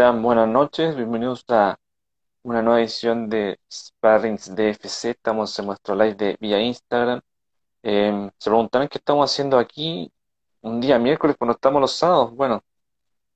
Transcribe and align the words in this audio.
Sean 0.00 0.22
buenas 0.22 0.48
noches, 0.48 0.96
bienvenidos 0.96 1.44
a 1.50 1.78
una 2.42 2.62
nueva 2.62 2.80
edición 2.80 3.28
de 3.28 3.60
Sparrings 3.70 4.54
DFC. 4.56 5.10
Estamos 5.10 5.58
en 5.58 5.66
nuestro 5.66 5.94
live 5.94 6.14
de 6.14 6.36
vía 6.40 6.58
Instagram. 6.58 7.20
Em, 7.82 8.30
se 8.38 8.48
preguntarán 8.48 8.88
qué 8.88 8.96
estamos 8.96 9.30
haciendo 9.30 9.58
aquí 9.58 10.10
un 10.62 10.80
día 10.80 10.98
miércoles 10.98 11.36
cuando 11.38 11.52
estamos 11.52 11.82
los 11.82 11.92
sábados. 11.92 12.34
Bueno, 12.34 12.64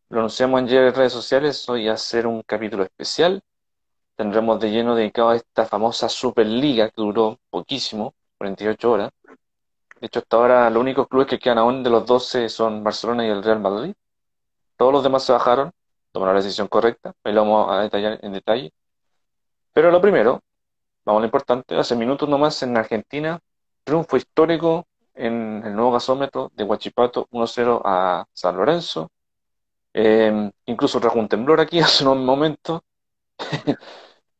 lo 0.08 0.20
anunciamos 0.20 0.58
en 0.60 0.68
redes 0.68 1.12
sociales. 1.12 1.68
Hoy 1.68 1.86
hacer 1.86 2.26
un 2.26 2.40
capítulo 2.40 2.84
especial. 2.84 3.42
Tendremos 4.16 4.58
de 4.58 4.70
lleno 4.70 4.94
dedicado 4.94 5.28
a 5.30 5.36
esta 5.36 5.66
famosa 5.66 6.08
Superliga 6.08 6.88
que 6.88 7.02
duró 7.02 7.38
poquísimo, 7.50 8.14
48 8.38 8.90
horas. 8.90 9.10
De 10.00 10.06
hecho, 10.06 10.20
hasta 10.20 10.36
ahora 10.38 10.70
los 10.70 10.80
únicos 10.80 11.08
clubes 11.08 11.26
que 11.28 11.38
quedan 11.38 11.58
aún 11.58 11.82
de 11.82 11.90
los 11.90 12.06
12 12.06 12.48
son 12.48 12.82
Barcelona 12.82 13.26
y 13.26 13.30
el 13.30 13.42
Real 13.42 13.60
Madrid. 13.60 13.94
Todos 14.78 14.92
los 14.94 15.02
demás 15.02 15.24
se 15.24 15.32
bajaron, 15.32 15.70
tomaron 16.14 16.36
la 16.36 16.42
decisión 16.42 16.68
correcta, 16.68 17.12
ahí 17.24 17.32
lo 17.34 17.42
vamos 17.42 17.72
a 17.72 17.82
detallar 17.82 18.20
en 18.22 18.32
detalle. 18.32 18.72
Pero 19.72 19.90
lo 19.90 20.00
primero, 20.00 20.40
vamos 21.04 21.18
a 21.20 21.22
lo 21.22 21.26
importante, 21.26 21.76
hace 21.76 21.96
minutos 21.96 22.28
nomás 22.28 22.62
en 22.62 22.76
Argentina, 22.76 23.40
triunfo 23.84 24.16
histórico 24.16 24.86
en 25.14 25.62
el 25.64 25.74
nuevo 25.74 25.92
gasómetro 25.92 26.52
de 26.54 26.64
Huachipato 26.64 27.26
1-0 27.32 27.82
a 27.84 28.24
San 28.32 28.56
Lorenzo. 28.56 29.10
Em, 29.92 30.50
incluso 30.66 31.00
trajo 31.00 31.18
un 31.18 31.28
temblor 31.28 31.60
aquí 31.60 31.80
hace 31.80 32.04
unos 32.04 32.18
momentos. 32.24 32.80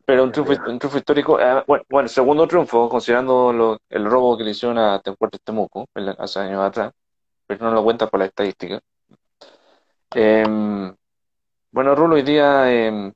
Pero 0.06 0.25
un 0.25 0.32
triunfo, 0.32 0.53
un 0.53 0.79
triunfo 0.79 0.99
histórico, 0.99 1.41
eh, 1.41 1.65
bueno, 1.67 1.85
bueno, 1.91 2.09
segundo 2.09 2.47
triunfo, 2.47 2.88
considerando 2.88 3.53
lo, 3.53 3.79
el 3.88 4.05
robo 4.05 4.37
que 4.37 4.44
le 4.44 4.50
hicieron 4.50 4.79
a 4.79 5.00
Temuco 5.00 5.29
Temuco 5.43 5.87
hace 6.19 6.41
años 6.41 6.62
atrás, 6.62 6.93
pero 7.47 7.65
no 7.65 7.73
lo 7.75 7.82
cuenta 7.85 8.09
por 8.09 8.20
la 8.20 8.27
estadística. 8.27 8.81
Em, 10.15 10.94
bueno, 11.75 11.97
Rulo, 11.97 12.15
hoy 12.15 12.23
día, 12.23 12.73
eh, 12.73 13.12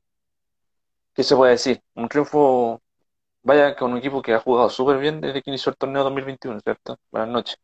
¿qué 1.13 1.23
se 1.23 1.33
puede 1.35 1.53
decir? 1.53 1.81
Un 1.95 2.09
triunfo, 2.09 2.81
vaya, 3.43 3.73
con 3.75 3.93
un 3.93 3.99
equipo 3.99 4.21
que 4.21 4.33
ha 4.33 4.39
jugado 4.41 4.69
súper 4.69 4.99
bien 4.99 5.21
desde 5.21 5.41
que 5.41 5.49
inició 5.49 5.71
el 5.71 5.77
torneo 5.77 6.03
2021, 6.03 6.59
¿cierto? 6.59 6.97
Buenas 7.09 7.29
noches. 7.29 7.57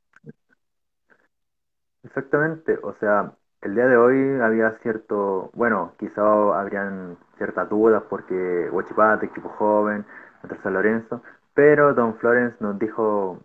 Exactamente, 2.03 2.80
o 2.81 2.94
sea, 3.00 3.33
el 3.62 3.75
día 3.75 3.88
de 3.88 3.97
hoy 3.97 4.39
había 4.42 4.71
cierto, 4.83 5.51
bueno, 5.53 5.94
quizá 6.00 6.21
habrían 6.57 7.18
ciertas 7.38 7.69
dudas 7.69 8.03
porque 8.09 8.69
Huachipato, 8.71 9.25
equipo 9.25 9.50
joven, 9.50 10.06
contra 10.39 10.62
San 10.63 10.75
Lorenzo, 10.75 11.21
pero 11.53 11.94
Don 11.94 12.15
Florence 12.19 12.56
nos 12.62 12.80
dijo 12.80 13.41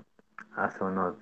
hace 0.55 0.85
unos, 0.85 1.17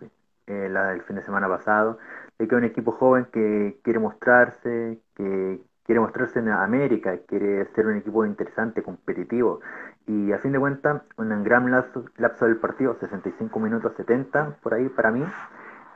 eh, 0.47 0.67
el 0.67 1.03
fin 1.05 1.17
de 1.17 1.23
semana 1.23 1.49
pasado, 1.49 1.99
de 2.39 2.47
que 2.49 2.55
un 2.55 2.65
equipo 2.65 2.93
joven 2.93 3.27
que 3.33 3.81
quiere 3.83 3.99
mostrarse, 3.99 5.01
que 5.15 5.61
quiere 5.88 6.00
mostrarse 6.00 6.40
en 6.40 6.50
América, 6.50 7.17
quiere 7.26 7.64
ser 7.75 7.87
un 7.87 7.96
equipo 7.96 8.26
interesante, 8.26 8.82
competitivo. 8.82 9.61
Y 10.06 10.32
a 10.32 10.38
fin 10.38 10.52
de 10.52 10.58
cuentas, 10.58 11.02
un 11.17 11.43
gran 11.43 11.70
lapso, 11.70 12.05
del 12.46 12.58
partido, 12.58 12.94
65 13.00 13.58
minutos 13.58 13.94
70, 13.96 14.58
por 14.62 14.75
ahí 14.75 14.90
para 14.90 15.11
mí, 15.11 15.25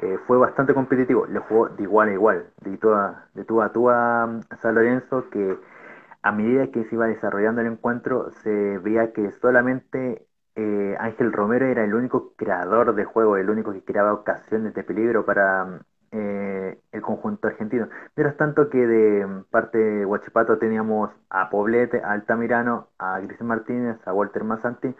eh, 0.00 0.18
fue 0.26 0.38
bastante 0.38 0.72
competitivo, 0.72 1.26
le 1.26 1.40
jugó 1.40 1.68
de 1.68 1.82
igual 1.82 2.08
a 2.08 2.12
igual, 2.14 2.46
de 2.62 2.78
tú 2.78 2.90
a, 2.90 3.26
de 3.34 3.44
tú 3.44 3.60
a, 3.60 3.70
tú 3.70 3.90
a 3.90 4.40
San 4.62 4.74
Lorenzo, 4.76 5.28
que 5.28 5.58
a 6.22 6.32
medida 6.32 6.68
que 6.68 6.84
se 6.84 6.94
iba 6.94 7.06
desarrollando 7.06 7.60
el 7.60 7.66
encuentro, 7.66 8.30
se 8.30 8.78
veía 8.78 9.12
que 9.12 9.30
solamente 9.32 10.26
eh, 10.56 10.96
Ángel 11.00 11.32
Romero 11.34 11.66
era 11.66 11.84
el 11.84 11.92
único 11.94 12.32
creador 12.36 12.94
de 12.94 13.04
juego, 13.04 13.36
el 13.36 13.50
único 13.50 13.72
que 13.74 13.84
creaba 13.84 14.14
ocasiones 14.14 14.72
de 14.74 14.84
peligro 14.84 15.26
para 15.26 15.82
eh, 16.12 16.78
el 16.92 17.02
conjunto 17.02 17.48
argentino. 17.48 17.88
Mientras 18.14 18.36
tanto 18.36 18.68
que 18.68 18.86
de 18.86 19.26
parte 19.50 19.78
de 19.78 20.06
Huachipato 20.06 20.58
teníamos 20.58 21.10
a 21.30 21.48
Poblete, 21.48 22.02
a 22.02 22.12
Altamirano, 22.12 22.88
a 22.98 23.18
Cristian 23.24 23.48
Martínez, 23.48 23.96
a 24.06 24.12
Walter 24.12 24.44
Massanti, 24.44 24.94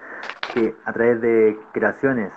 que 0.54 0.75
a 0.85 0.92
través 0.92 1.21
de 1.21 1.59
creaciones 1.73 2.33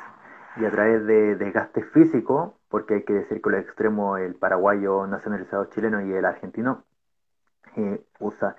y 0.57 0.65
a 0.65 0.71
través 0.71 1.05
de 1.05 1.35
desgaste 1.35 1.83
físico, 1.83 2.57
porque 2.69 2.95
hay 2.95 3.03
que 3.03 3.13
decir 3.13 3.41
que 3.41 3.49
los 3.49 3.61
extremos, 3.61 4.19
el 4.19 4.35
paraguayo 4.35 5.07
nacionalizado 5.07 5.65
chileno 5.65 6.01
y 6.01 6.13
el 6.13 6.25
argentino, 6.25 6.83
eh, 7.77 8.03
usa, 8.19 8.55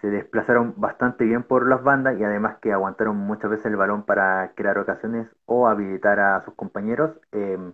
se 0.00 0.10
desplazaron 0.10 0.74
bastante 0.76 1.24
bien 1.24 1.42
por 1.42 1.66
las 1.68 1.82
bandas 1.82 2.18
y 2.18 2.24
además 2.24 2.58
que 2.60 2.72
aguantaron 2.72 3.16
muchas 3.16 3.50
veces 3.50 3.66
el 3.66 3.76
balón 3.76 4.04
para 4.04 4.52
crear 4.54 4.78
ocasiones 4.78 5.28
o 5.46 5.68
habilitar 5.68 6.20
a 6.20 6.40
sus 6.44 6.54
compañeros. 6.54 7.18
Em, 7.32 7.72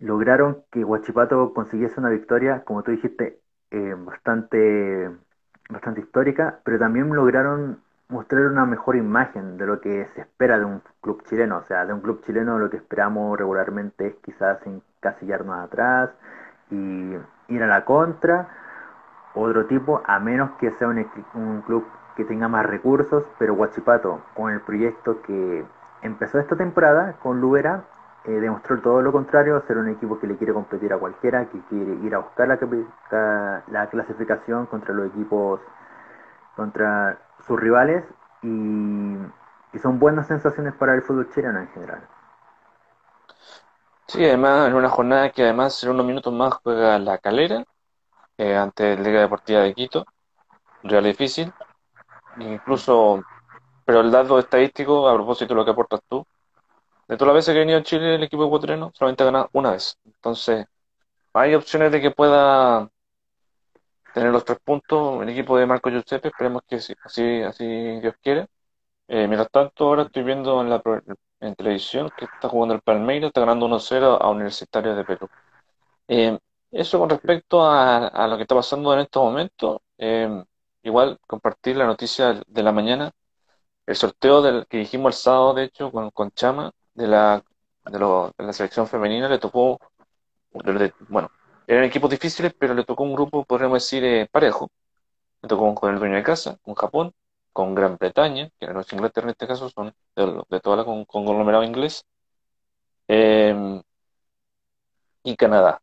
lograron 0.00 0.64
que 0.70 0.84
Huachipato 0.84 1.52
consiguiese 1.54 2.00
una 2.00 2.10
victoria, 2.10 2.64
como 2.64 2.82
tú 2.82 2.90
dijiste, 2.90 3.40
eh, 3.70 3.94
bastante, 3.96 5.10
bastante 5.68 6.00
histórica, 6.00 6.60
pero 6.64 6.78
también 6.78 7.08
lograron 7.14 7.80
mostrar 8.08 8.46
una 8.46 8.66
mejor 8.66 8.96
imagen 8.96 9.56
de 9.56 9.66
lo 9.66 9.80
que 9.80 10.08
se 10.14 10.22
espera 10.22 10.58
de 10.58 10.64
un 10.64 10.82
club 11.00 11.22
chileno. 11.24 11.58
O 11.58 11.62
sea, 11.64 11.86
de 11.86 11.92
un 11.92 12.00
club 12.00 12.22
chileno 12.24 12.58
lo 12.58 12.70
que 12.70 12.78
esperamos 12.78 13.38
regularmente 13.38 14.08
es 14.08 14.14
quizás 14.16 14.58
encasillarnos 14.66 15.58
atrás 15.60 16.10
y 16.70 17.14
ir 17.48 17.62
a 17.62 17.66
la 17.66 17.84
contra. 17.84 18.48
Otro 19.34 19.66
tipo, 19.66 20.02
a 20.06 20.18
menos 20.18 20.50
que 20.58 20.72
sea 20.72 20.88
un, 20.88 21.06
un 21.34 21.62
club 21.62 21.86
que 22.16 22.24
tenga 22.24 22.48
más 22.48 22.66
recursos, 22.66 23.24
pero 23.38 23.54
Guachipato, 23.54 24.22
con 24.34 24.52
el 24.52 24.60
proyecto 24.60 25.22
que 25.22 25.64
empezó 26.02 26.38
esta 26.40 26.56
temporada 26.56 27.14
con 27.22 27.40
Lubera, 27.40 27.84
eh, 28.24 28.30
demostró 28.32 28.80
todo 28.80 29.00
lo 29.00 29.12
contrario, 29.12 29.62
ser 29.66 29.78
un 29.78 29.88
equipo 29.88 30.18
que 30.18 30.26
le 30.26 30.36
quiere 30.36 30.52
competir 30.52 30.92
a 30.92 30.98
cualquiera, 30.98 31.48
que 31.48 31.60
quiere 31.68 31.94
ir 31.94 32.14
a 32.14 32.18
buscar 32.18 32.48
la, 32.48 33.64
la 33.68 33.88
clasificación 33.88 34.66
contra 34.66 34.94
los 34.94 35.06
equipos, 35.06 35.60
contra 36.56 37.18
sus 37.46 37.58
rivales 37.58 38.04
y, 38.42 39.16
son 39.80 39.98
buenas 39.98 40.26
sensaciones 40.26 40.74
para 40.74 40.94
el 40.94 41.02
fútbol 41.02 41.30
chileno 41.32 41.60
en 41.60 41.68
general. 41.68 42.06
Sí, 44.06 44.24
además 44.24 44.68
en 44.68 44.74
una 44.74 44.88
jornada 44.88 45.30
que 45.30 45.44
además 45.44 45.82
en 45.84 45.90
unos 45.90 46.04
minutos 46.04 46.32
más 46.34 46.54
juega 46.62 46.98
la 46.98 47.16
calera 47.18 47.64
eh, 48.36 48.56
ante 48.56 48.96
Liga 48.96 49.20
Deportiva 49.20 49.60
de 49.60 49.72
Quito, 49.72 50.04
real 50.82 51.04
difícil, 51.04 51.52
incluso, 52.40 53.22
pero 53.84 54.00
el 54.00 54.10
dato 54.10 54.38
estadístico, 54.38 55.08
a 55.08 55.14
propósito 55.14 55.54
de 55.54 55.60
lo 55.60 55.64
que 55.64 55.70
aportas 55.70 56.00
tú, 56.08 56.26
de 57.10 57.16
todas 57.16 57.34
las 57.34 57.40
veces 57.40 57.54
que 57.54 57.58
ha 57.58 57.60
venido 57.60 57.78
a 57.80 57.82
Chile 57.82 58.14
el 58.14 58.22
equipo 58.22 58.46
ecuatoriano, 58.46 58.92
solamente 58.94 59.22
ha 59.24 59.26
ganado 59.26 59.50
una 59.54 59.72
vez. 59.72 59.98
Entonces, 60.04 60.66
hay 61.34 61.54
opciones 61.54 61.92
de 61.92 62.00
que 62.00 62.12
pueda 62.12 62.90
tener 64.14 64.30
los 64.32 64.44
tres 64.44 64.58
puntos 64.60 65.22
el 65.22 65.28
equipo 65.30 65.56
de 65.58 65.66
Marco 65.66 65.90
Giuseppe, 65.90 66.28
esperemos 66.28 66.62
que 66.68 66.80
sí, 66.80 66.94
así, 67.04 67.42
así 67.42 67.64
Dios 68.00 68.14
quiere. 68.22 68.48
Eh, 69.08 69.26
mientras 69.28 69.50
tanto, 69.50 69.86
ahora 69.88 70.04
estoy 70.04 70.22
viendo 70.24 70.60
en, 70.62 70.70
la, 70.70 70.82
en 71.40 71.54
televisión 71.56 72.10
que 72.16 72.26
está 72.26 72.48
jugando 72.48 72.74
el 72.74 72.82
Palmeiras, 72.82 73.28
está 73.28 73.40
ganando 73.40 73.66
1-0 73.66 74.18
a 74.20 74.30
Universitario 74.30 74.94
de 74.96 75.04
Perú. 75.04 75.28
Eh, 76.08 76.38
eso 76.72 76.98
con 77.00 77.10
respecto 77.10 77.64
a, 77.64 78.26
lo 78.28 78.36
que 78.36 78.42
está 78.42 78.54
pasando 78.54 78.94
en 78.94 79.00
estos 79.00 79.22
momentos, 79.24 79.80
eh, 79.98 80.44
igual 80.82 81.18
compartir 81.26 81.76
la 81.76 81.86
noticia 81.86 82.42
de 82.46 82.62
la 82.62 82.72
mañana, 82.72 83.12
el 83.86 83.96
sorteo 83.96 84.42
del, 84.42 84.66
que 84.68 84.78
dijimos 84.78 85.16
el 85.16 85.20
sábado, 85.22 85.54
de 85.54 85.64
hecho, 85.64 85.92
con, 85.92 86.10
con 86.10 86.30
Chama, 86.32 86.72
de 86.94 87.06
la, 87.06 87.42
de, 87.84 87.98
lo, 87.98 88.32
de 88.36 88.44
la 88.44 88.52
selección 88.52 88.86
femenina, 88.86 89.28
le 89.28 89.38
tocó 89.38 89.78
bueno, 91.08 91.30
eran 91.66 91.84
equipos 91.84 92.10
difíciles, 92.10 92.54
pero 92.58 92.74
le 92.74 92.84
tocó 92.84 93.04
un 93.04 93.14
grupo, 93.14 93.44
podríamos 93.44 93.82
decir, 93.82 94.04
eh, 94.04 94.28
parejo. 94.30 94.70
Le 95.42 95.48
tocó 95.48 95.74
con 95.74 95.92
el 95.94 96.00
dueño 96.00 96.16
de 96.16 96.22
casa, 96.22 96.58
con 96.62 96.74
Japón, 96.74 97.12
con 97.52 97.74
Gran 97.74 97.96
Bretaña, 97.96 98.50
que 98.58 98.66
los 98.68 98.92
Inglaterra 98.92 99.26
en 99.26 99.30
este 99.30 99.46
caso 99.46 99.70
son 99.70 99.94
de, 100.16 100.60
toda 100.60 100.76
la 100.78 100.84
con, 100.84 101.04
conglomerado 101.04 101.64
inglés, 101.64 102.04
eh, 103.08 103.82
y 105.22 105.36
Canadá. 105.36 105.80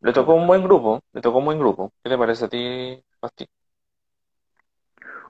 Le 0.00 0.12
tocó 0.12 0.34
un 0.34 0.46
buen 0.46 0.62
grupo, 0.64 1.00
le 1.12 1.20
tocó 1.20 1.38
un 1.38 1.46
buen 1.46 1.58
grupo. 1.58 1.92
¿Qué 2.02 2.10
te 2.10 2.18
parece 2.18 2.46
a 2.46 2.48
ti, 2.48 3.02
Basti? 3.20 3.46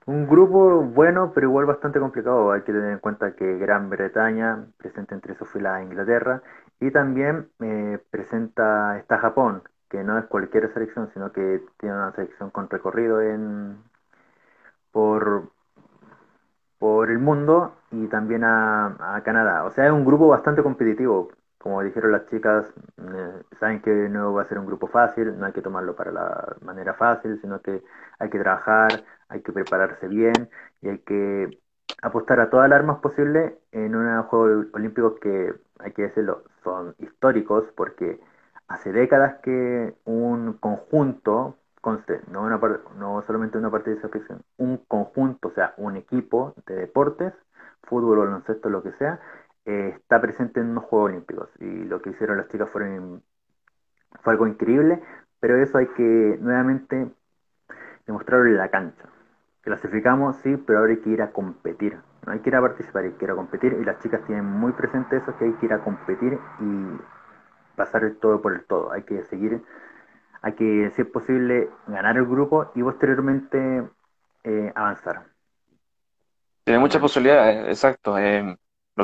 Un 0.07 0.27
grupo 0.27 0.83
bueno, 0.83 1.33
pero 1.35 1.49
igual 1.49 1.67
bastante 1.67 2.01
complicado. 2.01 2.53
Hay 2.53 2.63
que 2.63 2.73
tener 2.73 2.91
en 2.93 2.99
cuenta 2.99 3.35
que 3.35 3.59
Gran 3.59 3.91
Bretaña 3.91 4.67
presenta 4.79 5.15
entre 5.15 5.35
sus 5.37 5.49
filas 5.51 5.75
a 5.77 5.83
Inglaterra 5.83 6.43
y 6.81 6.91
también 6.91 7.51
eh, 7.61 7.99
presenta 8.11 8.99
está 8.99 9.19
Japón, 9.19 9.63
que 9.89 10.03
no 10.05 10.19
es 10.19 10.25
cualquier 10.27 10.73
selección, 10.73 11.11
sino 11.13 11.33
que 11.33 11.63
tiene 11.79 11.95
una 11.97 12.13
selección 12.13 12.51
con 12.51 12.69
recorrido 12.71 13.21
en 13.21 13.79
por 14.93 15.51
por 16.79 17.11
el 17.11 17.19
mundo 17.19 17.75
y 17.91 18.07
también 18.09 18.45
a, 18.45 19.17
a 19.17 19.23
Canadá. 19.23 19.65
O 19.65 19.71
sea, 19.71 19.87
es 19.87 19.93
un 19.93 20.05
grupo 20.05 20.29
bastante 20.29 20.63
competitivo. 20.63 21.31
Como 21.61 21.83
dijeron 21.83 22.13
las 22.13 22.27
chicas, 22.27 22.73
eh, 22.99 23.43
saben 23.61 23.83
que 23.83 23.91
no 23.91 24.33
va 24.33 24.43
a 24.43 24.49
ser 24.49 24.59
un 24.59 24.67
grupo 24.67 24.87
fácil, 24.87 25.39
no 25.39 25.45
hay 25.47 25.53
que 25.53 25.61
tomarlo 25.61 25.95
para 25.95 26.11
la 26.11 26.57
manera 26.63 26.95
fácil, 26.95 27.39
sino 27.43 27.61
que 27.61 27.83
hay 28.19 28.31
que 28.31 28.39
trabajar, 28.39 29.05
hay 29.29 29.43
que 29.43 29.53
prepararse 29.53 30.09
bien 30.09 30.49
y 30.81 30.89
hay 30.89 30.99
que 31.01 31.61
apostar 32.03 32.41
a 32.41 32.49
todas 32.51 32.69
las 32.71 32.79
armas 32.79 33.01
posibles 33.01 33.53
en 33.73 33.95
unos 33.95 34.27
Juegos 34.27 34.69
Olímpicos 34.73 35.21
que, 35.21 35.55
hay 35.81 35.93
que 35.93 36.03
decirlo, 36.03 36.45
son 36.65 36.95
históricos 36.99 37.65
porque 37.77 38.21
hace 38.69 38.93
décadas 38.93 39.41
que 39.43 39.95
un 40.05 40.55
conjunto, 40.55 41.57
conste, 41.83 42.21
no, 42.31 42.43
una, 42.43 42.59
no 42.97 43.23
solamente 43.27 43.59
una 43.59 43.71
participación, 43.71 44.43
un 44.57 44.79
conjunto, 44.89 45.49
o 45.49 45.53
sea, 45.53 45.75
un 45.77 45.97
equipo 45.97 46.55
de 46.67 46.77
deportes, 46.77 47.35
fútbol, 47.83 48.19
baloncesto, 48.19 48.71
lo 48.71 48.83
que 48.83 48.93
sea, 48.93 49.21
eh, 49.67 49.93
está 49.97 50.21
presente 50.21 50.61
en 50.61 50.71
unos 50.71 50.85
Juegos 50.85 51.11
Olímpicos. 51.11 51.51
Y 51.61 51.85
lo 51.85 52.01
que 52.01 52.11
hicieron 52.11 52.37
las 52.37 52.49
chicas 52.49 52.71
fueron, 52.71 53.23
fue 54.23 54.33
algo 54.33 54.47
increíble, 54.47 55.01
pero 55.41 55.57
eso 55.63 55.79
hay 55.79 55.87
que 55.89 56.39
nuevamente 56.41 57.11
demostrarlo 58.07 58.47
en 58.47 58.57
la 58.57 58.69
cancha. 58.69 59.09
Clasificamos, 59.63 60.37
sí, 60.37 60.57
pero 60.57 60.81
ahora 60.81 60.93
hay 60.93 61.01
que 61.01 61.11
ir 61.11 61.23
a 61.23 61.33
competir. 61.33 61.99
No 62.27 62.33
hay 62.33 62.41
que 62.41 62.51
ir 62.51 62.57
a 62.57 62.61
participar, 62.61 63.05
hay 63.05 63.13
que 63.13 63.25
ir 63.25 63.31
a 63.31 63.35
competir. 63.35 63.77
Y 63.81 63.85
las 63.85 63.99
chicas 64.01 64.25
tienen 64.27 64.45
muy 64.45 64.73
presente 64.73 65.17
eso, 65.17 65.37
que 65.37 65.47
hay 65.47 65.53
que 65.55 65.67
ir 65.67 65.73
a 65.73 65.81
competir 65.81 66.39
y 66.61 67.77
pasar 67.77 68.05
el 68.05 68.17
todo 68.17 68.41
por 68.43 68.53
el 68.53 68.65
todo. 68.65 68.93
Hay 68.93 69.03
que 69.03 69.23
seguir, 69.25 69.63
hay 70.43 70.53
que, 70.55 70.91
si 70.95 71.03
es 71.03 71.09
posible, 71.09 71.71
ganar 71.87 72.17
el 72.17 72.27
grupo 72.27 72.71
y 72.75 72.83
posteriormente 72.83 73.89
eh, 74.45 74.73
avanzar. 74.75 75.25
Tiene 76.65 76.81
muchas 76.81 77.01
posibilidades, 77.01 77.69
exacto. 77.69 78.19
Eh, 78.19 78.57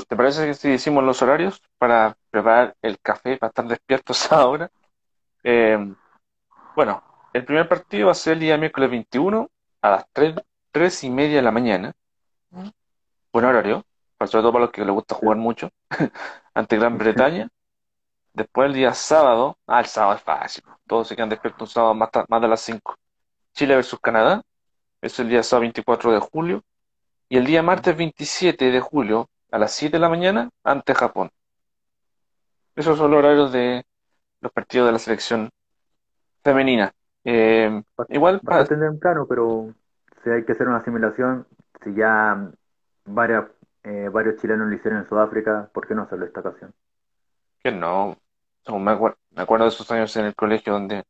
¿Te 0.05 0.17
parece 0.17 0.47
que 0.47 0.55
si 0.55 0.71
decimos 0.71 1.05
los 1.05 1.23
horarios 1.23 1.63
para 1.79 2.17
preparar 2.31 2.77
el 2.83 2.99
café, 3.01 3.37
para 3.39 3.49
estar 3.49 3.67
despiertos 3.67 4.31
ahora? 4.33 4.71
Eh, 5.43 5.79
bueno, 6.75 7.03
el 7.33 7.45
primer 7.45 7.69
partido 7.69 8.07
va 8.07 8.13
a 8.13 8.15
ser 8.15 8.35
el 8.35 8.41
día 8.41 8.59
miércoles 8.59 8.91
21 8.91 9.51
a 9.83 9.91
las 9.91 10.07
3, 10.13 10.35
3 10.73 11.05
y 11.05 11.11
media 11.11 11.37
de 11.37 11.43
la 11.43 11.51
mañana. 11.51 11.93
Buen 13.33 13.45
horario, 13.45 13.85
sobre 14.19 14.43
todo 14.43 14.53
para 14.53 14.65
los 14.65 14.73
que 14.73 14.85
les 14.85 14.91
gusta 14.91 15.15
jugar 15.15 15.39
mucho, 15.39 15.71
ante 16.55 16.77
Gran 16.77 16.99
Bretaña. 16.99 17.49
Después 18.33 18.67
el 18.69 18.75
día 18.75 18.93
sábado, 18.93 19.57
ah, 19.67 19.81
el 19.81 19.87
sábado 19.87 20.17
es 20.17 20.23
fácil, 20.23 20.65
todos 20.87 21.09
se 21.09 21.17
quedan 21.17 21.31
despiertos 21.31 21.71
un 21.71 21.73
sábado 21.73 21.95
más, 21.95 22.11
más 22.29 22.41
de 22.43 22.49
las 22.49 22.61
5. 22.61 22.97
Chile 23.55 23.77
versus 23.77 23.99
Canadá, 24.01 24.43
es 25.01 25.19
el 25.19 25.29
día 25.29 25.43
sábado 25.43 25.63
24 25.63 26.13
de 26.13 26.21
julio. 26.21 26.63
Y 27.29 27.39
el 27.39 27.47
día 27.47 27.63
martes 27.63 27.97
27 27.97 28.71
de 28.71 28.81
julio 28.81 29.29
a 29.57 29.59
las 29.59 29.73
7 29.73 29.97
de 29.97 30.01
la 30.01 30.11
mañana 30.11 30.51
ante 30.63 30.95
Japón. 30.95 31.31
Esos 32.75 32.99
son 32.99 33.11
los 33.11 33.19
horarios 33.19 33.53
de 33.53 33.87
los 34.43 34.53
partidos 34.53 34.87
de 34.87 34.93
la 34.93 34.99
selección 34.99 35.49
femenina. 36.45 36.93
Eh, 37.25 37.83
igual 38.11 38.41
para 38.41 38.67
tener 38.67 38.99
claro, 39.01 39.27
pero 39.27 39.75
si 40.23 40.29
hay 40.29 40.45
que 40.45 40.53
hacer 40.53 40.69
una 40.69 40.85
simulación, 40.85 41.47
si 41.83 41.95
ya 41.95 42.51
varias, 43.07 43.47
eh, 43.83 44.11
varios 44.13 44.37
chilenos 44.43 44.69
lo 44.69 44.75
hicieron 44.75 45.01
en 45.01 45.09
Sudáfrica, 45.09 45.71
¿por 45.73 45.89
qué 45.89 45.95
no 45.95 46.03
hacerlo 46.03 46.27
esta 46.27 46.41
ocasión? 46.41 46.75
Que 47.59 47.73
no, 47.73 48.19
me, 48.69 48.91
acuerdo, 48.91 49.17
me 49.31 49.43
acuerdo 49.43 49.65
de 49.65 49.71
esos 49.71 49.91
años 49.91 50.15
en 50.17 50.27
el 50.27 50.35
colegio 50.35 50.75
donde 50.75 51.03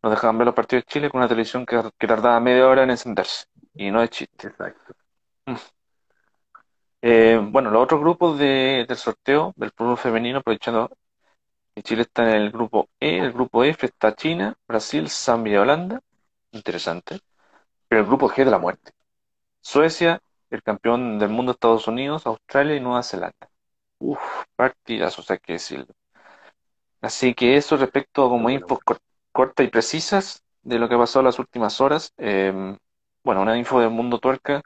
nos 0.00 0.12
dejaban 0.12 0.38
ver 0.38 0.46
los 0.46 0.54
partidos 0.54 0.84
de 0.84 0.92
Chile 0.92 1.10
con 1.10 1.18
una 1.18 1.28
televisión 1.28 1.66
que, 1.66 1.82
tardaba 2.06 2.38
media 2.38 2.68
hora 2.68 2.84
en 2.84 2.90
encenderse. 2.90 3.46
Y 3.74 3.90
no 3.90 4.00
es 4.00 4.10
chiste. 4.10 4.46
Exacto. 4.46 4.94
Eh, 7.06 7.38
bueno, 7.50 7.70
los 7.70 7.82
otros 7.82 8.00
grupos 8.00 8.38
de, 8.38 8.86
del 8.88 8.96
sorteo 8.96 9.52
del 9.56 9.70
fútbol 9.72 9.98
femenino, 9.98 10.38
aprovechando 10.38 10.88
que 11.74 11.82
Chile 11.82 12.02
está 12.02 12.22
en 12.30 12.42
el 12.42 12.50
grupo 12.50 12.88
E, 13.00 13.18
el 13.18 13.32
grupo 13.32 13.64
F 13.64 13.86
está 13.86 14.14
China, 14.14 14.56
Brasil, 14.66 15.10
Zambia 15.10 15.54
y 15.54 15.56
Holanda. 15.58 16.00
Interesante. 16.52 17.20
Pero 17.88 18.02
el 18.02 18.06
grupo 18.08 18.28
G 18.30 18.44
de 18.44 18.50
la 18.50 18.58
muerte. 18.58 18.92
Suecia, 19.62 20.20
el 20.50 20.62
campeón 20.62 21.18
del 21.18 21.30
mundo 21.30 21.52
Estados 21.52 21.88
Unidos, 21.88 22.26
Australia 22.26 22.76
y 22.76 22.80
Nueva 22.80 23.02
Zelanda. 23.02 23.50
Uf, 23.98 24.20
partidas, 24.56 25.18
o 25.18 25.22
sea 25.22 25.38
que 25.38 25.54
decirlo. 25.54 25.94
Así 27.00 27.34
que 27.34 27.56
eso 27.56 27.76
respecto 27.76 28.24
a 28.24 28.28
como 28.28 28.50
infos 28.50 28.78
cortas 29.32 29.66
y 29.66 29.70
precisas 29.70 30.42
de 30.62 30.78
lo 30.78 30.88
que 30.88 30.94
ha 30.94 30.98
pasado 30.98 31.22
las 31.24 31.38
últimas 31.38 31.80
horas. 31.80 32.12
Em, 32.16 32.76
bueno, 33.22 33.42
una 33.42 33.58
info 33.58 33.80
del 33.80 33.90
mundo 33.90 34.18
tuerca 34.18 34.62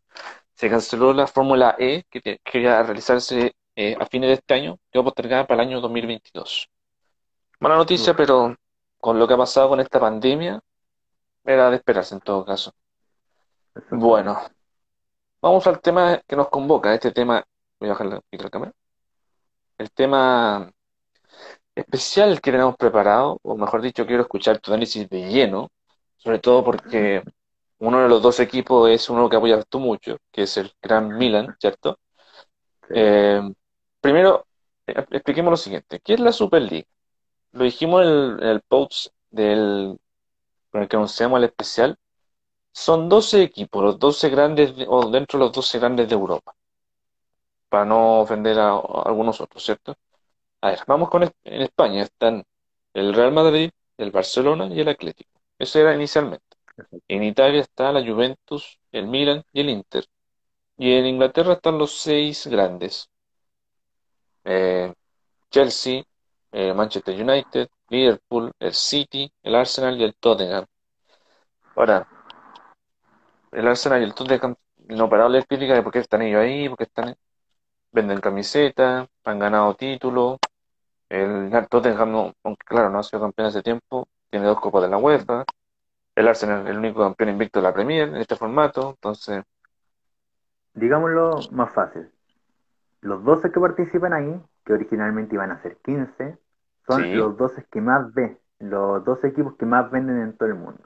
se 0.58 0.68
canceló 0.68 1.12
la 1.12 1.28
Fórmula 1.28 1.76
E 1.78 2.02
que 2.10 2.40
quería 2.42 2.82
realizarse 2.82 3.54
eh, 3.76 3.96
a 3.98 4.06
fines 4.06 4.28
de 4.28 4.34
este 4.34 4.54
año, 4.54 4.76
quedó 4.90 5.04
postergada 5.04 5.46
para 5.46 5.62
el 5.62 5.68
año 5.68 5.80
2022. 5.80 6.68
Mala 7.60 7.76
noticia, 7.76 8.16
pero 8.16 8.56
con 8.98 9.20
lo 9.20 9.28
que 9.28 9.34
ha 9.34 9.36
pasado 9.36 9.68
con 9.68 9.78
esta 9.78 10.00
pandemia, 10.00 10.60
era 11.44 11.70
de 11.70 11.76
esperarse 11.76 12.16
en 12.16 12.20
todo 12.22 12.44
caso. 12.44 12.72
Bueno, 13.90 14.36
vamos 15.40 15.64
al 15.68 15.80
tema 15.80 16.20
que 16.26 16.34
nos 16.34 16.48
convoca. 16.48 16.92
Este 16.92 17.12
tema, 17.12 17.44
voy 17.78 17.90
a 17.90 17.92
bajar 17.92 18.06
la, 18.08 18.20
la 18.32 18.50
cámara. 18.50 18.72
El 19.78 19.92
tema 19.92 20.72
especial 21.72 22.40
que 22.40 22.50
tenemos 22.50 22.76
preparado, 22.76 23.38
o 23.42 23.56
mejor 23.56 23.80
dicho, 23.80 24.04
quiero 24.04 24.22
escuchar 24.22 24.58
tu 24.58 24.72
análisis 24.72 25.08
de 25.08 25.30
lleno, 25.30 25.70
sobre 26.16 26.40
todo 26.40 26.64
porque 26.64 27.22
uno 27.78 28.02
de 28.02 28.08
los 28.08 28.22
dos 28.22 28.40
equipos 28.40 28.90
es 28.90 29.08
uno 29.10 29.28
que 29.28 29.36
apoyas 29.36 29.66
tú 29.68 29.80
mucho, 29.80 30.18
que 30.32 30.42
es 30.42 30.56
el 30.56 30.72
Gran 30.82 31.16
Milan, 31.18 31.56
¿cierto? 31.60 31.98
Eh, 32.90 33.40
primero, 34.00 34.46
eh, 34.86 34.94
expliquemos 35.10 35.50
lo 35.52 35.56
siguiente. 35.56 36.00
¿Qué 36.00 36.14
es 36.14 36.20
la 36.20 36.32
Superliga? 36.32 36.86
Lo 37.52 37.64
dijimos 37.64 38.04
en 38.04 38.42
el, 38.42 38.62
post 38.62 39.12
del, 39.30 39.98
con 40.70 40.82
el 40.82 40.88
que 40.88 40.96
anunciamos 40.96 41.38
el 41.38 41.44
especial. 41.44 41.98
Son 42.72 43.08
12 43.08 43.42
equipos, 43.42 43.82
los 43.84 43.98
12 43.98 44.30
grandes, 44.30 44.74
o 44.88 45.10
dentro 45.10 45.38
de 45.38 45.46
los 45.46 45.52
12 45.54 45.78
grandes 45.80 46.08
de 46.08 46.14
Europa. 46.14 46.54
Para 47.68 47.84
no 47.84 48.20
ofender 48.20 48.58
a, 48.58 48.70
algunos 49.04 49.40
otros, 49.40 49.62
¿cierto? 49.64 49.96
A 50.62 50.70
ver, 50.70 50.80
vamos 50.86 51.10
con 51.10 51.24
en 51.24 51.62
España. 51.62 52.02
Están 52.02 52.44
el 52.94 53.14
Real 53.14 53.32
Madrid, 53.32 53.70
el 53.98 54.10
Barcelona 54.10 54.66
y 54.68 54.80
el 54.80 54.88
Atlético. 54.88 55.40
Eso 55.58 55.78
era 55.80 55.94
inicialmente. 55.94 56.47
En 57.08 57.22
Italia 57.22 57.60
está 57.60 57.92
la 57.92 58.04
Juventus, 58.04 58.78
el 58.92 59.06
Milan 59.06 59.44
y 59.52 59.60
el 59.60 59.70
Inter. 59.70 60.04
Y 60.76 60.92
en 60.92 61.06
Inglaterra 61.06 61.54
están 61.54 61.78
los 61.78 61.98
seis 61.98 62.46
grandes. 62.46 63.10
Eh, 64.44 64.92
Chelsea, 65.50 66.04
eh, 66.52 66.72
Manchester 66.74 67.14
United, 67.20 67.68
Liverpool, 67.88 68.52
el 68.60 68.74
City, 68.74 69.30
el 69.42 69.54
Arsenal 69.54 70.00
y 70.00 70.04
el 70.04 70.14
Tottenham. 70.16 70.66
Ahora, 71.76 72.06
el 73.52 73.66
Arsenal 73.66 74.00
y 74.00 74.04
el 74.04 74.14
Tottenham, 74.14 74.54
no 74.88 75.08
para 75.08 75.24
hablar 75.24 75.46
crítica 75.46 75.74
de 75.74 75.82
por 75.82 75.92
qué 75.92 76.00
están 76.00 76.22
ellos 76.22 76.40
ahí, 76.40 76.68
porque 76.68 76.84
están 76.84 77.16
venden 77.92 78.20
camisetas, 78.20 79.08
han 79.24 79.38
ganado 79.38 79.74
títulos. 79.74 80.38
El 81.08 81.50
Tottenham, 81.68 82.32
aunque 82.44 82.64
claro, 82.66 82.90
no 82.90 82.98
ha 82.98 83.02
sido 83.02 83.22
campeón 83.22 83.48
hace 83.48 83.62
tiempo, 83.62 84.08
tiene 84.30 84.46
dos 84.46 84.60
copas 84.60 84.82
de 84.82 84.88
la 84.88 84.98
UEFA 84.98 85.44
el 86.18 86.26
Arsenal 86.26 86.62
es 86.62 86.70
el 86.70 86.78
único 86.78 87.00
campeón 87.00 87.30
invicto 87.30 87.60
de 87.60 87.62
la 87.62 87.72
Premier 87.72 88.08
en 88.08 88.16
este 88.16 88.34
formato, 88.34 88.90
entonces... 88.90 89.44
Digámoslo 90.74 91.38
más 91.52 91.72
fácil. 91.72 92.10
Los 93.00 93.22
12 93.22 93.52
que 93.52 93.60
participan 93.60 94.12
ahí, 94.12 94.40
que 94.64 94.72
originalmente 94.72 95.36
iban 95.36 95.52
a 95.52 95.62
ser 95.62 95.76
15, 95.76 96.36
son 96.86 97.16
los 97.16 97.36
12 97.36 97.66
que 97.70 97.80
más 97.80 98.12
ven, 98.14 98.36
los 98.58 99.04
12 99.04 99.28
equipos 99.28 99.54
que 99.56 99.66
más 99.66 99.90
venden 99.92 100.20
en 100.20 100.36
todo 100.36 100.48
el 100.48 100.56
mundo. 100.56 100.82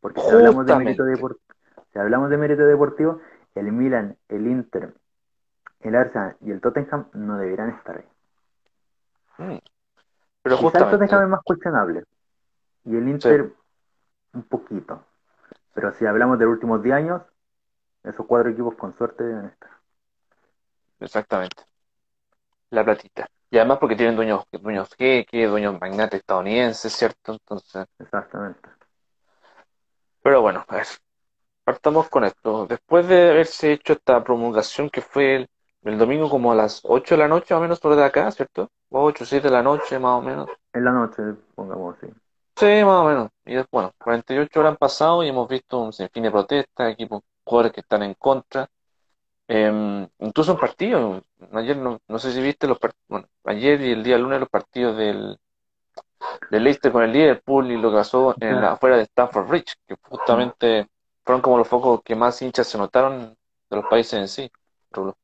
Porque 0.00 0.20
si 0.20 0.30
hablamos, 0.30 0.66
de 0.66 0.76
mérito 0.76 1.04
deportivo, 1.04 1.40
si 1.92 1.98
hablamos 1.98 2.28
de 2.28 2.36
mérito 2.36 2.62
deportivo, 2.64 3.20
el 3.54 3.72
Milan, 3.72 4.16
el 4.28 4.46
Inter, 4.46 4.92
el 5.80 5.94
Arsenal 5.94 6.36
y 6.42 6.50
el 6.50 6.60
Tottenham 6.60 7.06
no 7.14 7.38
deberán 7.38 7.70
estar 7.70 7.96
ahí. 7.96 9.46
Mm. 9.46 9.58
Pero 10.42 10.58
Quizá 10.58 10.78
el 10.78 10.90
Tottenham 10.90 11.22
es 11.22 11.28
más 11.28 11.42
cuestionable. 11.42 12.04
Y 12.84 12.96
el 12.96 13.04
sí, 13.04 13.10
Inter 13.10 13.52
un 14.38 14.44
poquito. 14.48 15.04
Pero 15.74 15.92
si 15.94 16.06
hablamos 16.06 16.38
de 16.38 16.46
los 16.46 16.54
últimos 16.54 16.82
10 16.82 16.96
años, 16.96 17.22
esos 18.04 18.26
cuatro 18.26 18.50
equipos 18.50 18.76
con 18.76 18.96
suerte 18.96 19.24
deben 19.24 19.46
estar. 19.46 19.70
exactamente. 21.00 21.64
La 22.70 22.82
platita. 22.82 23.28
Y 23.50 23.58
además 23.58 23.76
porque 23.78 23.94
tienen 23.96 24.16
dueños, 24.16 24.44
dueños 24.52 24.88
jeque, 24.96 25.46
dueños 25.46 25.78
magnates 25.78 26.20
estadounidenses, 26.20 26.92
¿cierto? 26.94 27.32
Entonces, 27.32 27.86
Exactamente. 28.00 28.70
pero 30.22 30.42
bueno, 30.42 30.64
a 30.68 30.76
ver, 30.76 30.86
partamos 31.64 32.08
con 32.10 32.24
esto. 32.24 32.66
Después 32.68 33.08
de 33.08 33.30
haberse 33.30 33.72
hecho 33.72 33.94
esta 33.94 34.24
promulgación 34.24 34.90
que 34.90 35.02
fue 35.02 35.36
el, 35.36 35.48
el 35.84 35.98
domingo 35.98 36.30
como 36.30 36.52
a 36.52 36.56
las 36.56 36.80
8 36.84 37.16
de 37.16 37.20
la 37.20 37.28
noche, 37.28 37.54
más 37.54 37.60
o 37.60 37.62
menos, 37.62 37.80
por 37.80 37.96
de 37.96 38.04
acá, 38.04 38.30
¿cierto? 38.32 38.70
8, 38.90 39.26
7 39.26 39.48
de 39.48 39.54
la 39.54 39.64
noche, 39.64 39.98
más 40.00 40.18
o 40.20 40.22
menos. 40.22 40.50
En 40.72 40.82
la 40.84 40.92
noche, 40.92 41.22
pongamos 41.54 41.96
así. 41.98 42.06
Sí, 42.58 42.66
más 42.84 43.04
o 43.04 43.04
menos. 43.04 43.30
Y 43.46 43.54
después, 43.54 43.70
bueno, 43.84 43.94
48 43.98 44.60
horas 44.60 44.70
han 44.72 44.76
pasado 44.76 45.22
y 45.22 45.28
hemos 45.28 45.48
visto 45.48 45.78
un 45.80 45.92
sinfín 45.92 46.24
de 46.24 46.30
protestas, 46.30 46.92
equipos, 46.92 47.22
jugadores 47.44 47.72
que 47.72 47.80
están 47.82 48.02
en 48.02 48.14
contra. 48.14 48.68
Eh, 49.48 50.08
incluso 50.20 50.52
en 50.52 50.58
partidos. 50.58 51.22
Ayer 51.52 51.76
no, 51.76 52.00
no 52.08 52.18
sé 52.18 52.32
si 52.32 52.42
viste 52.42 52.66
los 52.68 52.78
partidos, 52.78 53.04
bueno, 53.08 53.28
ayer 53.44 53.80
y 53.82 53.92
el 53.92 54.04
día 54.04 54.18
lunes 54.18 54.40
los 54.40 54.48
partidos 54.50 54.96
del, 54.96 55.38
del 56.50 56.64
Leicester 56.64 56.92
con 56.92 57.02
el 57.02 57.12
Liverpool 57.12 57.70
y 57.70 57.76
lo 57.76 57.90
que 57.90 57.96
pasó 57.96 58.36
en 58.40 58.60
la, 58.60 58.72
afuera 58.72 58.96
de 58.96 59.02
Stamford 59.04 59.48
Bridge, 59.48 59.74
que 59.86 59.96
justamente 60.02 60.88
fueron 61.24 61.42
como 61.42 61.58
los 61.58 61.68
focos 61.68 62.02
que 62.02 62.16
más 62.16 62.40
hinchas 62.42 62.66
se 62.66 62.78
notaron 62.78 63.36
de 63.70 63.76
los 63.76 63.84
países 63.86 64.14
en 64.14 64.28
sí. 64.28 64.50
Rulo. 64.90 65.16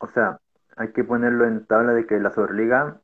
O 0.00 0.06
sea, 0.08 0.40
hay 0.76 0.92
que 0.92 1.04
ponerlo 1.04 1.46
en 1.46 1.66
tabla 1.66 1.92
de 1.92 2.06
que 2.06 2.18
la 2.20 2.30
Superliga, 2.32 3.00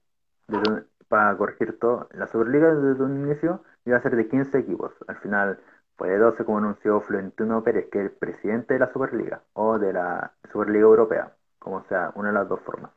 desde 0.48 0.68
un- 0.70 0.86
para 1.08 1.36
corregir 1.36 1.78
todo, 1.78 2.08
la 2.12 2.26
Superliga 2.28 2.74
desde 2.74 3.02
un 3.04 3.24
inicio 3.28 3.62
iba 3.84 3.96
a 3.96 4.02
ser 4.02 4.16
de 4.16 4.28
15 4.28 4.58
equipos. 4.58 4.92
Al 5.06 5.16
final 5.16 5.60
fue 5.96 6.10
de 6.10 6.18
12 6.18 6.44
como 6.44 6.58
anunció 6.58 7.00
Florentino 7.00 7.62
Pérez, 7.62 7.88
que 7.90 7.98
es 8.00 8.04
el 8.06 8.10
presidente 8.12 8.74
de 8.74 8.80
la 8.80 8.92
Superliga 8.92 9.42
o 9.52 9.78
de 9.78 9.92
la 9.92 10.32
Superliga 10.50 10.84
Europea, 10.84 11.32
como 11.58 11.84
sea, 11.84 12.12
una 12.14 12.28
de 12.28 12.34
las 12.34 12.48
dos 12.48 12.60
formas. 12.60 12.90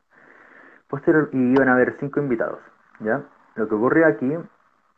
Posterior, 0.88 1.30
y 1.32 1.52
iban 1.52 1.68
a 1.68 1.74
haber 1.74 1.96
cinco 2.00 2.20
invitados, 2.20 2.60
¿ya? 3.00 3.22
Lo 3.56 3.68
que 3.68 3.74
ocurrió 3.74 4.06
aquí, 4.06 4.32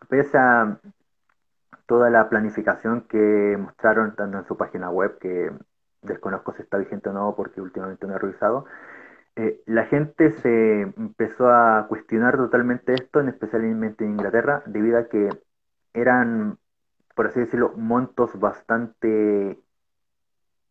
pese 0.09 0.39
a 0.39 0.79
toda 1.87 2.11
la 2.11 2.29
planificación 2.29 3.03
que 3.09 3.57
mostraron 3.59 4.15
tanto 4.15 4.39
en 4.39 4.45
su 4.47 4.57
página 4.57 4.91
web, 4.91 5.19
que 5.19 5.51
desconozco 6.03 6.53
si 6.53 6.63
está 6.63 6.79
vigente 6.79 7.09
o 7.09 7.13
no 7.13 7.35
porque 7.37 7.61
últimamente 7.61 8.07
no 8.07 8.15
he 8.15 8.19
revisado, 8.19 8.67
eh, 9.37 9.63
la 9.67 9.87
gente 9.87 10.33
se 10.33 10.83
empezó 10.83 11.49
a 11.51 11.87
cuestionar 11.89 12.37
totalmente 12.37 12.95
esto, 12.95 13.21
en 13.21 13.29
especialmente 13.29 14.05
en 14.05 14.13
Inglaterra, 14.13 14.63
debido 14.67 14.99
a 14.99 15.09
que 15.09 15.29
eran, 15.95 16.59
por 17.15 17.27
así 17.27 17.41
decirlo, 17.41 17.73
montos 17.77 18.39
bastante 18.39 19.59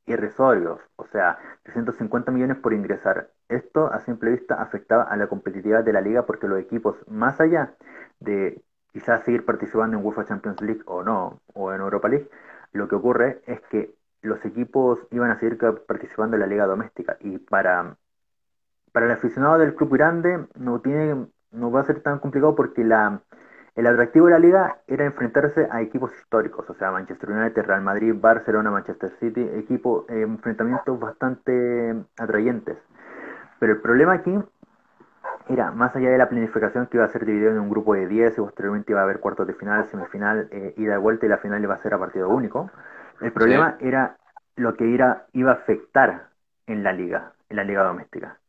irrisorios, 0.05 0.79
o 0.95 1.05
sea, 1.05 1.38
350 1.63 2.32
millones 2.32 2.58
por 2.58 2.73
ingresar. 2.73 3.29
Esto 3.47 3.91
a 3.91 3.99
simple 4.01 4.32
vista 4.32 4.62
afectaba 4.62 5.03
a 5.03 5.17
la 5.17 5.27
competitividad 5.27 5.84
de 5.84 5.93
la 5.93 6.01
liga 6.01 6.25
porque 6.25 6.47
los 6.47 6.60
equipos, 6.60 6.95
más 7.08 7.39
allá 7.39 7.75
de 8.19 8.62
quizás 8.91 9.23
seguir 9.23 9.45
participando 9.45 9.97
en 9.97 10.05
UEFA 10.05 10.25
Champions 10.25 10.62
League 10.62 10.82
o 10.86 11.03
no, 11.03 11.41
o 11.53 11.73
en 11.73 11.82
Europa 11.82 12.10
League, 12.10 12.29
lo 12.71 12.88
que 12.88 12.95
ocurre 12.95 13.41
es 13.45 13.62
que 13.69 13.93
los 14.21 14.43
equipos 14.45 14.99
iban 15.12 15.32
a 15.32 15.39
seguir 15.39 15.58
participando 15.88 16.36
en 16.36 16.41
la 16.41 16.47
liga 16.47 16.65
doméstica 16.65 17.17
y 17.21 17.38
para, 17.38 17.95
para 18.91 19.05
el 19.05 19.12
aficionado 19.12 19.58
del 19.60 19.75
club 19.75 19.93
grande 19.93 20.47
no 20.55 20.82
tiene, 20.82 21.27
no 21.51 21.71
va 21.71 21.82
a 21.82 21.86
ser 21.86 22.01
tan 22.01 22.19
complicado 22.19 22.55
porque 22.55 22.84
la, 22.84 23.21
el 23.79 23.87
atractivo 23.87 24.25
de 24.25 24.33
la 24.33 24.39
liga 24.39 24.77
era 24.87 25.05
enfrentarse 25.05 25.65
a 25.71 25.81
equipos 25.81 26.13
históricos, 26.13 26.69
o 26.69 26.73
sea, 26.73 26.91
Manchester 26.91 27.31
United, 27.31 27.63
Real 27.63 27.81
Madrid, 27.81 28.13
Barcelona, 28.13 28.69
Manchester 28.69 29.09
City, 29.21 29.41
equipo, 29.55 30.05
eh, 30.09 30.21
enfrentamientos 30.21 30.99
bastante 30.99 31.95
atrayentes. 32.17 32.77
Pero 33.57 33.71
el 33.71 33.79
problema 33.79 34.15
aquí 34.15 34.37
era, 35.47 35.71
más 35.71 35.95
allá 35.95 36.09
de 36.09 36.17
la 36.17 36.27
planificación 36.27 36.87
que 36.87 36.97
iba 36.97 37.05
a 37.05 37.09
ser 37.09 37.25
dividido 37.25 37.51
en 37.51 37.59
un 37.59 37.69
grupo 37.69 37.93
de 37.93 38.05
10 38.05 38.37
y 38.37 38.41
posteriormente 38.41 38.91
iba 38.91 38.99
a 38.99 39.03
haber 39.05 39.21
cuartos 39.21 39.47
de 39.47 39.53
final, 39.53 39.85
semifinal, 39.85 40.49
eh, 40.51 40.73
ida 40.75 40.95
y 40.95 40.99
vuelta 40.99 41.25
y 41.25 41.29
la 41.29 41.37
final 41.37 41.63
iba 41.63 41.75
a 41.75 41.81
ser 41.81 41.93
a 41.93 41.99
partido 41.99 42.27
único, 42.27 42.69
el 43.21 43.31
problema 43.31 43.77
era 43.79 44.17
lo 44.57 44.73
que 44.73 44.87
iba, 44.87 45.23
iba 45.31 45.51
a 45.51 45.55
afectar 45.55 46.27
en 46.67 46.83
la 46.83 46.91
liga, 46.91 47.31
en 47.47 47.55
la 47.55 47.63
liga 47.63 47.83
doméstica, 47.83 48.39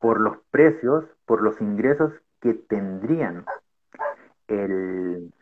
por 0.00 0.18
los 0.18 0.38
precios, 0.50 1.04
por 1.26 1.42
los 1.42 1.60
ingresos 1.60 2.14
que 2.40 2.54
tendrían 2.54 3.44
el, 4.48 5.32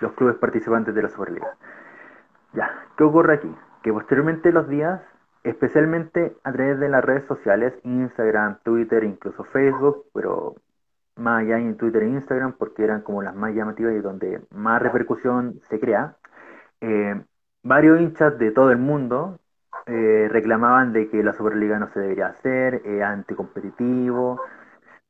los 0.00 0.12
clubes 0.12 0.36
participantes 0.36 0.94
de 0.94 1.02
la 1.02 1.08
Superliga. 1.08 1.56
Ya, 2.52 2.70
¿qué 2.96 3.04
ocurre 3.04 3.34
aquí? 3.34 3.54
Que 3.82 3.92
posteriormente 3.92 4.52
los 4.52 4.68
días, 4.68 5.00
especialmente 5.44 6.36
a 6.42 6.52
través 6.52 6.78
de 6.80 6.88
las 6.88 7.04
redes 7.04 7.26
sociales, 7.26 7.74
Instagram, 7.84 8.58
Twitter, 8.62 9.04
incluso 9.04 9.44
Facebook, 9.44 10.06
pero 10.12 10.54
más 11.16 11.42
allá 11.42 11.58
en 11.58 11.76
Twitter 11.76 12.02
e 12.02 12.08
Instagram, 12.08 12.54
porque 12.58 12.84
eran 12.84 13.02
como 13.02 13.22
las 13.22 13.34
más 13.34 13.54
llamativas 13.54 13.94
y 13.94 14.00
donde 14.00 14.42
más 14.50 14.82
repercusión 14.82 15.60
se 15.68 15.80
crea, 15.80 16.16
eh, 16.80 17.22
varios 17.62 18.00
hinchas 18.00 18.38
de 18.38 18.50
todo 18.50 18.70
el 18.70 18.78
mundo 18.78 19.38
eh, 19.86 20.28
reclamaban 20.30 20.92
de 20.92 21.08
que 21.08 21.22
la 21.22 21.32
Superliga 21.32 21.78
no 21.78 21.88
se 21.88 22.00
debería 22.00 22.28
hacer, 22.28 22.82
eh, 22.84 23.02
anticompetitivo, 23.02 24.40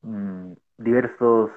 mm, 0.02 0.52
diversos 0.78 1.50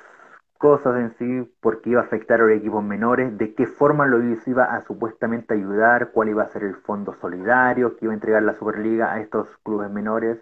cosas 0.59 0.97
en 0.97 1.11
sí, 1.17 1.51
porque 1.61 1.91
iba 1.91 2.01
a 2.01 2.03
afectar 2.03 2.41
a 2.41 2.43
los 2.43 2.57
equipos 2.57 2.83
menores, 2.83 3.37
de 3.37 3.55
qué 3.55 3.65
forma 3.65 4.05
lo 4.05 4.21
iba 4.21 4.65
a 4.65 4.81
supuestamente 4.81 5.53
ayudar, 5.53 6.11
cuál 6.11 6.29
iba 6.29 6.43
a 6.43 6.47
ser 6.49 6.63
el 6.63 6.75
fondo 6.75 7.13
solidario 7.21 7.95
que 7.95 8.05
iba 8.05 8.13
a 8.13 8.15
entregar 8.15 8.43
la 8.43 8.53
Superliga 8.55 9.13
a 9.13 9.21
estos 9.21 9.47
clubes 9.63 9.89
menores. 9.89 10.37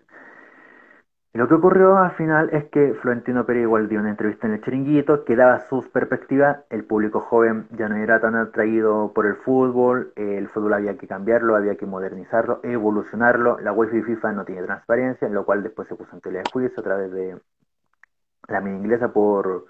Y 1.33 1.37
lo 1.37 1.47
que 1.47 1.53
ocurrió 1.53 1.97
al 1.97 2.11
final 2.13 2.49
es 2.51 2.65
que 2.65 2.95
Florentino 2.95 3.45
Pérez 3.45 3.63
igual 3.63 3.87
dio 3.89 3.99
una 3.99 4.09
entrevista 4.09 4.47
en 4.47 4.53
el 4.53 4.61
chiringuito 4.61 5.23
que 5.23 5.35
daba 5.35 5.59
sus 5.59 5.87
perspectivas, 5.87 6.65
el 6.71 6.83
público 6.83 7.19
joven 7.19 7.67
ya 7.77 7.87
no 7.87 7.95
era 7.97 8.19
tan 8.19 8.35
atraído 8.35 9.13
por 9.13 9.27
el 9.27 9.35
fútbol, 9.35 10.13
el 10.15 10.47
fútbol 10.49 10.73
había 10.73 10.97
que 10.97 11.07
cambiarlo, 11.07 11.55
había 11.55 11.75
que 11.75 11.85
modernizarlo, 11.85 12.59
evolucionarlo, 12.63 13.59
la 13.59 13.71
UEFA 13.71 13.97
y 13.97 14.01
FIFA 14.01 14.31
no 14.33 14.45
tiene 14.45 14.63
transparencia, 14.63 15.29
lo 15.29 15.45
cual 15.45 15.61
después 15.61 15.87
se 15.87 15.95
puso 15.95 16.15
en 16.15 16.21
tela 16.21 16.39
de 16.39 16.45
juicio 16.51 16.79
a 16.79 16.83
través 16.83 17.11
de 17.11 17.39
la 18.47 18.61
media 18.61 18.77
inglesa 18.79 19.13
por 19.13 19.65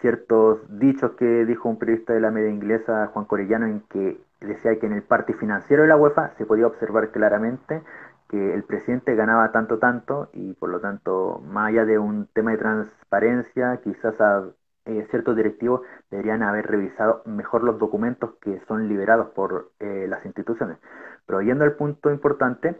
ciertos 0.00 0.60
dichos 0.78 1.12
que 1.12 1.44
dijo 1.44 1.68
un 1.68 1.78
periodista 1.78 2.12
de 2.12 2.20
la 2.20 2.30
media 2.30 2.50
inglesa, 2.50 3.08
Juan 3.08 3.24
Corellano, 3.24 3.66
en 3.66 3.80
que 3.88 4.20
decía 4.40 4.78
que 4.78 4.86
en 4.86 4.92
el 4.92 5.02
parte 5.02 5.34
financiero 5.34 5.82
de 5.82 5.88
la 5.88 5.96
UEFA 5.96 6.30
se 6.38 6.46
podía 6.46 6.66
observar 6.66 7.10
claramente 7.10 7.82
que 8.28 8.54
el 8.54 8.62
presidente 8.62 9.14
ganaba 9.14 9.52
tanto, 9.52 9.78
tanto, 9.78 10.28
y 10.32 10.52
por 10.54 10.68
lo 10.68 10.80
tanto, 10.80 11.42
más 11.46 11.68
allá 11.68 11.84
de 11.86 11.98
un 11.98 12.26
tema 12.26 12.50
de 12.52 12.58
transparencia, 12.58 13.80
quizás 13.82 14.20
a 14.20 14.44
eh, 14.84 15.06
ciertos 15.10 15.34
directivos 15.36 15.82
deberían 16.10 16.42
haber 16.42 16.66
revisado 16.66 17.22
mejor 17.24 17.64
los 17.64 17.78
documentos 17.78 18.34
que 18.40 18.60
son 18.68 18.88
liberados 18.88 19.28
por 19.30 19.72
eh, 19.80 20.06
las 20.08 20.24
instituciones. 20.26 20.78
Pero 21.26 21.42
yendo 21.42 21.64
al 21.64 21.72
punto 21.72 22.10
importante, 22.10 22.76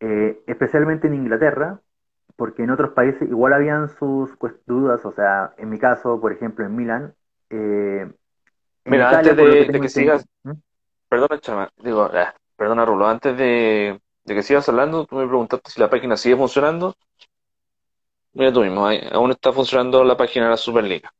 eh, 0.00 0.42
especialmente 0.46 1.08
en 1.08 1.14
Inglaterra, 1.14 1.80
porque 2.40 2.62
en 2.62 2.70
otros 2.70 2.92
países 2.92 3.28
igual 3.28 3.52
habían 3.52 3.90
sus 3.98 4.30
dudas, 4.64 5.04
o 5.04 5.12
sea, 5.12 5.52
en 5.58 5.68
mi 5.68 5.78
caso, 5.78 6.18
por 6.18 6.32
ejemplo, 6.32 6.64
en 6.64 6.74
Milán, 6.74 7.14
eh, 7.50 8.10
en 8.84 8.90
Mira, 8.90 9.10
Italia, 9.10 9.32
antes 9.32 9.36
de, 9.36 9.72
que 9.72 9.78
de 9.78 9.88
sigas, 9.90 10.26
¿Mm? 10.42 10.52
perdona, 11.06 11.38
chama, 11.38 11.68
digo, 11.76 12.08
ah, 12.10 12.34
perdona, 12.56 12.86
Rulo, 12.86 13.06
antes 13.06 13.36
de, 13.36 14.00
de 14.24 14.34
que 14.34 14.42
sigas 14.42 14.66
hablando, 14.70 15.04
tú 15.04 15.16
me 15.16 15.26
preguntaste 15.26 15.70
si 15.70 15.80
la 15.82 15.90
página 15.90 16.16
sigue 16.16 16.34
funcionando. 16.34 16.94
Mira 18.32 18.50
tú 18.54 18.62
mismo, 18.62 18.86
ahí, 18.86 19.06
aún 19.12 19.32
está 19.32 19.52
funcionando 19.52 20.02
la 20.02 20.16
página 20.16 20.46
de 20.46 20.52
la 20.52 20.56
Superliga. 20.56 21.12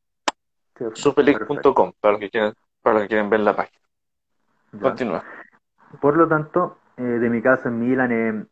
Sí. 0.79 0.87
Superleague.com, 0.95 1.93
para 2.01 2.13
los 2.13 2.21
que 2.21 2.31
quieran, 2.31 2.55
para 2.81 2.95
los 2.95 3.03
que 3.03 3.09
quieren 3.09 3.29
ver 3.29 3.41
la 3.41 3.55
página. 3.55 3.79
Ya. 4.73 4.81
Continúa. 4.81 5.23
Por 6.01 6.17
lo 6.17 6.27
tanto, 6.27 6.79
eh, 6.97 7.03
de 7.03 7.29
mi 7.29 7.43
caso 7.43 7.69
en 7.69 7.79
Milán, 7.79 8.11
eh, 8.11 8.47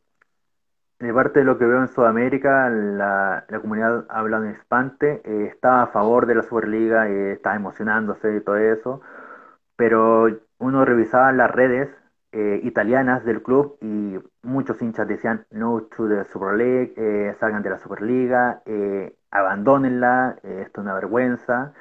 de 1.01 1.15
parte 1.15 1.41
de 1.41 1.45
lo 1.45 1.59
que 1.59 1.67
veo 1.67 1.81
en 1.81 1.89
Sudamérica, 1.89 2.69
la, 2.71 3.45
comunidad 3.61 4.07
hablando 4.09 4.51
hispante 4.51 5.23
eh, 5.25 5.47
está 5.47 5.83
a 5.83 5.87
favor 5.89 6.27
de 6.27 6.35
la 6.37 6.43
Superliga, 6.43 7.09
eh, 7.09 7.33
está 7.33 7.55
emocionándose 7.55 8.37
y 8.37 8.41
todo 8.41 8.57
eso, 8.57 9.01
pero 9.77 10.29
uno 10.59 10.85
revisaba 10.85 11.33
las 11.33 11.51
redes 11.51 11.89
eh, 12.33 12.61
italianas 12.63 13.25
del 13.25 13.43
club 13.43 13.79
y 13.81 14.19
muchos 14.43 14.83
hinchas 14.83 15.09
decían 15.09 15.47
no 15.51 15.83
to 15.85 16.09
the 16.09 16.25
Super 16.25 16.55
League, 16.57 16.93
eh, 16.97 17.35
salgan 17.41 17.63
de 17.63 17.71
la 17.71 17.79
Superliga, 17.79 18.63
eh, 18.67 19.17
abandónenla, 19.31 20.39
esto 20.43 20.81
es 20.81 20.85
una 20.85 20.95
vergüenza. 20.95 21.73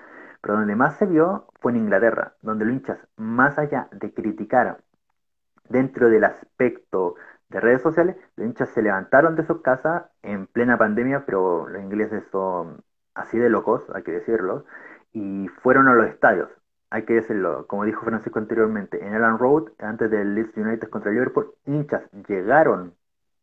Pero 0.42 0.56
donde 0.58 0.76
más 0.76 0.98
se 0.98 1.06
vio 1.06 1.48
fue 1.60 1.74
en 1.74 1.80
Inglaterra, 1.80 2.36
donde 2.42 2.66
los 2.66 2.74
hinchas, 2.76 3.00
más 3.18 3.60
allá 3.60 3.90
de 3.92 4.14
criticar 4.14 4.78
dentro 5.70 6.10
del 6.10 6.24
aspecto 6.24 7.16
de 7.50 7.60
redes 7.60 7.82
sociales, 7.82 8.16
los 8.36 8.48
hinchas 8.48 8.70
se 8.70 8.82
levantaron 8.82 9.36
de 9.36 9.46
sus 9.46 9.62
casas 9.62 10.04
en 10.22 10.48
plena 10.48 10.78
pandemia, 10.78 11.26
pero 11.26 11.68
los 11.68 11.82
ingleses 11.82 12.24
son 12.32 12.84
así 13.16 13.38
de 13.38 13.50
locos, 13.50 13.84
hay 13.94 14.04
que 14.04 14.12
decirlo, 14.12 14.66
y 15.14 15.48
fueron 15.62 15.88
a 15.88 15.94
los 15.96 16.08
estadios. 16.08 16.50
Hay 16.90 17.04
que 17.04 17.16
decirlo, 17.16 17.68
como 17.68 17.84
dijo 17.86 18.06
Francisco 18.06 18.40
anteriormente, 18.40 19.06
en 19.06 19.14
Elland 19.14 19.40
Road, 19.40 19.72
antes 19.80 20.10
del 20.10 20.36
Leeds 20.36 20.56
United 20.56 20.90
contra 20.90 21.12
Liverpool, 21.12 21.54
hinchas 21.66 22.04
llegaron 22.28 22.94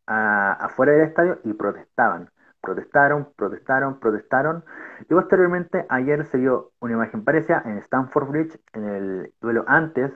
afuera 0.07 0.93
del 0.93 1.01
estadio 1.01 1.39
y 1.43 1.53
protestaban. 1.53 2.29
Protestaron, 2.61 3.29
protestaron, 3.35 3.99
protestaron. 3.99 4.63
Y 5.01 5.13
posteriormente, 5.13 5.85
ayer 5.89 6.25
se 6.25 6.39
dio 6.39 6.71
una 6.79 6.93
imagen 6.93 7.23
parecida 7.23 7.61
en 7.65 7.77
Stamford 7.77 8.29
Bridge, 8.29 8.59
en 8.73 8.85
el 8.85 9.33
duelo 9.41 9.63
antes, 9.67 10.11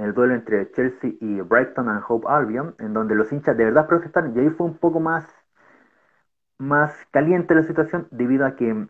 en 0.00 0.06
el 0.06 0.14
duelo 0.14 0.34
entre 0.34 0.70
Chelsea 0.72 1.12
y 1.20 1.42
Brighton 1.42 1.90
and 1.90 2.02
Hope 2.08 2.26
Albion, 2.26 2.74
en 2.78 2.94
donde 2.94 3.14
los 3.14 3.30
hinchas 3.32 3.54
de 3.54 3.66
verdad 3.66 3.86
protestaron. 3.86 4.34
Y 4.34 4.40
ahí 4.40 4.48
fue 4.48 4.66
un 4.66 4.78
poco 4.78 4.98
más, 4.98 5.28
más 6.56 6.94
caliente 7.10 7.54
la 7.54 7.64
situación, 7.64 8.08
debido 8.10 8.46
a 8.46 8.56
que 8.56 8.86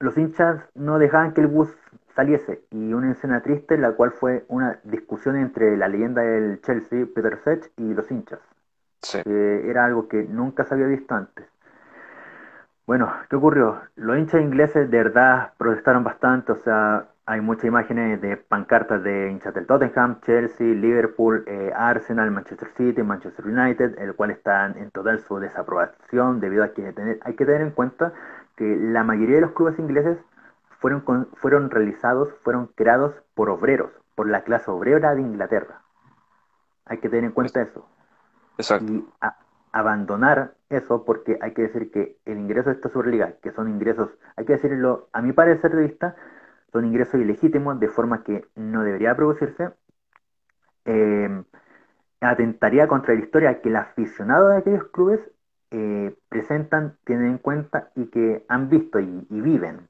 los 0.00 0.18
hinchas 0.18 0.68
no 0.74 0.98
dejaban 0.98 1.32
que 1.32 1.42
el 1.42 1.46
bus 1.46 1.72
saliese. 2.16 2.64
Y 2.72 2.92
una 2.92 3.12
escena 3.12 3.40
triste, 3.40 3.78
la 3.78 3.92
cual 3.92 4.10
fue 4.10 4.44
una 4.48 4.80
discusión 4.82 5.36
entre 5.36 5.76
la 5.76 5.86
leyenda 5.86 6.22
del 6.22 6.60
Chelsea, 6.60 7.06
Peter 7.14 7.38
Sech, 7.38 7.70
y 7.76 7.94
los 7.94 8.10
hinchas. 8.10 8.40
era 9.24 9.84
algo 9.84 10.08
que 10.08 10.24
nunca 10.24 10.64
se 10.64 10.74
había 10.74 10.86
visto 10.86 11.14
antes. 11.14 11.46
Bueno, 12.84 13.12
¿qué 13.30 13.36
ocurrió? 13.36 13.80
Los 13.94 14.18
hinchas 14.18 14.40
ingleses 14.40 14.90
de 14.90 15.04
verdad 15.04 15.52
protestaron 15.56 16.02
bastante, 16.02 16.50
o 16.50 16.56
sea, 16.56 17.06
hay 17.28 17.42
muchas 17.42 17.66
imágenes 17.66 18.22
de 18.22 18.38
pancartas 18.38 19.02
de 19.02 19.30
hinchas 19.30 19.52
del 19.52 19.66
Tottenham, 19.66 20.18
Chelsea, 20.22 20.68
Liverpool, 20.68 21.44
eh, 21.46 21.70
Arsenal, 21.76 22.30
Manchester 22.30 22.70
City, 22.74 23.02
Manchester 23.02 23.46
United, 23.46 23.98
el 23.98 24.14
cual 24.14 24.30
están 24.30 24.78
en 24.78 24.90
total 24.90 25.20
su 25.20 25.38
desaprobación 25.38 26.40
debido 26.40 26.64
a 26.64 26.72
que 26.72 26.90
tener, 26.94 27.20
hay 27.22 27.34
que 27.34 27.44
tener 27.44 27.60
en 27.60 27.72
cuenta 27.72 28.14
que 28.56 28.74
la 28.76 29.04
mayoría 29.04 29.34
de 29.34 29.42
los 29.42 29.52
clubes 29.52 29.78
ingleses 29.78 30.16
fueron, 30.80 31.04
fueron 31.34 31.68
realizados, 31.68 32.30
fueron 32.42 32.68
creados 32.68 33.14
por 33.34 33.50
obreros, 33.50 33.90
por 34.14 34.26
la 34.26 34.40
clase 34.40 34.70
obrera 34.70 35.14
de 35.14 35.20
Inglaterra. 35.20 35.82
Hay 36.86 36.96
que 36.96 37.10
tener 37.10 37.24
en 37.24 37.32
cuenta 37.32 37.60
eso. 37.60 37.86
Exacto 38.56 39.04
abandonar 39.72 40.54
eso 40.70 41.04
porque 41.04 41.38
hay 41.40 41.52
que 41.52 41.62
decir 41.62 41.90
que 41.90 42.16
el 42.24 42.38
ingreso 42.38 42.70
de 42.70 42.76
esta 42.76 42.88
Superliga, 42.88 43.34
que 43.42 43.52
son 43.52 43.68
ingresos, 43.68 44.10
hay 44.36 44.44
que 44.44 44.54
decirlo, 44.54 45.08
a 45.12 45.22
mi 45.22 45.32
parecer 45.32 45.74
de 45.74 45.82
vista, 45.82 46.16
son 46.72 46.86
ingresos 46.86 47.20
ilegítimos 47.20 47.80
de 47.80 47.88
forma 47.88 48.22
que 48.22 48.46
no 48.56 48.82
debería 48.82 49.16
producirse, 49.16 49.70
eh, 50.84 51.42
atentaría 52.20 52.88
contra 52.88 53.14
la 53.14 53.20
historia 53.20 53.60
que 53.60 53.68
el 53.68 53.76
aficionado 53.76 54.48
de 54.48 54.58
aquellos 54.58 54.84
clubes 54.88 55.20
eh, 55.70 56.16
presentan, 56.28 56.96
tienen 57.04 57.26
en 57.26 57.38
cuenta 57.38 57.90
y 57.94 58.06
que 58.06 58.44
han 58.48 58.68
visto 58.70 59.00
y, 59.00 59.26
viven. 59.30 59.88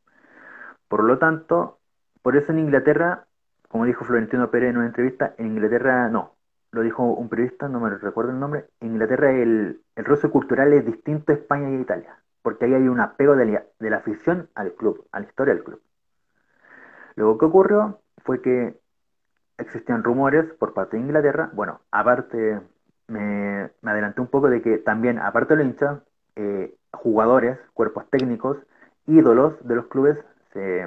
Por 0.89 1.05
lo 1.05 1.19
tanto, 1.19 1.79
por 2.23 2.37
eso 2.37 2.53
en 2.53 2.59
Inglaterra, 2.61 3.27
como 3.69 3.85
dijo 3.85 4.05
Florentino 4.05 4.51
Pérez 4.51 4.71
en 4.71 4.79
una 4.79 4.87
entrevista, 4.87 5.35
en 5.39 5.47
Inglaterra 5.49 6.09
no, 6.09 6.35
lo 6.73 6.83
dijo 6.83 7.05
un 7.05 7.29
periodista, 7.29 7.69
no 7.69 7.81
me 7.81 7.91
recuerdo 7.91 8.33
el 8.33 8.41
nombre, 8.41 8.67
en 8.81 8.93
Inglaterra 8.93 9.31
el, 9.33 9.83
el 9.97 10.05
roce 10.05 10.29
cultural 10.29 10.73
es 10.73 10.85
distinto 10.85 11.33
a 11.33 11.37
España 11.37 11.71
y 11.71 11.77
a 11.77 11.81
Italia, 11.81 12.19
porque 12.43 12.65
ahí 12.67 12.75
hay 12.75 12.89
un 12.89 13.01
apego 13.01 13.37
de 13.37 13.91
la 13.91 13.97
afición 13.97 14.49
al 14.55 14.73
club, 14.75 15.07
a 15.13 15.21
la 15.21 15.27
historia 15.27 15.55
del 15.55 15.65
club. 15.65 15.81
Luego 17.19 17.37
que 17.37 17.47
ocurrió 17.47 17.99
fue 18.25 18.41
que 18.41 18.79
existían 19.59 20.05
rumores 20.05 20.45
por 20.55 20.73
parte 20.73 20.97
de 20.97 21.03
Inglaterra, 21.03 21.51
bueno, 21.53 21.81
aparte 21.91 22.61
me, 23.09 23.71
me 23.83 23.91
adelanté 23.91 24.21
un 24.21 24.29
poco 24.29 24.49
de 24.49 24.63
que 24.63 24.79
también, 24.79 25.19
aparte 25.19 25.57
de 25.57 25.65
los 25.65 25.73
hinchas, 25.73 25.99
eh, 26.37 26.77
jugadores, 26.93 27.59
cuerpos 27.75 28.09
técnicos, 28.11 28.59
ídolos 29.07 29.55
de 29.67 29.75
los 29.75 29.87
clubes 29.89 30.17
se 30.53 30.87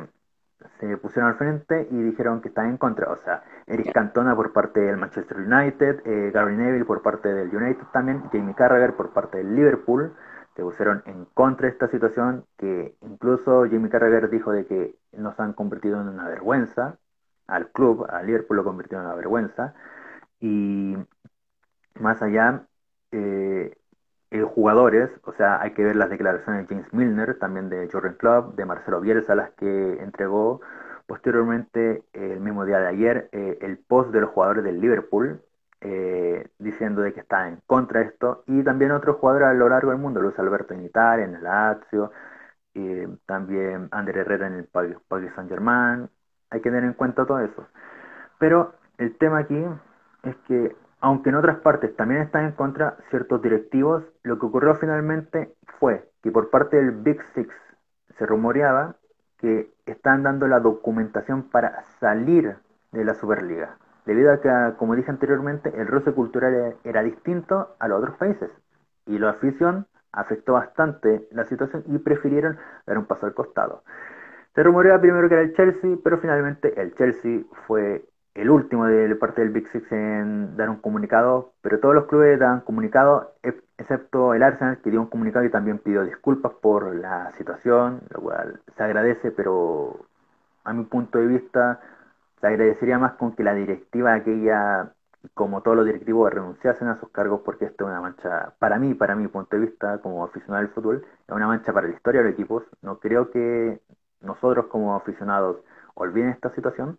se 0.80 0.98
pusieron 0.98 1.32
al 1.32 1.38
frente 1.38 1.88
y 1.92 2.02
dijeron 2.02 2.40
que 2.42 2.50
están 2.50 2.70
en 2.70 2.78
contra. 2.78 3.12
O 3.12 3.18
sea, 3.18 3.44
Eric 3.68 3.92
Cantona 3.92 4.36
por 4.36 4.54
parte 4.54 4.80
del 4.80 4.98
Manchester 4.98 5.38
United, 5.38 6.02
eh, 6.06 6.32
Gary 6.32 6.56
Neville 6.56 6.86
por 6.86 7.02
parte 7.02 7.34
del 7.34 7.54
United 7.56 7.84
también, 7.92 8.24
Jamie 8.32 8.56
Carragher 8.56 8.94
por 8.94 9.10
parte 9.10 9.40
del 9.40 9.56
Liverpool, 9.56 10.14
se 10.56 10.64
pusieron 10.64 11.04
en 11.06 11.26
contra 11.34 11.68
de 11.68 11.74
esta 11.74 11.88
situación, 11.88 12.46
que 12.58 12.96
incluso 13.02 13.64
Jamie 13.70 13.90
Carragher 13.90 14.30
dijo 14.30 14.52
de 14.52 14.66
que 14.66 14.96
nos 15.14 15.40
han 15.40 15.54
convertido 15.54 16.02
en 16.02 16.10
una 16.10 16.28
vergüenza, 16.28 16.98
al 17.48 17.70
club, 17.72 18.06
al 18.10 18.28
Liverpool 18.28 18.58
lo 18.58 18.64
convirtió 18.64 19.00
en 19.00 19.06
una 19.06 19.16
vergüenza, 19.16 19.74
y 20.40 20.98
más 22.00 22.22
allá, 22.22 22.66
eh, 23.12 23.76
eh, 24.32 24.42
jugadores, 24.44 25.10
o 25.26 25.34
sea, 25.34 25.62
hay 25.62 25.72
que 25.72 25.84
ver 25.84 25.96
las 25.96 26.10
declaraciones 26.10 26.68
de 26.68 26.76
James 26.76 26.94
Milner, 26.94 27.38
también 27.38 27.70
de 27.70 27.90
Jordan 27.92 28.16
Club, 28.16 28.56
de 28.56 28.66
Marcelo 28.66 29.02
Bielsa, 29.02 29.36
las 29.36 29.52
que 29.52 30.02
entregó 30.02 30.62
posteriormente 31.06 32.04
el 32.14 32.40
mismo 32.40 32.66
día 32.66 32.80
de 32.80 32.88
ayer 32.88 33.30
eh, 33.34 33.58
el 33.62 33.78
post 33.78 34.12
de 34.12 34.22
los 34.22 34.30
jugadores 34.30 34.64
del 34.64 34.80
Liverpool, 34.80 35.42
eh, 35.82 36.48
diciendo 36.60 37.02
de 37.02 37.14
que 37.14 37.22
está 37.22 37.48
en 37.48 37.58
contra 37.68 38.00
de 38.02 38.08
esto, 38.08 38.44
y 38.48 38.64
también 38.64 38.92
otros 38.92 39.18
jugadores 39.18 39.50
a 39.50 39.54
lo 39.54 39.70
largo 39.70 39.92
del 39.92 40.00
mundo, 40.00 40.22
Luis 40.22 40.38
Alberto 40.40 40.74
en 40.74 40.86
Italia, 40.86 41.26
en 41.26 41.36
el 41.36 41.44
Lazio, 41.44 42.12
y 42.74 43.06
también 43.26 43.90
André 43.92 44.22
Herrera 44.22 44.48
en 44.48 44.54
el 44.54 44.66
Paris 44.66 45.32
Saint 45.36 45.50
Germain, 45.50 46.10
hay 46.50 46.62
que 46.62 46.70
tener 46.70 46.84
en 46.84 46.94
cuenta 46.94 47.26
todo 47.26 47.40
eso. 47.40 47.68
Pero 48.40 48.74
el 48.98 49.18
tema 49.18 49.40
aquí 49.40 49.66
es 50.24 50.36
que 50.48 50.76
aunque 51.02 51.30
en 51.30 51.36
otras 51.36 51.58
partes 51.58 51.96
también 51.96 52.22
están 52.22 52.46
en 52.46 52.52
contra 52.52 52.96
ciertos 53.10 53.42
directivos, 53.42 54.04
lo 54.24 54.38
que 54.38 54.46
ocurrió 54.46 54.76
finalmente 54.76 55.56
fue 55.80 56.08
que 56.22 56.32
por 56.32 56.52
parte 56.52 56.78
del 56.78 56.92
Big 56.92 57.22
Six 57.34 57.50
se 58.18 58.26
rumoreaba 58.26 58.96
que 59.40 59.74
están 59.88 60.22
dando 60.22 60.48
la 60.48 60.60
documentación 60.60 61.50
para 61.50 61.82
salir 62.00 62.56
de 62.92 63.04
la 63.04 63.16
Superliga, 63.16 63.78
debido 64.06 64.32
a 64.32 64.42
que, 64.42 64.50
como 64.78 64.96
dije 64.96 65.12
anteriormente, 65.12 65.72
el 65.76 65.88
roce 65.88 66.12
cultural 66.12 66.76
era 66.84 67.04
distinto 67.04 67.76
a 67.80 67.88
los 67.88 68.00
otros 68.00 68.18
países 68.18 68.52
y 69.06 69.18
la 69.20 69.32
afición 69.32 69.86
afectó 70.12 70.54
bastante 70.54 71.28
la 71.32 71.46
situación 71.46 71.84
y 71.88 71.98
prefirieron 72.00 72.58
dar 72.86 72.98
un 72.98 73.06
paso 73.06 73.26
al 73.26 73.34
costado. 73.34 73.84
Se 74.54 74.64
rumoreaba 74.64 75.00
primero 75.00 75.30
que 75.30 75.36
era 75.36 75.44
el 75.44 75.56
Chelsea, 75.56 75.98
pero 76.04 76.18
finalmente 76.18 76.80
el 76.80 76.94
Chelsea 76.96 77.42
fue 77.68 78.04
el 78.34 78.50
último 78.50 78.86
de 78.86 79.14
parte 79.16 79.42
del 79.42 79.52
Big 79.52 79.68
Six 79.70 79.92
en 79.92 80.56
dar 80.58 80.70
un 80.70 80.78
comunicado, 80.78 81.54
pero 81.62 81.80
todos 81.80 81.96
los 81.96 82.06
clubes 82.06 82.40
dan 82.40 82.62
comunicado, 82.62 83.34
excepto 83.78 84.34
el 84.34 84.44
Arsenal, 84.44 84.80
que 84.82 84.90
dio 84.90 85.02
un 85.02 85.08
comunicado 85.08 85.46
y 85.46 85.50
también 85.50 85.80
pidió 85.80 86.04
disculpas 86.04 86.54
por 86.62 86.96
la 86.96 87.32
situación, 87.34 88.02
lo 88.10 88.22
cual 88.22 88.60
se 88.76 88.84
agradece, 88.84 89.32
pero 89.32 90.06
a 90.64 90.74
mi 90.74 90.84
punto 90.86 91.18
de 91.20 91.28
vista 91.28 91.80
se 92.42 92.48
agradecería 92.48 92.98
más 92.98 93.14
con 93.14 93.36
que 93.36 93.44
la 93.44 93.54
directiva 93.54 94.14
aquella, 94.14 94.94
como 95.34 95.62
todos 95.62 95.78
los 95.78 95.86
directivos, 95.86 96.34
renunciasen 96.34 96.88
a 96.88 97.00
sus 97.00 97.10
cargos, 97.10 97.42
porque 97.46 97.66
esto 97.66 97.86
es 97.86 97.92
una 97.92 98.02
mancha, 98.02 98.54
para 98.60 98.80
mí, 98.80 98.94
para 98.96 99.16
mi 99.16 99.28
punto 99.28 99.56
de 99.56 99.66
vista, 99.68 100.00
como 100.00 100.24
aficionado 100.24 100.64
del 100.64 100.74
fútbol, 100.74 101.06
es 101.28 101.36
una 101.36 101.48
mancha 101.48 101.72
para 101.72 101.88
la 101.88 101.94
historia 101.94 102.22
de 102.22 102.28
los 102.30 102.34
equipos. 102.34 102.64
No 102.82 103.00
creo 103.00 103.32
que 103.32 103.80
nosotros 104.22 104.66
como 104.68 104.96
aficionados 104.96 105.58
olviden 105.96 106.30
esta 106.30 106.50
situación 106.50 106.98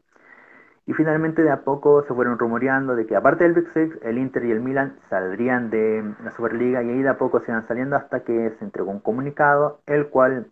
y 0.86 0.94
finalmente 0.94 1.42
de 1.42 1.50
a 1.50 1.62
poco 1.62 2.02
se 2.02 2.14
fueron 2.14 2.38
rumoreando 2.38 2.96
de 2.96 3.06
que 3.06 3.14
aparte 3.14 3.44
del 3.44 3.52
Big 3.54 3.68
Six, 3.68 3.98
el 4.02 4.18
Inter 4.18 4.44
y 4.44 4.50
el 4.50 4.60
Milan 4.60 4.96
saldrían 5.08 5.70
de 5.70 6.14
la 6.24 6.32
Superliga 6.32 6.82
y 6.82 6.90
ahí 6.90 7.02
de 7.02 7.08
a 7.08 7.18
poco 7.18 7.40
se 7.40 7.52
iban 7.52 7.66
saliendo 7.68 7.96
hasta 7.96 8.24
que 8.24 8.50
se 8.58 8.64
entregó 8.64 8.90
un 8.90 9.00
comunicado, 9.00 9.80
el 9.86 10.08
cual 10.08 10.46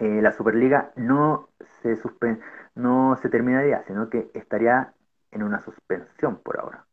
eh, 0.00 0.20
la 0.22 0.32
Superliga 0.32 0.92
no 0.96 1.48
se, 1.82 1.96
suspen 1.96 2.40
no 2.78 3.16
se 3.22 3.28
terminaría, 3.28 3.84
sino 3.86 4.08
que 4.10 4.30
estaría 4.34 4.94
en 5.32 5.42
una 5.42 5.60
suspensión 5.60 6.38
por 6.42 6.60
ahora. 6.60 6.86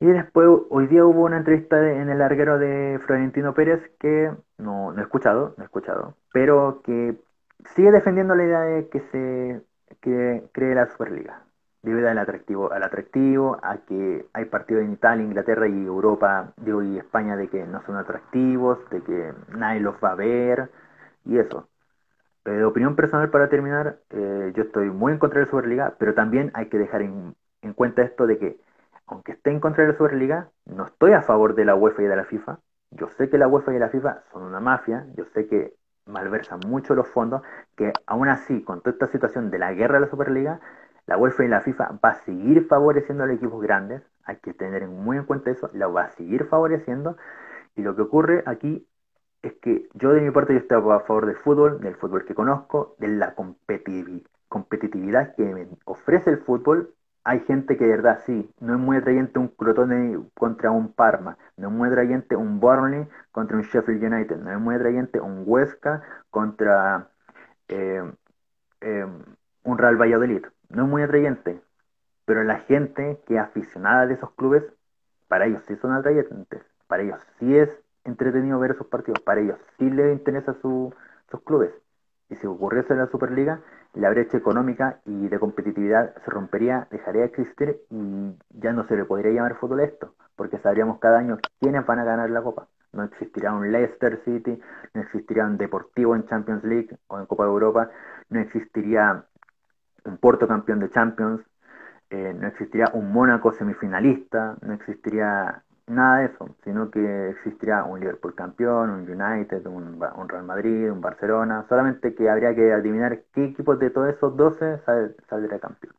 Y 0.00 0.06
después, 0.06 0.48
hoy 0.70 0.86
día 0.86 1.04
hubo 1.04 1.24
una 1.24 1.36
entrevista 1.38 1.78
en 1.90 2.08
el 2.08 2.18
larguero 2.18 2.58
de 2.58 3.00
Florentino 3.06 3.54
Pérez 3.54 3.82
que 4.00 4.32
no, 4.58 4.92
no 4.92 4.98
he 4.98 5.02
escuchado, 5.02 5.54
no 5.56 5.62
he 5.64 5.66
escuchado, 5.66 6.16
pero 6.32 6.80
que 6.82 7.16
sigue 7.74 7.90
defendiendo 7.92 8.34
la 8.34 8.44
idea 8.44 8.60
de 8.60 8.88
que 8.88 9.00
se 9.12 9.62
que 10.00 10.48
cree 10.52 10.74
la 10.74 10.86
Superliga, 10.88 11.44
debido 11.82 12.08
al 12.08 12.18
atractivo, 12.18 12.72
al 12.72 12.82
atractivo, 12.82 13.58
a 13.62 13.78
que 13.78 14.26
hay 14.32 14.44
partidos 14.46 14.84
en 14.84 14.92
Italia, 14.92 15.24
Inglaterra 15.24 15.68
y 15.68 15.84
Europa, 15.86 16.52
digo, 16.56 16.82
y 16.82 16.98
España 16.98 17.36
de 17.36 17.48
que 17.48 17.66
no 17.66 17.82
son 17.84 17.96
atractivos, 17.96 18.78
de 18.90 19.02
que 19.02 19.34
nadie 19.48 19.80
los 19.80 19.96
va 20.02 20.12
a 20.12 20.14
ver, 20.16 20.70
y 21.24 21.38
eso. 21.38 21.69
De 22.44 22.64
opinión 22.64 22.96
personal 22.96 23.30
para 23.30 23.48
terminar, 23.48 23.98
eh, 24.10 24.52
yo 24.54 24.62
estoy 24.62 24.90
muy 24.90 25.12
en 25.12 25.18
contra 25.18 25.40
de 25.40 25.44
la 25.46 25.50
Superliga, 25.50 25.94
pero 25.98 26.14
también 26.14 26.50
hay 26.54 26.68
que 26.68 26.78
dejar 26.78 27.02
en, 27.02 27.34
en 27.62 27.74
cuenta 27.74 28.02
esto 28.02 28.26
de 28.26 28.38
que, 28.38 28.58
aunque 29.06 29.32
esté 29.32 29.50
en 29.50 29.60
contra 29.60 29.84
de 29.84 29.92
la 29.92 29.98
Superliga, 29.98 30.50
no 30.64 30.86
estoy 30.86 31.12
a 31.12 31.22
favor 31.22 31.54
de 31.54 31.66
la 31.66 31.74
UEFA 31.74 32.02
y 32.02 32.06
de 32.06 32.16
la 32.16 32.24
FIFA. 32.24 32.58
Yo 32.92 33.08
sé 33.10 33.28
que 33.28 33.38
la 33.38 33.46
UEFA 33.46 33.74
y 33.74 33.78
la 33.78 33.90
FIFA 33.90 34.22
son 34.32 34.42
una 34.42 34.60
mafia, 34.60 35.06
yo 35.16 35.24
sé 35.26 35.46
que 35.46 35.74
malversan 36.06 36.60
mucho 36.66 36.94
los 36.94 37.08
fondos, 37.08 37.42
que 37.76 37.92
aún 38.06 38.28
así, 38.28 38.62
con 38.64 38.80
toda 38.80 38.92
esta 38.92 39.06
situación 39.06 39.50
de 39.50 39.58
la 39.58 39.74
guerra 39.74 39.94
de 39.94 40.00
la 40.00 40.06
Superliga, 40.10 40.60
la 41.06 41.18
UEFA 41.18 41.44
y 41.44 41.48
la 41.48 41.60
FIFA 41.60 41.98
va 42.04 42.10
a 42.10 42.14
seguir 42.14 42.66
favoreciendo 42.66 43.24
a 43.24 43.26
los 43.26 43.36
equipos 43.36 43.60
grandes, 43.62 44.02
hay 44.24 44.36
que 44.36 44.54
tener 44.54 44.86
muy 44.88 45.18
en 45.18 45.24
cuenta 45.24 45.50
eso, 45.50 45.70
la 45.74 45.88
va 45.88 46.04
a 46.04 46.10
seguir 46.10 46.46
favoreciendo, 46.46 47.16
y 47.76 47.82
lo 47.82 47.94
que 47.96 48.02
ocurre 48.02 48.42
aquí 48.46 48.86
es 49.42 49.54
que 49.54 49.88
yo 49.94 50.12
de 50.12 50.20
mi 50.20 50.30
parte 50.30 50.52
yo 50.52 50.60
estoy 50.60 50.78
a 50.78 51.00
favor 51.00 51.26
del 51.26 51.36
fútbol, 51.36 51.80
del 51.80 51.96
fútbol 51.96 52.24
que 52.24 52.34
conozco, 52.34 52.94
de 52.98 53.08
la 53.08 53.34
competitividad 53.34 55.34
que 55.34 55.44
me 55.44 55.68
ofrece 55.84 56.30
el 56.30 56.38
fútbol. 56.38 56.94
Hay 57.24 57.40
gente 57.40 57.76
que 57.76 57.84
de 57.84 57.90
verdad 57.90 58.20
sí, 58.24 58.50
no 58.60 58.74
es 58.74 58.80
muy 58.80 58.96
atrayente 58.96 59.38
un 59.38 59.48
Crotone 59.48 60.18
contra 60.34 60.70
un 60.70 60.92
Parma, 60.92 61.36
no 61.56 61.68
es 61.68 61.74
muy 61.74 61.88
atrayente 61.88 62.36
un 62.36 62.60
Burnley 62.60 63.06
contra 63.30 63.56
un 63.56 63.62
Sheffield 63.62 64.02
United, 64.02 64.38
no 64.38 64.50
es 64.50 64.58
muy 64.58 64.74
atrayente 64.74 65.20
un 65.20 65.42
Huesca 65.46 66.02
contra 66.30 67.10
eh, 67.68 68.02
eh, 68.80 69.06
un 69.64 69.78
Real 69.78 70.00
Valladolid, 70.00 70.46
no 70.70 70.84
es 70.84 70.88
muy 70.88 71.02
atrayente, 71.02 71.60
pero 72.24 72.42
la 72.42 72.58
gente 72.60 73.20
que 73.26 73.34
es 73.34 73.40
aficionada 73.40 74.06
de 74.06 74.14
esos 74.14 74.30
clubes, 74.32 74.64
para 75.28 75.46
ellos 75.46 75.62
sí 75.66 75.76
son 75.76 75.92
atrayentes, 75.92 76.62
para 76.86 77.02
ellos 77.02 77.20
sí 77.38 77.56
es 77.56 77.70
entretenido 78.04 78.58
ver 78.58 78.72
esos 78.72 78.86
partidos. 78.86 79.20
Para 79.20 79.40
ellos 79.40 79.58
sí 79.78 79.90
les 79.90 80.12
interesa 80.12 80.54
su, 80.62 80.92
sus 81.30 81.40
clubes. 81.42 81.70
Y 82.28 82.36
si 82.36 82.46
ocurriese 82.46 82.92
en 82.92 83.00
la 83.00 83.08
Superliga, 83.08 83.60
la 83.94 84.10
brecha 84.10 84.36
económica 84.36 85.00
y 85.04 85.28
de 85.28 85.38
competitividad 85.38 86.14
se 86.24 86.30
rompería, 86.30 86.86
dejaría 86.90 87.22
de 87.22 87.26
existir 87.28 87.80
y 87.90 88.36
ya 88.50 88.72
no 88.72 88.86
se 88.86 88.96
le 88.96 89.04
podría 89.04 89.32
llamar 89.32 89.56
fútbol 89.56 89.80
esto, 89.80 90.14
porque 90.36 90.58
sabríamos 90.58 91.00
cada 91.00 91.18
año 91.18 91.38
quiénes 91.58 91.84
van 91.84 91.98
a 91.98 92.04
ganar 92.04 92.30
la 92.30 92.42
Copa. 92.42 92.68
No 92.92 93.04
existiría 93.04 93.52
un 93.52 93.70
Leicester 93.70 94.20
City, 94.24 94.60
no 94.94 95.00
existiría 95.00 95.44
un 95.44 95.56
Deportivo 95.56 96.14
en 96.14 96.26
Champions 96.26 96.62
League 96.64 96.96
o 97.08 97.18
en 97.18 97.26
Copa 97.26 97.44
de 97.44 97.50
Europa, 97.50 97.90
no 98.28 98.40
existiría 98.40 99.24
un 100.04 100.16
Porto 100.18 100.46
campeón 100.46 100.80
de 100.80 100.90
Champions, 100.90 101.40
eh, 102.10 102.34
no 102.34 102.48
existiría 102.48 102.90
un 102.92 103.12
Mónaco 103.12 103.52
semifinalista, 103.52 104.56
no 104.62 104.72
existiría 104.74 105.62
nada 105.90 106.18
de 106.18 106.26
eso, 106.26 106.56
sino 106.64 106.90
que 106.90 107.30
existiría 107.30 107.84
un 107.84 108.00
Liverpool 108.00 108.34
campeón, 108.34 108.90
un 108.90 109.00
United, 109.00 109.66
un, 109.66 110.00
Real 110.28 110.44
Madrid, 110.44 110.90
un 110.90 111.00
Barcelona, 111.00 111.66
solamente 111.68 112.14
que 112.14 112.30
habría 112.30 112.54
que 112.54 112.72
adivinar 112.72 113.24
qué 113.32 113.46
equipos 113.46 113.78
de 113.78 113.90
todos 113.90 114.14
esos 114.14 114.36
12 114.36 114.80
saldría 115.28 115.58
campeón. 115.58 115.94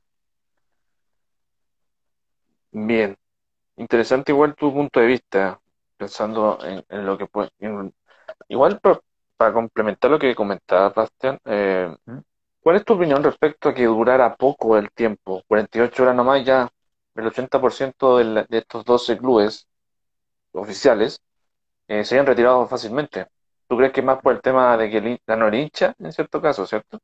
Bien, 2.72 3.18
interesante 3.76 4.32
igual 4.32 4.56
tu 4.56 4.74
punto 4.74 5.00
de 5.02 5.08
vista, 5.08 5.60
pensando 5.98 6.58
en, 6.64 7.06
lo 7.06 7.18
que 7.18 7.26
puede... 7.28 7.50
igual 8.48 8.80
para, 8.80 9.54
complementar 9.54 10.12
lo 10.12 10.20
que 10.20 10.36
comentaba 10.36 10.90
Bastián, 10.90 11.38
eh, 11.46 11.94
¿Mm? 12.06 12.20
¿cuál 12.62 12.76
es 12.78 12.86
tu 12.86 12.94
opinión 12.94 13.24
respecto 13.24 13.70
a 13.70 13.74
que 13.74 13.86
durara 13.86 14.36
poco 14.36 14.78
el 14.78 14.92
tiempo? 14.92 15.44
48 15.48 16.04
horas 16.04 16.16
nomás 16.16 16.46
ya 16.46 16.70
el 17.16 17.26
80% 17.26 18.18
de, 18.18 18.46
de 18.48 18.58
estos 18.60 18.86
12 18.86 19.18
clubes 19.18 19.68
oficiales 20.54 21.22
eh, 21.88 22.06
se 22.06 22.16
hayan 22.16 22.28
retirado 22.28 22.68
fácilmente. 22.68 23.28
¿Tú 23.68 23.78
crees 23.78 23.94
que 23.94 24.02
es 24.02 24.06
más 24.06 24.20
por 24.22 24.34
el 24.34 24.42
tema 24.42 24.78
de 24.78 24.90
que 24.90 25.22
ganó 25.28 25.48
el 25.48 25.56
hincha 25.56 25.96
en 26.00 26.12
cierto 26.14 26.42
caso, 26.42 26.66
cierto? 26.68 27.00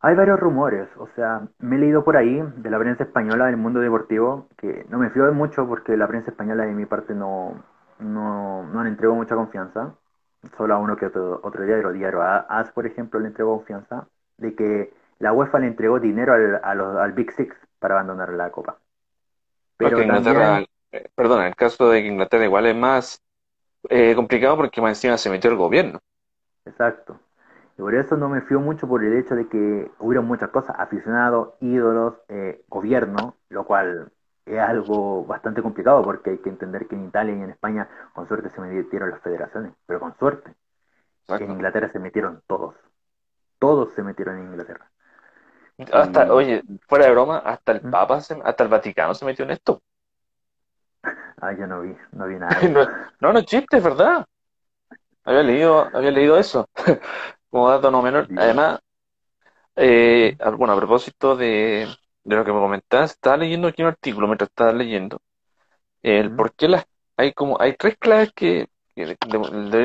Hay 0.00 0.14
varios 0.14 0.38
rumores, 0.38 0.88
o 0.98 1.06
sea, 1.16 1.48
me 1.58 1.76
he 1.76 1.78
leído 1.78 2.04
por 2.04 2.16
ahí 2.16 2.42
de 2.56 2.70
la 2.70 2.78
prensa 2.78 3.04
española 3.04 3.46
del 3.46 3.56
mundo 3.56 3.80
deportivo, 3.80 4.48
que 4.58 4.84
no 4.90 4.98
me 4.98 5.08
fío 5.10 5.24
de 5.24 5.32
mucho 5.32 5.66
porque 5.66 5.96
la 5.96 6.06
prensa 6.06 6.30
española 6.30 6.64
de 6.66 6.72
mi 6.74 6.84
parte 6.84 7.14
no, 7.14 7.64
no, 8.00 8.64
no 8.66 8.82
le 8.82 8.90
entrego 8.90 9.14
mucha 9.14 9.34
confianza, 9.34 9.94
solo 10.58 10.74
a 10.74 10.78
uno 10.78 10.96
que 10.96 11.06
otro, 11.06 11.40
otro 11.42 11.64
diario, 11.64 11.90
diario 11.92 12.20
AS 12.22 12.70
por 12.72 12.86
ejemplo, 12.86 13.18
le 13.18 13.28
entregó 13.28 13.56
confianza, 13.56 14.06
de 14.36 14.54
que 14.54 14.92
la 15.20 15.32
UEFA 15.32 15.58
le 15.60 15.68
entregó 15.68 15.98
dinero 15.98 16.34
al, 16.34 16.80
al 16.98 17.12
Big 17.12 17.32
Six 17.32 17.56
para 17.78 17.94
abandonar 17.94 18.30
la 18.34 18.50
Copa. 18.50 18.76
Pero 19.78 20.04
también, 20.04 20.66
eh, 20.94 21.08
perdón, 21.14 21.40
en 21.40 21.46
el 21.48 21.56
caso 21.56 21.88
de 21.90 22.00
Inglaterra 22.00 22.44
igual 22.44 22.66
es 22.66 22.76
más 22.76 23.22
eh, 23.88 24.14
complicado 24.14 24.56
porque 24.56 24.80
más 24.80 24.98
encima 24.98 25.18
se 25.18 25.30
metió 25.30 25.50
el 25.50 25.56
gobierno. 25.56 26.00
Exacto. 26.64 27.18
Y 27.76 27.82
por 27.82 27.94
eso 27.94 28.16
no 28.16 28.28
me 28.28 28.40
fío 28.42 28.60
mucho 28.60 28.86
por 28.86 29.02
el 29.04 29.16
hecho 29.18 29.34
de 29.34 29.48
que 29.48 29.90
hubiera 29.98 30.22
muchas 30.22 30.50
cosas, 30.50 30.76
aficionados, 30.78 31.54
ídolos, 31.60 32.14
eh, 32.28 32.62
gobierno, 32.68 33.34
lo 33.48 33.64
cual 33.64 34.12
es 34.46 34.60
algo 34.60 35.24
bastante 35.24 35.62
complicado 35.62 36.02
porque 36.04 36.30
hay 36.30 36.38
que 36.38 36.50
entender 36.50 36.86
que 36.86 36.94
en 36.94 37.06
Italia 37.06 37.34
y 37.34 37.42
en 37.42 37.50
España 37.50 37.88
con 38.14 38.28
suerte 38.28 38.50
se 38.50 38.60
metieron 38.60 39.10
las 39.10 39.20
federaciones, 39.20 39.72
pero 39.86 40.00
con 40.00 40.16
suerte. 40.16 40.54
En 41.28 41.50
Inglaterra 41.50 41.90
se 41.90 41.98
metieron 41.98 42.42
todos. 42.46 42.76
Todos 43.58 43.92
se 43.94 44.02
metieron 44.02 44.38
en 44.38 44.44
Inglaterra. 44.50 44.90
Hasta, 45.92 46.32
oye, 46.32 46.62
fuera 46.86 47.06
de 47.06 47.10
broma, 47.12 47.38
hasta 47.38 47.72
el 47.72 47.82
¿Mm? 47.82 47.90
Papa, 47.90 48.18
hasta 48.18 48.62
el 48.62 48.68
Vaticano 48.68 49.14
se 49.14 49.24
metió 49.24 49.44
en 49.44 49.52
esto. 49.52 49.82
Ah, 51.44 51.52
yo 51.52 51.66
no 51.66 51.82
vi, 51.82 51.94
no 52.12 52.26
vi 52.26 52.36
nada. 52.36 52.58
no, 53.20 53.32
no, 53.34 53.38
es 53.38 53.44
chiste, 53.44 53.76
es 53.76 53.84
verdad. 53.84 54.24
Había 55.24 55.42
leído, 55.42 55.90
había 55.94 56.10
leído 56.10 56.38
eso. 56.38 56.70
Como 57.50 57.68
dato 57.68 57.90
no 57.90 58.00
menor. 58.00 58.26
Además, 58.34 58.80
eh, 59.76 60.38
bueno, 60.56 60.72
a 60.72 60.76
propósito 60.76 61.36
de, 61.36 61.86
lo 62.24 62.44
que 62.46 62.52
me 62.52 62.60
comentaste, 62.60 63.16
estaba 63.16 63.36
leyendo 63.36 63.68
aquí 63.68 63.82
un 63.82 63.88
artículo 63.88 64.26
mientras 64.26 64.48
estaba 64.48 64.72
leyendo. 64.72 65.20
El 66.00 66.34
por 66.34 66.54
qué 66.54 66.66
las, 66.66 66.86
hay 67.18 67.34
como, 67.34 67.60
hay 67.60 67.74
tres 67.76 67.98
claves 67.98 68.32
que, 68.34 68.70
de, 68.96 69.84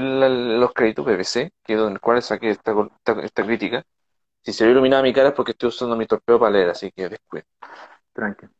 los 0.59 0.73
créditos 0.73 1.05
BBC, 1.05 1.51
que 1.65 1.73
es 1.73 1.79
donde 1.79 1.99
cuales 1.99 2.25
saqué 2.25 2.51
esta, 2.51 2.73
esta, 3.21 3.43
crítica. 3.43 3.83
Si 4.43 4.53
se 4.53 4.63
ve 4.63 4.71
iluminada 4.71 5.03
mi 5.03 5.11
cara 5.11 5.29
es 5.29 5.35
porque 5.35 5.51
estoy 5.51 5.67
usando 5.67 5.97
mi 5.97 6.05
torpeo 6.05 6.39
para 6.39 6.51
leer, 6.51 6.69
así 6.69 6.89
que 6.93 7.09
después. 7.09 7.43
Tranquilo 8.13 8.58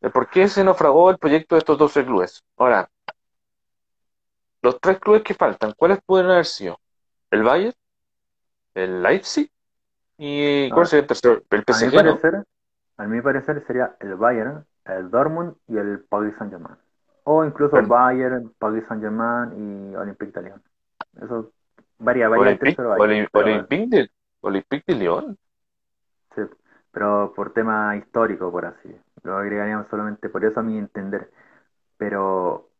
por 0.00 0.28
qué 0.30 0.48
se 0.48 0.64
naufragó 0.64 1.10
el 1.10 1.18
proyecto 1.18 1.54
de 1.54 1.60
estos 1.60 1.78
12 1.78 2.04
clubes. 2.04 2.44
Ahora, 2.56 2.88
los 4.62 4.80
tres 4.80 4.98
clubes 4.98 5.22
que 5.22 5.34
faltan, 5.34 5.72
¿cuáles 5.76 6.00
pueden 6.04 6.30
haber 6.30 6.46
sido? 6.46 6.78
¿El 7.30 7.42
Bayern? 7.42 7.74
¿El 8.74 9.02
Leipzig? 9.02 9.50
¿Y 10.16 10.70
cuál 10.70 10.86
sería 10.86 11.02
el 11.02 11.06
tercero? 11.06 11.42
¿El 11.50 11.64
PSG? 11.64 11.84
A 11.84 11.86
mi, 11.86 11.96
parecer, 11.96 12.44
a 12.96 13.06
mi 13.06 13.20
parecer 13.20 13.64
sería 13.66 13.96
el 14.00 14.14
Bayern, 14.16 14.64
el 14.84 15.10
Dortmund 15.10 15.54
y 15.68 15.76
el 15.76 16.00
Paris 16.00 16.34
Saint-Germain. 16.38 16.76
O 17.24 17.44
incluso 17.44 17.78
el 17.78 17.86
Bayern, 17.86 18.52
Paris 18.58 18.84
Saint-Germain 18.88 19.52
y 19.92 19.96
Olympique 19.96 20.32
de 20.32 20.42
Lyon. 20.42 20.62
Eso 21.22 21.52
varía, 21.98 22.28
varía 22.28 22.56
Olympique, 22.58 22.82
Olympique, 23.32 23.86
de, 23.88 24.10
Olympique 24.40 24.84
de 24.86 24.98
Lyon. 24.98 25.38
Sí, 26.34 26.42
pero 26.98 27.32
por 27.32 27.52
tema 27.52 27.94
histórico, 27.96 28.50
por 28.50 28.66
así 28.66 28.92
lo 29.22 29.36
agregaríamos 29.36 29.86
solamente 29.88 30.28
por 30.28 30.44
eso 30.44 30.58
a 30.58 30.64
mi 30.64 30.76
entender. 30.78 31.30
Pero. 31.96 32.70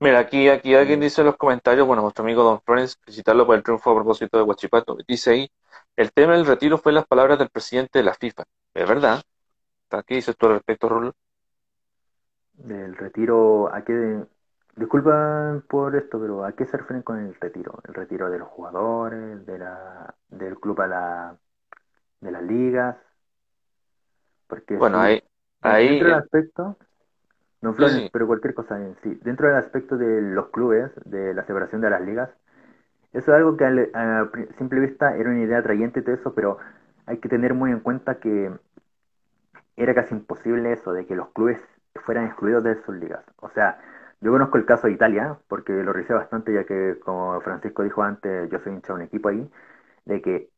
Mira, 0.00 0.18
aquí, 0.18 0.48
aquí 0.48 0.74
alguien 0.74 0.98
dice 0.98 1.20
en 1.20 1.28
los 1.28 1.36
comentarios, 1.36 1.86
bueno, 1.86 2.02
nuestro 2.02 2.24
amigo 2.24 2.42
Don 2.42 2.60
Flores, 2.60 2.98
felicitarlo 3.04 3.46
por 3.46 3.54
el 3.54 3.62
triunfo 3.62 3.92
a 3.92 3.94
propósito 3.94 4.36
de 4.36 4.42
Huachipato. 4.42 4.96
Dice 5.06 5.30
ahí, 5.30 5.50
el 5.94 6.12
tema 6.12 6.32
del 6.32 6.46
retiro 6.46 6.76
fue 6.78 6.92
las 6.92 7.06
palabras 7.06 7.38
del 7.38 7.50
presidente 7.50 8.00
de 8.00 8.04
la 8.04 8.14
FIFA. 8.14 8.42
¿Es 8.74 8.88
verdad? 8.88 9.22
¿Qué 10.04 10.16
dices 10.16 10.36
tú 10.36 10.46
al 10.46 10.54
respecto, 10.54 10.88
Rulo? 10.88 11.12
Del 12.54 12.96
retiro, 12.96 13.72
¿a 13.72 13.84
qué? 13.84 14.24
Disculpa 14.74 15.62
por 15.68 15.94
esto, 15.94 16.18
pero 16.20 16.44
¿a 16.44 16.50
qué 16.50 16.66
se 16.66 16.78
refieren 16.78 17.02
con 17.02 17.20
el 17.20 17.32
retiro? 17.36 17.78
¿El 17.86 17.94
retiro 17.94 18.28
de 18.28 18.40
los 18.40 18.48
jugadores, 18.48 19.46
de 19.46 19.56
la, 19.56 20.16
del 20.30 20.58
club 20.58 20.80
a 20.80 20.88
la, 20.88 21.38
de 22.20 22.32
las 22.32 22.42
ligas? 22.42 23.07
Porque 24.48 24.76
bueno, 24.76 25.00
Ahí, 25.60 25.88
dentro 25.88 26.08
del 26.08 26.18
aspecto, 26.18 26.76
no 27.60 27.74
pero 28.12 28.26
cualquier 28.26 28.54
cosa 28.54 28.76
en 28.76 28.96
sí, 29.02 29.18
dentro 29.22 29.48
del 29.48 29.56
aspecto 29.56 29.96
de 29.96 30.22
los 30.22 30.48
clubes, 30.50 30.92
de 31.04 31.34
la 31.34 31.44
separación 31.44 31.80
de 31.80 31.90
las 31.90 32.00
ligas, 32.00 32.30
eso 33.12 33.32
es 33.32 33.36
algo 33.36 33.56
que 33.56 33.64
a, 33.64 34.30
simple 34.56 34.80
vista 34.80 35.16
era 35.16 35.30
una 35.30 35.40
idea 35.40 35.58
atrayente 35.58 36.00
y 36.00 36.02
todo 36.02 36.14
eso, 36.14 36.34
pero 36.34 36.58
hay 37.06 37.18
que 37.18 37.28
tener 37.28 37.54
muy 37.54 37.72
en 37.72 37.80
cuenta 37.80 38.20
que 38.20 38.52
era 39.76 39.94
casi 39.94 40.14
imposible 40.14 40.72
eso, 40.72 40.92
de 40.92 41.06
que 41.06 41.16
los 41.16 41.28
clubes 41.30 41.58
fueran 41.94 42.26
excluidos 42.26 42.62
de 42.62 42.80
sus 42.82 42.94
ligas. 42.94 43.24
O 43.40 43.48
sea, 43.50 43.80
yo 44.20 44.30
conozco 44.30 44.58
el 44.58 44.66
caso 44.66 44.86
de 44.86 44.92
Italia, 44.92 45.38
porque 45.48 45.72
lo 45.72 45.92
revisé 45.92 46.12
bastante, 46.12 46.52
ya 46.52 46.64
que, 46.64 46.98
como 47.00 47.40
Francisco 47.40 47.82
dijo 47.82 48.02
antes, 48.02 48.50
yo 48.50 48.58
soy 48.60 48.72
hincha 48.74 48.92
de 48.92 49.00
un 49.00 49.02
equipo 49.02 49.28
ahí, 49.28 49.50
de 50.04 50.22
que 50.22 50.50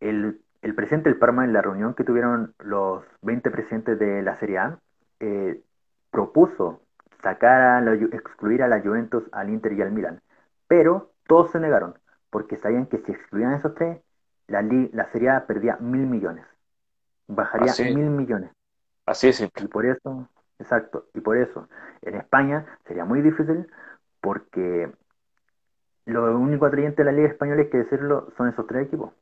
el 0.00 0.40
el 0.62 0.74
presidente 0.74 1.08
del 1.08 1.18
Parma, 1.18 1.44
en 1.44 1.52
la 1.52 1.60
reunión 1.60 1.94
que 1.94 2.04
tuvieron 2.04 2.54
los 2.58 3.04
20 3.22 3.50
presidentes 3.50 3.98
de 3.98 4.22
la 4.22 4.36
Serie 4.36 4.58
A, 4.58 4.78
eh, 5.20 5.60
propuso 6.10 6.80
sacar 7.22 7.60
a 7.62 7.94
excluir 7.94 8.62
a 8.62 8.68
la 8.68 8.80
Juventus, 8.80 9.24
al 9.32 9.50
Inter 9.50 9.72
y 9.72 9.82
al 9.82 9.92
Milan. 9.92 10.20
Pero 10.68 11.10
todos 11.26 11.50
se 11.50 11.60
negaron, 11.60 11.94
porque 12.30 12.56
sabían 12.56 12.86
que 12.86 12.98
si 12.98 13.12
excluían 13.12 13.52
a 13.52 13.56
esos 13.56 13.74
tres, 13.74 14.00
la, 14.46 14.62
la 14.62 15.10
Serie 15.10 15.30
A 15.30 15.46
perdía 15.46 15.76
mil 15.80 16.06
millones. 16.06 16.46
Bajaría 17.26 17.72
mil 17.94 18.10
millones. 18.10 18.50
Así 19.06 19.28
es 19.28 19.40
Y 19.40 19.66
por 19.66 19.84
eso, 19.86 20.28
exacto, 20.58 21.06
y 21.14 21.20
por 21.20 21.36
eso, 21.36 21.68
en 22.02 22.14
España 22.14 22.66
sería 22.86 23.04
muy 23.04 23.20
difícil 23.20 23.66
porque 24.20 24.92
lo 26.06 26.38
único 26.38 26.66
atrayente 26.66 27.02
de 27.02 27.10
la 27.10 27.16
Liga 27.16 27.28
Española, 27.28 27.62
es 27.62 27.68
que 27.68 27.78
decirlo, 27.78 28.28
son 28.36 28.48
esos 28.48 28.66
tres 28.66 28.86
equipos. 28.86 29.12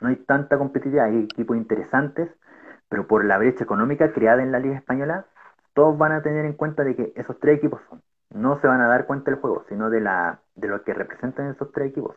No 0.00 0.08
hay 0.08 0.16
tanta 0.16 0.58
competitividad, 0.58 1.06
hay 1.06 1.24
equipos 1.24 1.56
interesantes, 1.56 2.30
pero 2.88 3.06
por 3.06 3.24
la 3.24 3.38
brecha 3.38 3.64
económica 3.64 4.12
creada 4.12 4.42
en 4.42 4.52
la 4.52 4.58
Liga 4.58 4.76
Española, 4.76 5.26
todos 5.74 5.96
van 5.98 6.12
a 6.12 6.22
tener 6.22 6.44
en 6.44 6.54
cuenta 6.54 6.84
de 6.84 6.96
que 6.96 7.12
esos 7.16 7.38
tres 7.40 7.58
equipos 7.58 7.80
no 8.30 8.60
se 8.60 8.66
van 8.66 8.80
a 8.80 8.88
dar 8.88 9.06
cuenta 9.06 9.30
del 9.30 9.40
juego, 9.40 9.64
sino 9.68 9.90
de, 9.90 10.00
de 10.56 10.68
lo 10.68 10.82
que 10.84 10.94
representan 10.94 11.50
esos 11.50 11.72
tres 11.72 11.90
equipos. 11.90 12.16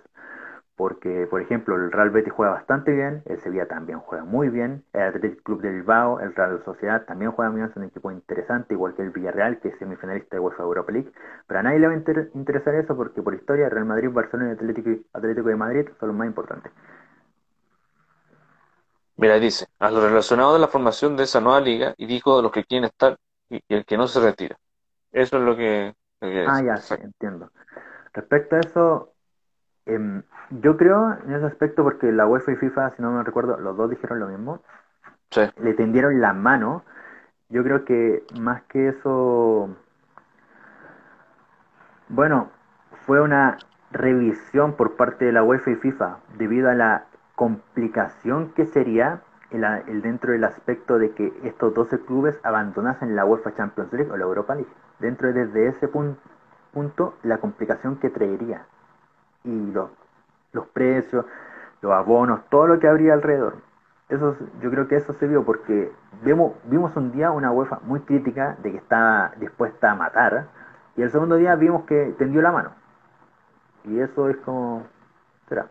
Porque, 0.75 1.25
por 1.27 1.41
ejemplo, 1.41 1.75
el 1.75 1.91
Real 1.91 2.11
Betis 2.11 2.31
juega 2.33 2.53
bastante 2.53 2.91
bien, 2.91 3.23
el 3.25 3.39
Sevilla 3.41 3.67
también 3.67 3.99
juega 3.99 4.23
muy 4.25 4.49
bien, 4.49 4.83
el 4.93 5.01
Athletic 5.01 5.41
Club 5.41 5.61
del 5.61 5.75
Bilbao, 5.77 6.19
el 6.19 6.35
Real 6.35 6.61
Sociedad 6.65 7.03
también 7.05 7.31
juega 7.31 7.49
muy 7.49 7.61
bien, 7.61 7.71
es 7.71 7.77
un 7.77 7.83
equipo 7.85 8.11
interesante, 8.11 8.75
igual 8.75 8.93
que 8.93 9.01
el 9.01 9.09
Villarreal, 9.09 9.59
que 9.59 9.69
es 9.69 9.77
semifinalista 9.79 10.35
de 10.35 10.39
UEFA 10.39 10.61
Europa 10.63 10.91
League. 10.91 11.11
Pero 11.47 11.59
a 11.59 11.63
nadie 11.63 11.79
le 11.79 11.87
va 11.87 11.93
a 11.93 11.97
interesar 12.35 12.75
eso 12.75 12.95
porque 12.95 13.23
por 13.23 13.33
historia 13.33 13.69
Real 13.69 13.85
Madrid, 13.85 14.11
Barcelona 14.11 14.51
y 14.51 14.53
Atlético 14.53 15.49
de 15.49 15.55
Madrid 15.55 15.89
son 15.99 16.09
los 16.09 16.17
más 16.17 16.27
importantes. 16.27 16.71
Mira, 19.17 19.39
dice, 19.39 19.65
a 19.79 19.89
lo 19.89 19.99
relacionado 19.99 20.53
de 20.53 20.59
la 20.59 20.67
formación 20.67 21.17
de 21.17 21.23
esa 21.23 21.41
nueva 21.41 21.59
liga, 21.59 21.93
y 21.97 22.05
dijo 22.05 22.37
de 22.37 22.43
los 22.43 22.51
que 22.51 22.63
quieren 22.63 22.85
estar 22.85 23.17
y, 23.49 23.61
el 23.67 23.83
que 23.83 23.97
no 23.97 24.07
se 24.07 24.19
retira. 24.19 24.57
Eso 25.11 25.37
es 25.37 25.43
lo 25.43 25.55
que... 25.55 25.95
ah, 26.21 26.61
ya, 26.63 26.77
sí, 26.77 26.93
entiendo. 27.01 27.51
Respecto 28.13 28.55
a 28.55 28.59
eso, 28.59 29.13
em, 29.87 30.21
yo 30.51 30.77
creo 30.77 31.17
en 31.25 31.33
ese 31.33 31.45
aspecto, 31.47 31.83
porque 31.83 32.11
la 32.11 32.27
UEFA 32.27 32.51
y 32.51 32.55
FIFA, 32.57 32.95
si 32.95 33.01
no 33.01 33.11
me 33.11 33.23
recuerdo, 33.23 33.57
los 33.57 33.75
dos 33.75 33.89
dijeron 33.89 34.19
lo 34.19 34.27
mismo, 34.27 34.61
sí. 35.31 35.41
le 35.61 35.73
tendieron 35.73 36.21
la 36.21 36.33
mano. 36.33 36.83
Yo 37.49 37.63
creo 37.63 37.85
que 37.85 38.23
más 38.39 38.61
que 38.63 38.89
eso, 38.89 39.75
bueno, 42.09 42.51
fue 43.07 43.19
una 43.19 43.57
revisión 43.91 44.73
por 44.73 44.95
parte 44.95 45.25
de 45.25 45.31
la 45.31 45.43
UEFA 45.43 45.71
y 45.71 45.75
FIFA 45.75 46.19
debido 46.37 46.69
a 46.69 46.75
la 46.75 47.06
complicación 47.37 48.51
que 48.55 48.65
sería 48.65 49.21
el, 49.51 50.01
dentro 50.01 50.31
del 50.31 50.43
aspecto 50.43 50.97
de 50.97 51.11
que 51.11 51.31
estos 51.43 51.71
12 51.71 51.99
clubes 51.99 52.39
abandonasen 52.43 53.15
la 53.15 53.25
UEFA 53.25 53.53
Champions 53.55 53.93
League 53.93 54.11
o 54.11 54.17
la 54.17 54.23
Europa 54.23 54.55
League. 54.55 54.71
Dentro 54.99 55.31
de 55.31 55.45
desde 55.45 55.67
ese 55.67 55.87
punto, 55.87 57.13
la 57.21 57.37
complicación 57.37 57.97
que 57.97 58.09
traería 58.09 58.65
y 59.43 59.71
los, 59.71 59.91
los 60.51 60.65
precios, 60.69 61.25
los 61.81 61.93
abonos, 61.93 62.41
todo 62.49 62.65
lo 62.65 62.79
que 62.79 62.87
habría 62.87 63.13
alrededor. 63.13 63.57
Eso, 64.09 64.35
yo 64.59 64.71
creo 64.71 64.87
que 64.87 64.95
eso 64.95 65.13
se 65.13 65.27
vio 65.27 65.45
porque 65.45 65.91
vimos, 66.23 66.53
vimos 66.63 66.95
un 66.95 67.11
día 67.11 67.29
una 67.29 67.51
UEFA 67.51 67.81
muy 67.83 67.99
crítica 67.99 68.57
de 68.63 68.71
que 68.71 68.77
estaba 68.77 69.33
dispuesta 69.37 69.91
a 69.91 69.95
matar 69.95 70.47
y 70.95 71.03
el 71.03 71.11
segundo 71.11 71.35
día 71.35 71.53
vimos 71.55 71.85
que 71.85 72.15
tendió 72.17 72.41
la 72.41 72.51
mano. 72.51 72.71
Y 73.83 73.99
eso 73.99 74.27
es 74.27 74.37
como... 74.37 74.87
Será. 75.47 75.67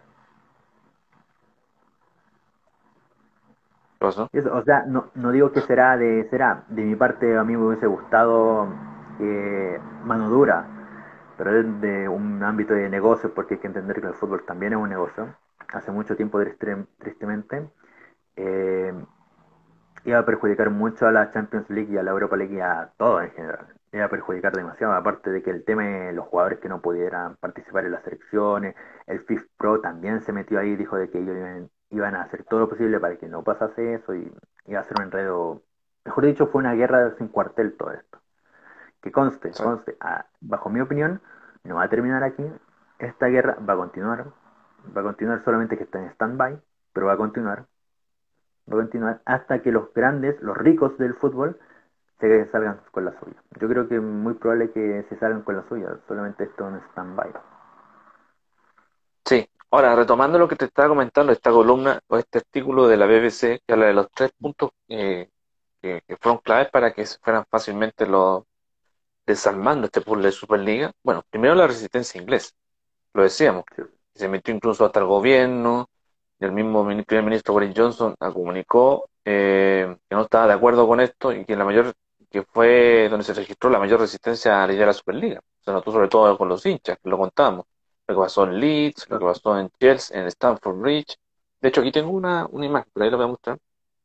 O 4.09 4.62
sea, 4.64 4.85
no, 4.87 5.11
no 5.14 5.31
digo 5.31 5.53
que 5.53 5.61
será 5.61 5.97
de 5.97 6.29
será. 6.31 6.64
De 6.69 6.83
mi 6.83 6.97
parte, 6.97 7.37
a 7.37 7.45
mí 7.45 7.57
me 7.57 7.66
hubiese 7.66 7.87
gustado 7.87 8.69
eh, 9.21 9.81
mano 10.05 10.29
dura, 10.29 10.66
pero 11.37 11.59
es 11.59 11.81
de 11.81 12.09
un 12.09 12.42
ámbito 12.42 12.75
de 12.75 12.88
negocio, 12.88 13.33
porque 13.35 13.55
hay 13.55 13.61
que 13.61 13.66
entender 13.66 14.01
que 14.01 14.09
el 14.09 14.14
fútbol 14.14 14.45
también 14.47 14.73
es 14.73 14.79
un 14.79 14.88
negocio. 14.88 15.35
Hace 15.73 15.90
mucho 15.90 16.16
tiempo, 16.16 16.40
tristemente, 16.99 17.69
eh, 18.37 18.92
iba 20.05 20.19
a 20.19 20.25
perjudicar 20.25 20.71
mucho 20.71 21.07
a 21.07 21.12
la 21.12 21.31
Champions 21.31 21.69
League 21.71 21.92
y 21.92 21.99
a 21.99 22.03
la 22.03 22.12
Europa 22.12 22.37
League 22.37 22.55
y 22.55 22.61
a 22.61 22.92
todo 22.97 23.21
en 23.21 23.31
general. 23.33 23.66
Iba 23.92 24.05
a 24.07 24.09
perjudicar 24.11 24.55
demasiado, 24.55 24.92
aparte 24.95 25.31
de 25.31 25.42
que 25.42 25.51
el 25.51 25.64
tema 25.64 25.85
de 25.85 26.12
los 26.12 26.27
jugadores 26.27 26.61
que 26.61 26.69
no 26.69 26.81
pudieran 26.81 27.37
participar 27.37 27.87
en 27.87 27.92
las 27.92 28.05
selecciones, 28.05 28.75
el 29.07 29.21
FIF 29.21 29.47
Pro 29.59 29.81
también 29.81 30.21
se 30.23 30.33
metió 30.33 30.59
ahí, 30.61 30.77
dijo 30.77 30.97
de 30.97 31.11
que 31.11 31.19
ellos 31.19 31.37
iban 31.37 31.71
iban 31.90 32.14
a 32.14 32.22
hacer 32.22 32.44
todo 32.44 32.61
lo 32.61 32.68
posible 32.68 32.99
para 33.01 33.16
que 33.16 33.29
no 33.29 33.42
pasase 33.42 33.94
eso 33.94 34.14
y 34.14 34.33
iba 34.66 34.81
a 34.81 34.85
ser 34.85 34.94
un 34.99 35.05
enredo, 35.05 35.62
mejor 36.05 36.27
dicho, 36.27 36.46
fue 36.49 36.61
una 36.61 36.75
guerra 36.75 37.14
sin 37.18 37.29
cuartel 37.29 37.77
todo 37.77 37.92
esto. 37.92 38.18
Que 39.01 39.12
conste, 39.12 39.53
conste, 39.53 39.96
ah, 40.01 40.27
bajo 40.40 40.70
mi 40.70 40.81
opinión, 40.81 41.20
no 41.64 41.77
va 41.77 41.85
a 41.85 41.88
terminar 41.88 42.22
aquí, 42.22 42.44
esta 42.99 43.27
guerra 43.27 43.57
va 43.68 43.75
a 43.75 43.77
continuar, 43.77 44.27
va 44.96 45.01
a 45.01 45.05
continuar 45.05 45.44
solamente 45.44 45.77
que 45.77 45.85
está 45.85 46.01
en 46.01 46.11
stand-by, 46.11 46.61
pero 46.92 47.07
va 47.07 47.12
a 47.12 47.16
continuar, 47.16 47.66
va 48.70 48.75
a 48.75 48.83
continuar 48.83 49.20
hasta 49.25 49.62
que 49.62 49.70
los 49.70 49.92
grandes, 49.94 50.40
los 50.42 50.57
ricos 50.57 50.96
del 50.99 51.14
fútbol, 51.14 51.59
se 52.18 52.51
salgan 52.51 52.81
con 52.90 53.05
la 53.05 53.12
suya. 53.20 53.37
Yo 53.61 53.68
creo 53.68 53.88
que 53.88 53.96
es 53.96 54.03
muy 54.03 54.35
probable 54.35 54.70
que 54.72 55.05
se 55.09 55.16
salgan 55.18 55.42
con 55.42 55.57
la 55.57 55.68
suya, 55.68 55.99
solamente 56.09 56.44
esto 56.44 56.66
en 56.68 56.77
stand-by. 56.90 57.33
Ahora, 59.70 59.94
retomando 59.96 60.38
lo 60.38 60.48
que 60.48 60.57
te 60.57 60.66
estaba 60.66 60.88
comentando, 60.88 61.33
esta 61.33 61.50
columna 61.50 62.00
o 62.09 62.16
este 62.16 62.38
artículo 62.38 62.87
de 62.88 62.96
la 62.96 63.07
BBC 63.07 63.61
que 63.66 63.72
habla 63.72 63.87
de 63.87 63.94
los 63.94 64.09
tres 64.12 64.31
puntos 64.38 64.70
eh, 64.88 65.29
que, 65.83 66.02
fueron 66.20 66.40
claves 66.40 66.70
para 66.70 66.92
que 66.94 67.05
se 67.07 67.18
fueran 67.18 67.44
fácilmente 67.50 68.07
los 68.07 68.44
desarmando 69.26 69.87
este 69.87 70.00
puzzle 70.00 70.24
de 70.26 70.33
Superliga. 70.33 70.92
Bueno, 71.02 71.22
primero 71.31 71.55
la 71.55 71.66
resistencia 71.66 72.20
inglesa, 72.20 72.52
lo 73.14 73.22
decíamos, 73.24 73.64
se 74.14 74.29
metió 74.29 74.55
incluso 74.55 74.85
hasta 74.85 75.00
el 75.00 75.07
gobierno, 75.07 75.88
y 76.38 76.44
el 76.44 76.52
mismo 76.52 76.85
primer 77.07 77.24
ministro 77.24 77.55
Boris 77.55 77.74
Johnson 77.76 78.14
comunicó 78.18 79.09
eh, 79.24 79.96
que 80.09 80.14
no 80.14 80.22
estaba 80.22 80.46
de 80.48 80.55
acuerdo 80.55 80.87
con 80.87 81.00
esto 81.00 81.33
y 81.33 81.44
que 81.44 81.57
la 81.57 81.64
mayor 81.64 81.94
que 82.31 82.42
fue 82.44 83.09
donde 83.11 83.24
se 83.24 83.35
registró 83.35 83.70
la 83.70 83.79
mayor 83.79 84.00
resistencia 84.00 84.62
a 84.62 84.66
la 84.66 84.72
idea 84.72 84.83
de 84.83 84.87
la 84.88 84.92
Superliga. 84.92 85.40
Se 85.61 85.72
notó 85.72 85.92
sobre 85.92 86.09
todo 86.09 86.37
con 86.38 86.48
los 86.48 86.64
hinchas, 86.66 86.98
que 87.02 87.09
lo 87.11 87.18
contamos 87.18 87.66
lo 88.09 88.14
que 88.14 88.21
pasó 88.21 88.45
en 88.45 88.61
Leeds, 88.61 89.09
lo 89.11 89.19
que 89.19 89.25
pasó 89.25 89.59
en 89.59 89.71
Chelsea, 89.81 90.21
en 90.21 90.27
Stamford 90.29 90.77
Bridge. 90.77 91.16
De 91.61 91.69
hecho, 91.69 91.81
aquí 91.81 91.92
tengo 91.92 92.11
una, 92.11 92.47
una 92.51 92.66
imagen, 92.66 92.90
por 92.92 93.03
ahí 93.03 93.11
lo 93.11 93.16
voy 93.16 93.25
a 93.25 93.29
mostrar. 93.29 93.59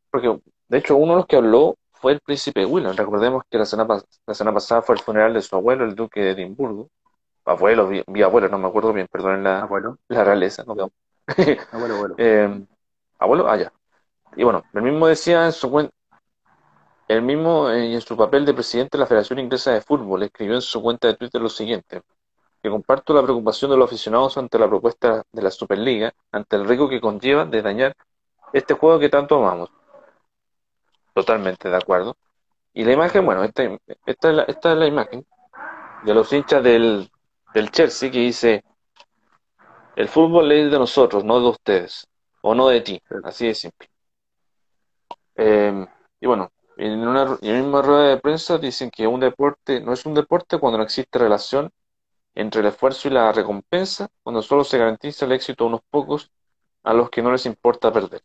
Porque, 0.10 0.40
de 0.68 0.78
hecho, 0.78 0.96
uno 0.96 1.14
de 1.14 1.18
los 1.18 1.26
que 1.28 1.36
habló 1.38 1.76
fue 1.94 2.14
el 2.14 2.20
príncipe 2.22 2.66
William. 2.66 2.96
Recordemos 2.96 3.44
que 3.50 3.58
la 3.58 3.66
semana, 3.66 4.02
la 4.26 4.34
semana 4.34 4.56
pasada 4.56 4.82
fue 4.82 4.96
el 4.96 5.02
funeral 5.02 5.34
de 5.34 5.42
su 5.42 5.56
abuelo, 5.56 5.86
el 5.86 5.96
duque 5.96 6.22
de 6.22 6.32
Edimburgo. 6.32 6.90
Abuelo, 7.46 7.88
vi, 7.88 8.22
abuelo, 8.22 8.50
no 8.50 8.58
me 8.58 8.68
acuerdo 8.68 8.94
bien, 8.94 9.08
perdonen 9.12 9.44
la, 9.44 9.62
¿Abuelo? 9.62 9.98
la 10.08 10.24
realeza. 10.24 10.64
No, 10.66 10.92
abuelo, 11.72 11.96
abuelo. 11.96 12.16
eh, 12.18 12.66
abuelo, 13.20 13.48
ah, 13.50 13.58
ya. 13.58 13.74
Y 14.36 14.44
bueno, 14.44 14.64
el 14.74 14.82
mismo 14.82 15.08
decía 15.08 15.46
en 15.46 15.52
su 15.52 15.70
cuenta, 15.70 15.94
el 17.08 17.22
mismo 17.22 17.70
eh, 17.70 17.94
en 17.94 18.02
su 18.02 18.16
papel 18.18 18.46
de 18.46 18.54
presidente 18.54 18.98
de 18.98 19.02
la 19.02 19.06
Federación 19.08 19.40
Inglesa 19.40 19.72
de 19.72 19.82
Fútbol 19.82 20.24
escribió 20.24 20.56
en 20.56 20.62
su 20.62 20.82
cuenta 20.82 21.08
de 21.08 21.16
Twitter 21.16 21.42
lo 21.42 21.50
siguiente 21.50 22.02
que 22.62 22.70
comparto 22.70 23.14
la 23.14 23.24
preocupación 23.24 23.72
de 23.72 23.78
los 23.78 23.88
aficionados 23.88 24.38
ante 24.38 24.60
la 24.60 24.68
propuesta 24.68 25.24
de 25.32 25.42
la 25.42 25.52
Superliga, 25.52 26.14
ante 26.32 26.56
el 26.56 26.68
riesgo 26.68 26.88
que 26.88 27.02
conlleva 27.02 27.46
de 27.46 27.62
dañar 27.62 27.96
este 28.54 28.74
juego 28.76 29.00
que 29.00 29.10
tanto 29.10 29.38
amamos. 29.38 29.72
Totalmente 31.14 31.70
de 31.70 31.76
acuerdo. 31.76 32.16
Y 32.74 32.84
la 32.84 32.94
imagen, 32.94 33.26
bueno, 33.26 33.44
esta, 33.44 33.64
esta, 34.06 34.30
es, 34.30 34.36
la, 34.36 34.44
esta 34.44 34.72
es 34.74 34.78
la 34.78 34.88
imagen 34.88 35.26
de 36.04 36.14
los 36.14 36.32
hinchas 36.32 36.64
del, 36.64 37.10
del 37.54 37.72
Chelsea 37.72 38.12
que 38.12 38.20
dice, 38.20 38.64
el 39.96 40.08
fútbol 40.08 40.52
es 40.52 40.72
de 40.72 40.80
nosotros, 40.80 41.24
no 41.24 41.40
de 41.40 41.50
ustedes, 41.50 42.08
o 42.42 42.56
no 42.56 42.68
de 42.70 42.82
ti, 42.82 43.02
así 43.24 43.48
de 43.48 43.56
simple. 43.56 43.90
Eh, 45.36 45.86
y 46.20 46.28
bueno, 46.28 46.52
en 46.78 47.08
una 47.08 47.38
en 47.42 47.54
la 47.54 47.62
misma 47.62 47.82
rueda 47.82 48.10
de 48.10 48.18
prensa 48.18 48.58
dicen 48.58 48.90
que 48.90 49.08
un 49.08 49.20
deporte 49.20 49.82
no 49.82 49.94
es 49.94 50.06
un 50.06 50.14
deporte 50.14 50.60
cuando 50.60 50.78
no 50.78 50.84
existe 50.84 51.20
relación 51.20 51.72
entre 52.36 52.62
el 52.62 52.68
esfuerzo 52.68 53.08
y 53.08 53.12
la 53.12 53.32
recompensa, 53.32 54.10
cuando 54.24 54.42
solo 54.42 54.64
se 54.64 54.78
garantiza 54.78 55.26
el 55.26 55.34
éxito 55.34 55.64
a 55.64 55.68
unos 55.68 55.82
pocos 55.90 56.32
a 56.84 56.94
los 56.94 57.10
que 57.10 57.22
no 57.22 57.32
les 57.32 57.46
importa 57.46 57.92
perder. 57.92 58.22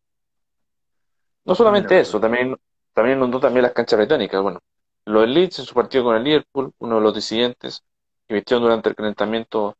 No 1.44 1.54
solamente 1.54 2.00
eso, 2.00 2.20
también, 2.20 2.56
también 2.92 3.18
inundó 3.18 3.38
también 3.38 3.62
las 3.62 3.72
canchas 3.72 3.98
británicas. 3.98 4.42
Bueno, 4.42 4.60
los 5.04 5.28
Leeds 5.28 5.60
en 5.60 5.64
su 5.64 5.74
partido 5.74 6.04
con 6.04 6.16
el 6.16 6.24
Liverpool, 6.24 6.72
uno 6.78 6.96
de 6.96 7.00
los 7.00 7.14
disidentes 7.14 7.84
que 8.26 8.34
vistieron 8.34 8.64
durante 8.64 8.88
el 8.88 8.96
calentamiento 8.96 9.76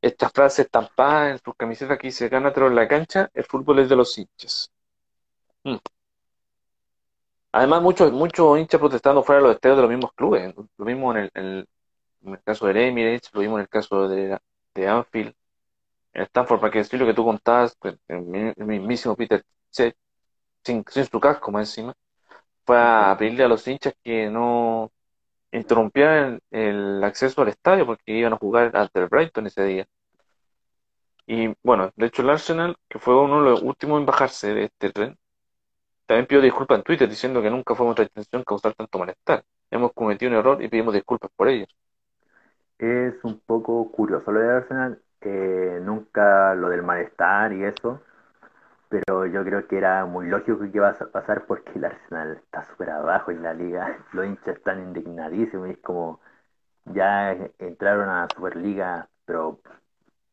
estas 0.00 0.32
frases 0.32 0.66
estampadas 0.66 1.32
en 1.32 1.38
sus 1.42 1.54
camisetas 1.56 1.98
que 1.98 2.08
dice 2.08 2.28
gánatelo 2.28 2.68
en 2.68 2.74
la 2.76 2.86
cancha, 2.86 3.30
el 3.34 3.44
fútbol 3.44 3.80
es 3.80 3.88
de 3.88 3.96
los 3.96 4.16
hinchas. 4.16 4.70
Mm. 5.64 5.76
Además, 7.52 7.82
muchos, 7.82 8.12
muchos 8.12 8.58
hinchas 8.58 8.78
protestando 8.78 9.22
fuera 9.22 9.40
de 9.40 9.48
los 9.48 9.54
estadios 9.54 9.78
de 9.78 9.82
los 9.82 9.90
mismos 9.90 10.12
clubes. 10.12 10.54
Lo 10.76 10.84
mismo 10.84 11.10
en 11.12 11.18
el, 11.18 11.30
en 11.34 11.44
el 11.44 11.68
caso 12.44 12.66
de 12.66 12.88
Emirates, 12.88 13.30
lo 13.32 13.40
vimos 13.40 13.56
en 13.58 13.62
el 13.62 13.68
caso 13.68 14.08
de, 14.08 14.38
de 14.74 14.88
Anfield, 14.88 15.34
en 16.12 16.22
Stanford, 16.24 16.60
para 16.60 16.72
que 16.72 16.78
decir 16.78 17.00
lo 17.00 17.06
que 17.06 17.14
tú 17.14 17.24
contabas, 17.24 17.76
pues, 17.78 17.96
el, 18.08 18.22
mismísimo 18.56 19.16
Peter 19.16 19.44
sin, 19.70 19.94
sin 20.62 20.84
su 21.06 21.20
casco 21.20 21.50
más 21.52 21.68
encima, 21.70 21.94
fue 22.66 22.78
a 22.78 23.16
pedirle 23.18 23.44
a 23.44 23.48
los 23.48 23.66
hinchas 23.68 23.94
que 24.02 24.30
no 24.30 24.92
interrumpieran 25.52 26.40
el, 26.50 27.02
acceso 27.04 27.42
al 27.42 27.48
estadio 27.48 27.86
porque 27.86 28.12
iban 28.12 28.34
a 28.34 28.38
jugar 28.38 28.76
ante 28.76 29.00
el 29.00 29.08
Brighton 29.08 29.46
ese 29.46 29.64
día. 29.64 29.86
Y 31.26 31.54
bueno, 31.62 31.92
de 31.96 32.06
hecho 32.06 32.22
el 32.22 32.30
Arsenal, 32.30 32.76
que 32.88 32.98
fue 32.98 33.16
uno 33.16 33.42
de 33.42 33.50
los 33.50 33.62
últimos 33.62 34.00
en 34.00 34.06
bajarse 34.06 34.54
de 34.54 34.64
este 34.64 34.90
tren, 34.90 35.18
también 36.06 36.26
pidió 36.26 36.42
disculpas 36.42 36.78
en 36.78 36.84
Twitter 36.84 37.08
diciendo 37.08 37.42
que 37.42 37.50
nunca 37.50 37.74
fue 37.74 37.86
nuestra 37.86 38.04
intención 38.04 38.44
causar 38.44 38.74
tanto 38.74 38.98
malestar. 38.98 39.44
Hemos 39.70 39.92
cometido 39.94 40.30
un 40.32 40.38
error 40.38 40.62
y 40.62 40.68
pedimos 40.68 40.94
disculpas 40.94 41.30
por 41.36 41.48
ello 41.48 41.66
es 42.78 43.14
un 43.24 43.40
poco 43.40 43.90
curioso 43.92 44.32
lo 44.32 44.40
de 44.40 44.50
Arsenal, 44.50 45.02
eh, 45.22 45.80
nunca 45.82 46.54
lo 46.54 46.68
del 46.68 46.82
malestar 46.82 47.52
y 47.52 47.64
eso, 47.64 48.00
pero 48.88 49.26
yo 49.26 49.44
creo 49.44 49.66
que 49.68 49.78
era 49.78 50.06
muy 50.06 50.28
lógico 50.28 50.60
que 50.60 50.70
iba 50.74 50.90
a 50.90 50.94
pasar 51.12 51.46
porque 51.46 51.72
el 51.76 51.84
Arsenal 51.86 52.34
está 52.38 52.64
súper 52.66 52.90
abajo 52.90 53.30
en 53.32 53.42
la 53.42 53.54
liga, 53.54 53.98
los 54.12 54.26
hinchas 54.26 54.56
están 54.56 54.80
indignadísimos 54.82 55.68
y 55.68 55.72
es 55.72 55.78
como, 55.78 56.20
ya 56.86 57.32
entraron 57.58 58.08
a 58.08 58.28
Superliga, 58.34 59.08
pero 59.26 59.60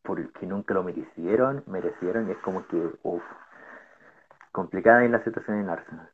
porque 0.04 0.46
nunca 0.48 0.74
lo 0.74 0.84
merecieron, 0.84 1.64
merecieron, 1.68 2.30
y 2.30 2.34
es 2.34 2.40
como 2.40 2.68
que, 2.68 2.78
uff, 3.04 3.24
complicada 4.52 5.06
en 5.06 5.12
la 5.12 5.24
situación 5.24 5.60
en 5.60 5.70
Arsenal. 5.70 6.10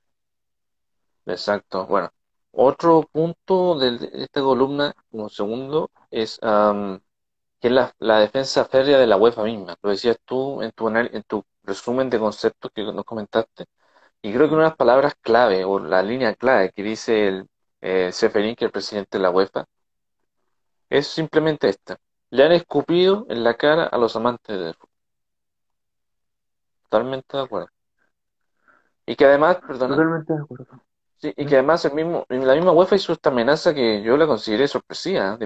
Exacto. 1.25 1.85
Bueno, 1.87 2.11
otro 2.51 3.03
punto 3.11 3.77
de 3.79 4.09
esta 4.23 4.41
columna, 4.41 4.93
como 5.09 5.29
segundo, 5.29 5.91
es 6.09 6.39
que 7.61 7.67
es 7.67 7.73
la, 7.99 8.19
defensa 8.19 8.65
férrea 8.65 8.97
de 8.97 9.07
la 9.07 9.17
UEFA 9.17 9.43
misma. 9.43 9.75
Lo 9.81 9.91
decías 9.91 10.17
tú 10.25 10.61
en 10.61 10.71
tu, 10.71 10.89
en 10.89 11.23
tu 11.23 11.43
resumen 11.63 12.09
de 12.09 12.19
conceptos 12.19 12.71
que 12.73 12.83
nos 12.83 13.05
comentaste. 13.05 13.65
Y 14.21 14.33
creo 14.33 14.47
que 14.47 14.55
una 14.55 14.63
de 14.65 14.69
las 14.69 14.77
palabras 14.77 15.15
clave 15.21 15.65
o 15.65 15.79
la 15.79 16.01
línea 16.03 16.35
clave 16.35 16.71
que 16.71 16.83
dice 16.83 17.27
el 17.27 17.47
eh, 17.81 18.11
Seferín, 18.11 18.55
que 18.55 18.65
es 18.65 18.69
el 18.69 18.71
presidente 18.71 19.17
de 19.17 19.23
la 19.23 19.31
UEFA, 19.31 19.65
es 20.89 21.07
simplemente 21.07 21.69
esta. 21.69 21.97
Le 22.29 22.43
han 22.43 22.51
escupido 22.51 23.25
en 23.29 23.43
la 23.43 23.55
cara 23.55 23.85
a 23.85 23.97
los 23.97 24.15
amantes 24.15 24.59
del 24.59 24.73
fútbol. 24.75 24.89
Totalmente 26.83 27.37
de 27.37 27.43
acuerdo. 27.43 27.69
Y 29.05 29.15
que 29.15 29.25
además, 29.25 29.57
perdón. 29.65 29.89
Totalmente 29.89 30.33
de 30.33 30.41
acuerdo. 30.41 30.83
Sí, 31.21 31.33
y 31.37 31.45
que 31.45 31.55
además 31.55 31.85
el 31.85 31.93
mismo, 31.93 32.25
la 32.29 32.55
misma 32.55 32.71
UEFA 32.71 32.95
hizo 32.95 33.13
esta 33.13 33.29
amenaza 33.29 33.73
que 33.75 34.01
yo 34.01 34.17
la 34.17 34.25
consideré 34.27 34.67
sorpresiva, 34.67 35.37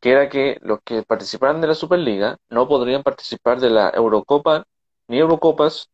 que 0.00 0.10
era 0.12 0.28
que 0.28 0.58
los 0.62 0.80
que 0.84 1.02
participaran 1.02 1.60
de 1.60 1.68
la 1.68 1.74
Superliga 1.74 2.38
no 2.50 2.68
podrían 2.68 3.02
participar 3.02 3.60
de 3.60 3.70
la 3.70 3.90
Eurocopa, 3.90 4.66
ni 5.08 5.18
Eurocopas, 5.18 5.90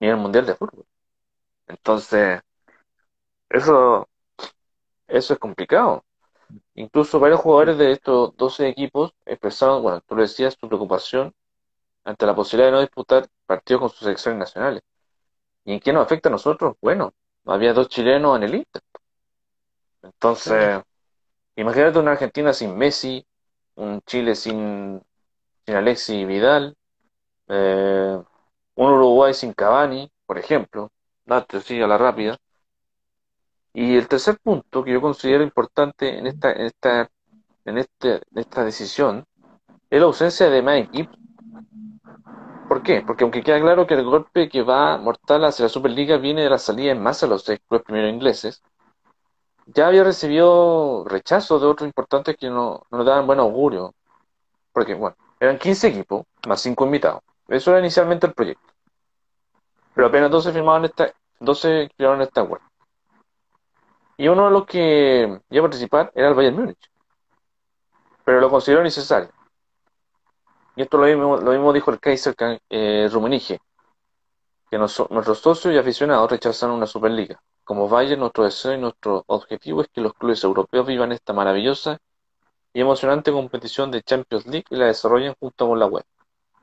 ni 0.00 0.08
el 0.08 0.16
Mundial 0.16 0.46
de 0.46 0.56
Fútbol. 0.56 0.86
Entonces, 1.68 2.40
eso, 3.50 4.08
eso 5.08 5.32
es 5.34 5.38
complicado. 5.38 6.04
Incluso 6.74 7.20
varios 7.20 7.40
jugadores 7.40 7.78
de 7.78 7.92
estos 7.92 8.36
12 8.36 8.68
equipos 8.68 9.14
expresaron, 9.26 9.82
bueno, 9.82 10.02
tú 10.06 10.16
lo 10.16 10.22
decías, 10.22 10.56
su 10.60 10.68
preocupación 10.68 11.34
ante 12.04 12.26
la 12.26 12.36
posibilidad 12.36 12.68
de 12.68 12.72
no 12.72 12.80
disputar 12.82 13.28
partidos 13.46 13.80
con 13.82 13.90
sus 13.90 14.00
selecciones 14.00 14.38
nacionales. 14.40 14.82
¿Y 15.64 15.74
en 15.74 15.80
qué 15.80 15.92
nos 15.92 16.04
afecta 16.06 16.28
a 16.30 16.32
nosotros? 16.32 16.76
Bueno, 16.82 17.14
había 17.46 17.72
dos 17.72 17.88
chilenos 17.88 18.36
en 18.36 18.42
el 18.44 18.54
Inter. 18.56 18.82
Entonces, 20.02 20.82
imagínate 21.56 21.98
una 21.98 22.12
Argentina 22.12 22.52
sin 22.52 22.76
Messi, 22.76 23.24
un 23.76 24.00
Chile 24.02 24.34
sin, 24.34 25.02
sin 25.64 25.74
Alexis 25.74 26.26
Vidal, 26.26 26.76
eh, 27.48 28.18
un 28.76 28.90
Uruguay 28.90 29.34
sin 29.34 29.52
Cavani, 29.52 30.10
por 30.26 30.38
ejemplo, 30.38 30.90
date 31.24 31.58
así 31.58 31.80
a 31.80 31.86
la 31.86 31.98
rápida. 31.98 32.38
Y 33.72 33.96
el 33.96 34.08
tercer 34.08 34.38
punto 34.38 34.84
que 34.84 34.92
yo 34.92 35.00
considero 35.00 35.42
importante 35.42 36.18
en 36.18 36.26
esta, 36.26 36.52
en 36.52 36.66
esta, 36.66 37.10
en 37.64 37.78
este, 37.78 38.14
en 38.14 38.38
esta 38.38 38.64
decisión 38.64 39.24
es 39.90 40.00
la 40.00 40.06
ausencia 40.06 40.48
de 40.48 40.62
más 40.62 40.78
equipos. 40.78 41.18
¿Por 42.68 42.82
qué? 42.82 43.02
Porque 43.02 43.24
aunque 43.24 43.42
queda 43.42 43.60
claro 43.60 43.86
que 43.86 43.94
el 43.94 44.04
golpe 44.04 44.48
que 44.48 44.62
va 44.62 44.96
mortal 44.96 45.44
hacia 45.44 45.64
la 45.64 45.68
Superliga 45.68 46.16
viene 46.16 46.42
de 46.42 46.50
la 46.50 46.58
salida 46.58 46.92
en 46.92 47.02
masa 47.02 47.26
de 47.26 47.30
los 47.30 47.44
seis 47.44 47.60
clubes 47.68 47.84
primeros 47.84 48.10
ingleses, 48.10 48.62
ya 49.66 49.88
había 49.88 50.04
recibido 50.04 51.04
rechazo 51.06 51.58
de 51.58 51.66
otros 51.66 51.86
importantes 51.86 52.36
que 52.36 52.48
no, 52.48 52.82
no 52.90 52.98
le 52.98 53.04
daban 53.04 53.26
buen 53.26 53.40
augurio. 53.40 53.94
Porque, 54.72 54.94
bueno, 54.94 55.16
eran 55.38 55.58
15 55.58 55.88
equipos 55.88 56.24
más 56.48 56.60
5 56.60 56.84
invitados. 56.84 57.22
Eso 57.48 57.70
era 57.70 57.80
inicialmente 57.80 58.26
el 58.26 58.34
proyecto. 58.34 58.72
Pero 59.94 60.08
apenas 60.08 60.30
12 60.30 60.52
firmaban 60.52 60.86
esta, 60.86 61.12
12 61.40 61.90
firmaron 61.96 62.22
esta 62.22 62.40
acuerdo. 62.42 62.66
Y 64.16 64.28
uno 64.28 64.46
de 64.46 64.50
los 64.50 64.66
que 64.66 65.40
iba 65.50 65.60
a 65.60 65.68
participar 65.68 66.12
era 66.14 66.28
el 66.28 66.34
Bayern 66.34 66.56
Múnich. 66.56 66.90
Pero 68.24 68.40
lo 68.40 68.48
consideró 68.48 68.82
necesario. 68.82 69.28
Y 70.76 70.82
esto 70.82 70.98
lo 70.98 71.06
mismo, 71.06 71.36
lo 71.36 71.52
mismo 71.52 71.72
dijo 71.72 71.90
el 71.90 72.00
Kaiser 72.00 72.34
eh, 72.70 73.08
que 74.70 74.78
nuestros 74.78 75.38
socios 75.38 75.72
y 75.72 75.78
aficionados 75.78 76.30
rechazan 76.30 76.70
una 76.70 76.86
Superliga. 76.86 77.40
Como 77.62 77.88
Bayern, 77.88 78.20
nuestro 78.20 78.44
deseo 78.44 78.74
y 78.74 78.78
nuestro 78.78 79.22
objetivo 79.28 79.82
es 79.82 79.88
que 79.88 80.00
los 80.00 80.14
clubes 80.14 80.42
europeos 80.42 80.86
vivan 80.86 81.12
esta 81.12 81.32
maravillosa 81.32 81.98
y 82.72 82.80
emocionante 82.80 83.30
competición 83.30 83.90
de 83.90 84.02
Champions 84.02 84.46
League 84.46 84.66
y 84.68 84.76
la 84.76 84.86
desarrollen 84.86 85.34
junto 85.38 85.68
con 85.68 85.78
la 85.78 85.86
web. 85.86 86.04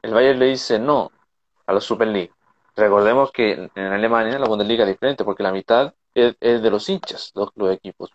El 0.01 0.13
Bayern 0.13 0.39
le 0.39 0.47
dice 0.47 0.77
no 0.77 1.11
a 1.65 1.73
la 1.73 1.79
Superliga. 1.79 2.33
Recordemos 2.75 3.31
que 3.31 3.69
en 3.73 3.85
Alemania 3.85 4.39
la 4.39 4.47
Bundesliga 4.47 4.83
es 4.83 4.89
diferente 4.89 5.23
porque 5.23 5.43
la 5.43 5.51
mitad 5.51 5.93
es, 6.13 6.37
de 6.39 6.69
los 6.69 6.87
hinchas, 6.89 7.31
los, 7.33 7.49
los 7.55 7.73
equipos, 7.73 8.11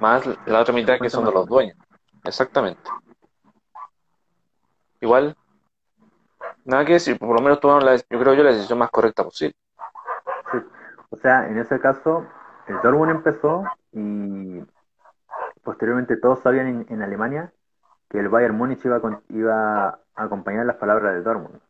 más 0.00 0.24
la 0.46 0.60
otra 0.60 0.74
mitad 0.74 0.98
que 0.98 1.10
son 1.10 1.24
de 1.24 1.32
los 1.32 1.46
dueños. 1.46 1.76
Exactamente. 2.24 2.82
Igual, 5.00 5.36
nada 6.64 6.84
que 6.84 6.94
decir, 6.94 7.18
por 7.18 7.34
lo 7.34 7.42
menos 7.42 7.60
tomaron 7.60 7.84
la, 7.84 7.96
yo 7.96 8.20
creo 8.20 8.34
yo 8.34 8.44
la 8.44 8.52
decisión 8.52 8.78
más 8.78 8.90
correcta 8.90 9.24
posible. 9.24 9.56
O 11.10 11.16
sea, 11.16 11.48
en 11.48 11.58
ese 11.58 11.80
caso, 11.80 12.26
el 12.66 12.76
Dortmund 12.82 13.10
empezó 13.10 13.64
y 13.92 14.62
posteriormente 15.62 16.16
todos 16.16 16.40
sabían 16.40 16.86
en, 16.88 17.02
Alemania 17.02 17.52
que 18.08 18.18
el 18.18 18.28
Bayern 18.28 18.56
Múnich 18.56 18.84
iba, 18.84 19.00
iba 19.28 19.88
a 19.88 19.98
acompañar 20.14 20.66
las 20.66 20.76
palabras 20.76 21.14
del 21.14 21.24
Dortmund, 21.24 21.60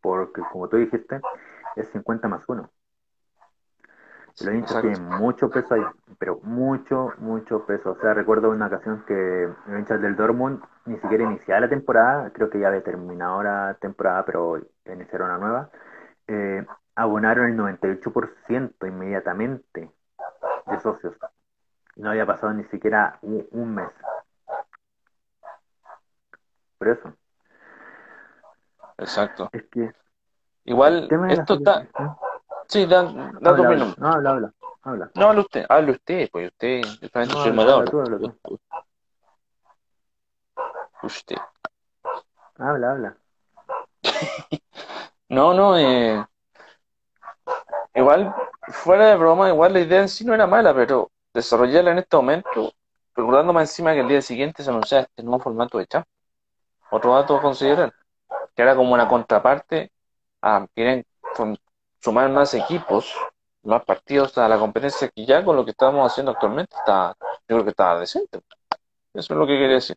porque 0.00 0.42
como 0.52 0.68
tú 0.68 0.76
dijiste, 0.76 1.20
es 1.76 1.88
50 1.90 2.28
más 2.28 2.42
1. 2.46 2.70
Los 4.44 4.54
hinchas 4.54 4.82
tienen 4.82 5.02
mucho 5.02 5.48
peso 5.48 5.74
ahí, 5.74 5.82
pero 6.18 6.40
mucho, 6.42 7.12
mucho 7.18 7.64
peso. 7.64 7.92
O 7.92 8.00
sea, 8.00 8.12
recuerdo 8.12 8.50
una 8.50 8.66
ocasión 8.66 9.02
que 9.06 9.48
los 9.66 9.78
hinchas 9.78 10.02
del 10.02 10.14
Dortmund 10.14 10.62
ni 10.84 10.98
siquiera 10.98 11.24
iniciaba 11.24 11.60
la 11.60 11.68
temporada, 11.70 12.30
creo 12.30 12.50
que 12.50 12.60
ya 12.60 12.68
había 12.68 12.82
terminado 12.82 13.42
la 13.42 13.78
temporada, 13.80 14.26
pero 14.26 14.60
iniciaron 14.84 15.30
una 15.30 15.38
nueva, 15.38 15.70
eh, 16.28 16.66
abonaron 16.94 17.50
el 17.50 17.56
98% 17.56 18.86
inmediatamente 18.86 19.90
de 20.66 20.80
socios. 20.80 21.14
No 21.96 22.10
había 22.10 22.26
pasado 22.26 22.52
ni 22.52 22.64
siquiera 22.64 23.18
un, 23.22 23.74
mes. 23.74 23.88
Por 26.76 26.88
eso. 26.88 27.14
Exacto. 28.98 29.48
Es 29.52 29.64
que. 29.64 29.94
Igual, 30.64 31.08
esto 31.30 31.54
está. 31.54 31.86
Sí, 32.68 32.84
da, 32.86 33.02
da 33.40 33.56
tu 33.56 33.62
opinión. 33.62 33.94
No, 33.98 34.08
habla, 34.08 34.30
habla, 34.30 34.52
habla. 34.82 35.10
No, 35.14 35.28
habla 35.28 35.40
usted, 35.40 35.66
habla 35.68 35.92
usted, 35.92 36.28
pues 36.30 36.50
usted, 36.50 36.82
yo 37.00 37.08
no, 37.14 37.26
soy 37.28 37.52
habla, 37.52 37.84
tú, 37.84 38.00
habla 38.00 38.18
tú. 38.18 38.60
Usted. 41.02 41.36
Habla, 42.58 42.90
habla. 42.90 43.16
no, 45.28 45.54
no, 45.54 45.78
eh, 45.78 46.24
igual, 47.94 48.34
fuera 48.68 49.06
de 49.06 49.16
broma, 49.16 49.48
igual 49.48 49.72
la 49.72 49.80
idea 49.80 50.00
en 50.00 50.08
sí 50.08 50.24
no 50.24 50.34
era 50.34 50.46
mala, 50.46 50.74
pero 50.74 51.10
desarrollarla 51.32 51.92
en 51.92 51.98
este 51.98 52.16
momento, 52.16 52.72
recordando 53.14 53.52
más 53.52 53.70
encima 53.70 53.92
que 53.92 54.00
el 54.00 54.08
día 54.08 54.22
siguiente 54.22 54.64
se 54.64 54.70
anunciaba 54.70 55.04
este 55.04 55.22
nuevo 55.22 55.38
formato 55.38 55.78
de 55.78 55.86
champ. 55.86 56.06
Otro 56.90 57.14
dato 57.14 57.36
a 57.36 57.42
considerar, 57.42 57.92
que 58.54 58.62
era 58.62 58.74
como 58.74 58.92
una 58.94 59.08
contraparte 59.08 59.92
a 60.42 60.66
quieren 60.74 61.04
sumar 62.06 62.30
más 62.30 62.54
equipos, 62.54 63.12
más 63.64 63.84
partidos 63.84 64.38
a 64.38 64.46
la 64.46 64.60
competencia 64.60 65.08
que 65.08 65.26
ya 65.26 65.44
con 65.44 65.56
lo 65.56 65.64
que 65.64 65.72
estamos 65.72 66.08
haciendo 66.08 66.30
actualmente 66.30 66.76
está, 66.76 67.16
yo 67.48 67.56
creo 67.56 67.64
que 67.64 67.70
está 67.70 67.98
decente. 67.98 68.38
Eso 69.12 69.34
es 69.34 69.38
lo 69.40 69.44
que 69.44 69.58
quería 69.58 69.74
decir. 69.74 69.96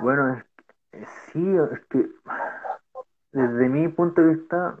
Bueno, 0.00 0.42
sí, 1.30 1.56
es 1.72 1.80
que 1.90 2.08
desde 3.32 3.68
mi 3.68 3.88
punto 3.88 4.22
de 4.22 4.34
vista 4.34 4.78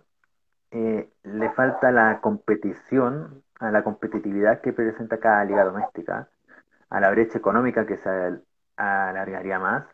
eh, 0.70 1.10
le 1.24 1.50
falta 1.50 1.92
la 1.92 2.22
competición, 2.22 3.42
a 3.60 3.70
la 3.70 3.84
competitividad 3.84 4.62
que 4.62 4.72
presenta 4.72 5.18
cada 5.18 5.44
liga 5.44 5.64
doméstica, 5.64 6.30
a 6.88 7.00
la 7.00 7.10
brecha 7.10 7.36
económica 7.36 7.84
que 7.84 7.98
se 7.98 8.40
alargaría 8.76 9.58
más 9.58 9.84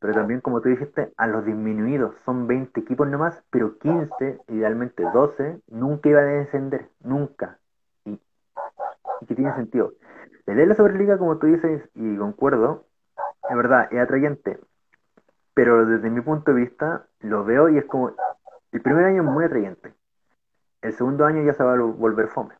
pero 0.00 0.14
también, 0.14 0.40
como 0.40 0.62
tú 0.62 0.70
dijiste, 0.70 1.12
a 1.18 1.26
los 1.26 1.44
disminuidos. 1.44 2.14
Son 2.24 2.46
20 2.46 2.80
equipos 2.80 3.06
nomás, 3.06 3.44
pero 3.50 3.78
15, 3.78 4.40
idealmente 4.48 5.04
12, 5.12 5.60
nunca 5.68 6.08
iban 6.08 6.24
a 6.24 6.32
descender, 6.32 6.88
nunca. 7.00 7.58
Y, 8.06 8.18
que 9.28 9.34
tiene 9.34 9.54
sentido. 9.54 9.92
La 10.46 10.54
idea 10.54 10.62
de 10.62 10.68
la 10.68 10.74
Superliga, 10.74 11.18
como 11.18 11.36
tú 11.36 11.48
dices, 11.48 11.86
y 11.94 12.16
concuerdo, 12.16 12.86
es 13.48 13.56
verdad, 13.56 13.88
es 13.90 14.00
atrayente. 14.00 14.58
Pero 15.52 15.84
desde 15.84 16.08
mi 16.08 16.22
punto 16.22 16.54
de 16.54 16.62
vista, 16.62 17.06
lo 17.20 17.44
veo 17.44 17.68
y 17.68 17.76
es 17.76 17.84
como, 17.84 18.14
el 18.72 18.80
primer 18.80 19.04
año 19.04 19.22
es 19.22 19.28
muy 19.28 19.44
atrayente. 19.44 19.92
El 20.80 20.94
segundo 20.94 21.26
año 21.26 21.42
ya 21.44 21.52
se 21.52 21.62
va 21.62 21.74
a 21.74 21.78
volver 21.78 22.28
fome. 22.28 22.54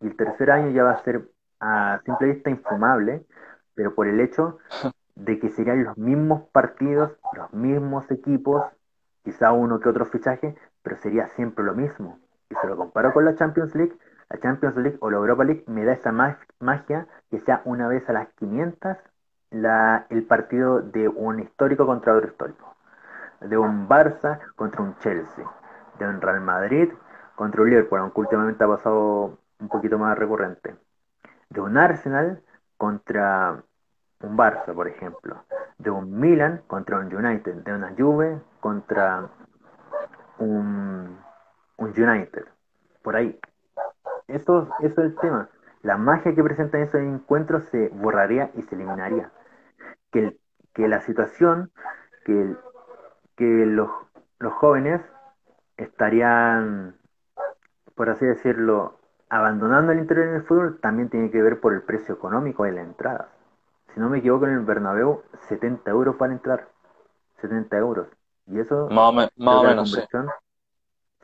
Y 0.00 0.06
el 0.06 0.16
tercer 0.16 0.52
año 0.52 0.70
ya 0.70 0.84
va 0.84 0.92
a 0.92 1.02
ser 1.02 1.28
a 1.58 2.00
simple 2.04 2.28
vista 2.28 2.50
infumable, 2.50 3.26
pero 3.74 3.96
por 3.96 4.06
el 4.06 4.20
hecho 4.20 4.58
de 5.14 5.38
que 5.38 5.50
serían 5.50 5.84
los 5.84 5.96
mismos 5.96 6.42
partidos, 6.52 7.12
los 7.34 7.52
mismos 7.52 8.10
equipos, 8.10 8.64
quizá 9.22 9.52
uno 9.52 9.80
que 9.80 9.88
otro 9.88 10.06
fichaje, 10.06 10.56
pero 10.82 10.96
sería 10.96 11.28
siempre 11.28 11.64
lo 11.64 11.74
mismo. 11.74 12.18
Y 12.50 12.54
se 12.56 12.66
lo 12.66 12.76
comparo 12.76 13.12
con 13.12 13.24
la 13.24 13.34
Champions 13.34 13.74
League, 13.74 13.96
la 14.28 14.38
Champions 14.38 14.76
League 14.76 14.98
o 15.00 15.10
la 15.10 15.18
Europa 15.18 15.44
League 15.44 15.64
me 15.66 15.84
da 15.84 15.92
esa 15.92 16.12
magia 16.12 17.06
que 17.30 17.40
sea 17.40 17.62
una 17.64 17.88
vez 17.88 18.08
a 18.08 18.12
las 18.12 18.28
500 18.34 18.96
la, 19.50 20.06
el 20.10 20.24
partido 20.24 20.80
de 20.80 21.08
un 21.08 21.40
histórico 21.40 21.86
contra 21.86 22.14
otro 22.14 22.28
histórico, 22.28 22.74
de 23.40 23.56
un 23.56 23.88
Barça 23.88 24.40
contra 24.56 24.82
un 24.82 24.96
Chelsea, 24.98 25.44
de 25.98 26.06
un 26.06 26.20
Real 26.20 26.40
Madrid 26.40 26.92
contra 27.36 27.62
un 27.62 27.70
Liverpool, 27.70 28.00
aunque 28.00 28.20
últimamente 28.20 28.64
ha 28.64 28.68
pasado 28.68 29.38
un 29.60 29.68
poquito 29.68 29.98
más 29.98 30.18
recurrente, 30.18 30.76
de 31.50 31.60
un 31.60 31.76
Arsenal 31.78 32.42
contra 32.76 33.62
un 34.24 34.36
Barça, 34.36 34.74
por 34.74 34.88
ejemplo, 34.88 35.44
de 35.78 35.90
un 35.90 36.18
Milan 36.18 36.62
contra 36.66 36.98
un 36.98 37.14
United, 37.14 37.54
de 37.62 37.72
una 37.72 37.94
Juve 37.96 38.40
contra 38.60 39.28
un, 40.38 41.18
un 41.76 41.88
United, 41.88 42.46
por 43.02 43.16
ahí. 43.16 43.38
Eso, 44.28 44.68
es 44.80 44.96
el 44.96 45.14
tema. 45.16 45.48
La 45.82 45.96
magia 45.96 46.34
que 46.34 46.42
presentan 46.42 46.82
esos 46.82 47.00
encuentros 47.00 47.64
se 47.64 47.88
borraría 47.88 48.50
y 48.54 48.62
se 48.62 48.74
eliminaría. 48.74 49.30
Que, 50.10 50.38
la 50.76 51.00
situación, 51.02 51.70
que, 52.24 52.56
los 53.66 54.52
jóvenes 54.54 55.02
estarían, 55.76 56.96
por 57.94 58.08
así 58.08 58.24
decirlo, 58.24 58.98
abandonando 59.28 59.92
el 59.92 59.98
interior 59.98 60.28
en 60.28 60.34
el 60.36 60.42
fútbol, 60.44 60.78
también 60.80 61.10
tiene 61.10 61.30
que 61.30 61.42
ver 61.42 61.60
por 61.60 61.74
el 61.74 61.82
precio 61.82 62.14
económico 62.14 62.64
de 62.64 62.72
la 62.72 62.82
entrada. 62.82 63.28
Si 63.94 64.00
no 64.00 64.10
me 64.10 64.18
equivoco, 64.18 64.46
en 64.46 64.54
el 64.54 64.64
Bernabéu, 64.64 65.22
70 65.48 65.88
euros 65.88 66.16
para 66.16 66.32
entrar. 66.32 66.68
70 67.40 67.76
euros. 67.78 68.08
Y 68.46 68.58
eso, 68.58 68.88
más 68.90 69.08
o, 69.08 69.12
menos, 69.62 69.96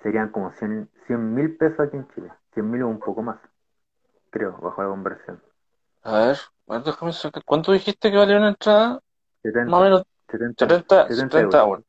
serían 0.02 0.30
como 0.30 0.52
100 0.52 0.88
mil 1.34 1.56
pesos 1.56 1.80
aquí 1.80 1.96
en 1.96 2.08
Chile. 2.14 2.32
100 2.54 2.70
mil 2.70 2.82
o 2.82 2.88
un 2.88 3.00
poco 3.00 3.22
más, 3.22 3.38
creo, 4.30 4.56
bajo 4.58 4.82
la 4.82 4.88
conversión. 4.88 5.42
A 6.02 6.12
ver, 6.12 6.38
¿cuánto 7.44 7.72
dijiste 7.72 8.10
que 8.10 8.16
valía 8.16 8.38
una 8.38 8.48
entrada? 8.48 9.00
70, 9.42 9.70
más 9.70 9.80
o 9.80 9.84
menos 9.84 10.02
70, 10.28 10.68
70, 10.68 11.08
70 11.08 11.60
euros. 11.60 11.84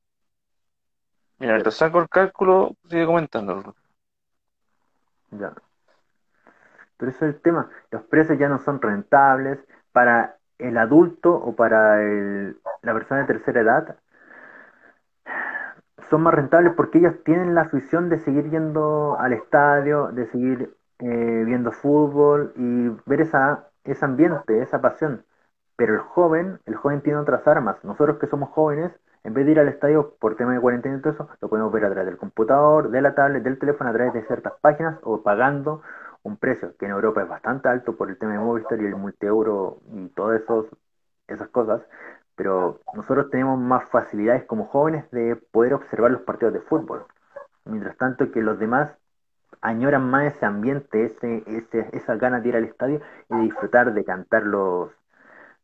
Mira, 1.38 1.62
te 1.62 1.72
saco 1.72 2.00
el 2.00 2.10
cálculo, 2.10 2.76
sigue 2.90 3.06
comentándolo. 3.06 3.76
Ya. 5.32 5.54
Pero 6.98 7.12
eso 7.12 7.26
es 7.26 7.36
el 7.36 7.42
tema. 7.42 7.70
Los 7.90 8.04
precios 8.04 8.38
ya 8.38 8.50
no 8.50 8.60
son 8.60 8.82
rentables 8.82 9.60
para 9.92 10.38
el 10.62 10.78
adulto 10.78 11.34
o 11.34 11.56
para 11.56 11.98
la 12.02 12.94
persona 12.94 13.22
de 13.22 13.28
tercera 13.28 13.62
edad 13.62 13.96
son 16.10 16.24
más 16.24 16.34
rentables 16.34 16.74
porque 16.76 17.00
ellos 17.00 17.16
tienen 17.24 17.56
la 17.56 17.62
afición 17.62 18.10
de 18.10 18.20
seguir 18.20 18.50
yendo 18.50 19.18
al 19.20 19.34
estadio, 19.34 20.08
de 20.12 20.28
seguir 20.28 20.76
eh, 21.00 21.44
viendo 21.46 21.72
fútbol 21.72 22.54
y 22.56 22.90
ver 23.06 23.22
esa, 23.22 23.70
ese 23.86 24.06
ambiente, 24.06 24.62
esa 24.62 24.82
pasión. 24.82 25.24
Pero 25.78 25.94
el 25.96 26.02
joven, 26.02 26.60
el 26.66 26.76
joven 26.76 27.02
tiene 27.02 27.20
otras 27.20 27.48
armas. 27.48 27.84
Nosotros 27.84 28.20
que 28.20 28.28
somos 28.28 28.50
jóvenes, 28.50 28.92
en 29.24 29.34
vez 29.34 29.46
de 29.46 29.54
ir 29.54 29.60
al 29.60 29.70
estadio 29.70 30.16
por 30.20 30.36
tema 30.36 30.54
de 30.54 30.60
cuarentena 30.60 30.98
y 30.98 31.02
todo 31.02 31.14
eso, 31.14 31.30
lo 31.40 31.50
podemos 31.50 31.72
ver 31.72 31.86
a 31.86 31.90
través 31.90 32.08
del 32.08 32.18
computador, 32.18 32.90
de 32.92 33.02
la 33.02 33.16
tablet, 33.16 33.44
del 33.44 33.58
teléfono, 33.58 33.90
a 33.90 33.94
través 33.94 34.14
de 34.14 34.24
ciertas 34.24 34.54
páginas 34.62 35.00
o 35.04 35.24
pagando 35.24 35.82
un 36.24 36.38
precio 36.38 36.76
que 36.78 36.86
en 36.86 36.92
Europa 36.92 37.24
es 37.24 37.30
bastante 37.30 37.70
alto 37.70 37.96
por 37.96 38.10
el 38.10 38.18
tema 38.18 38.34
de 38.34 38.40
Movistar 38.40 38.82
y 38.82 38.86
el 38.86 38.96
multi-euro 38.96 39.80
y 39.94 40.08
todas 40.10 40.42
esas 41.28 41.48
cosas, 41.50 41.82
pero 42.36 42.80
nosotros 42.94 43.30
tenemos 43.30 43.60
más 43.60 43.90
facilidades 43.90 44.46
como 44.46 44.66
jóvenes 44.66 45.10
de 45.12 45.36
poder 45.36 45.74
observar 45.74 46.12
los 46.12 46.22
partidos 46.22 46.54
de 46.54 46.62
fútbol. 46.62 47.06
Mientras 47.66 47.98
tanto 47.98 48.32
que 48.32 48.42
los 48.42 48.60
demás 48.60 48.92
añoran 49.62 50.10
más 50.10 50.34
ese 50.34 50.46
ambiente, 50.46 51.06
ese, 51.06 51.44
ese, 51.46 51.90
esas 51.94 52.20
ganas 52.20 52.44
de 52.44 52.50
ir 52.50 52.56
al 52.56 52.66
estadio 52.66 53.02
y 53.30 53.36
de 53.36 53.42
disfrutar 53.44 53.94
de 53.94 54.04
cantar 54.04 54.44
los, 54.44 54.92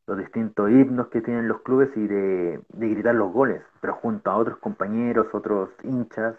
los 0.08 0.18
distintos 0.18 0.70
himnos 0.70 1.08
que 1.10 1.22
tienen 1.22 1.48
los 1.48 1.62
clubes 1.62 1.90
y 1.96 2.08
de, 2.08 2.62
gritar 2.70 3.16
los 3.16 3.32
goles, 3.32 3.62
pero 3.82 3.94
junto 3.96 4.32
a 4.32 4.38
otros 4.38 4.58
compañeros, 4.60 5.28
otros 5.34 5.70
hinchas, 5.84 6.36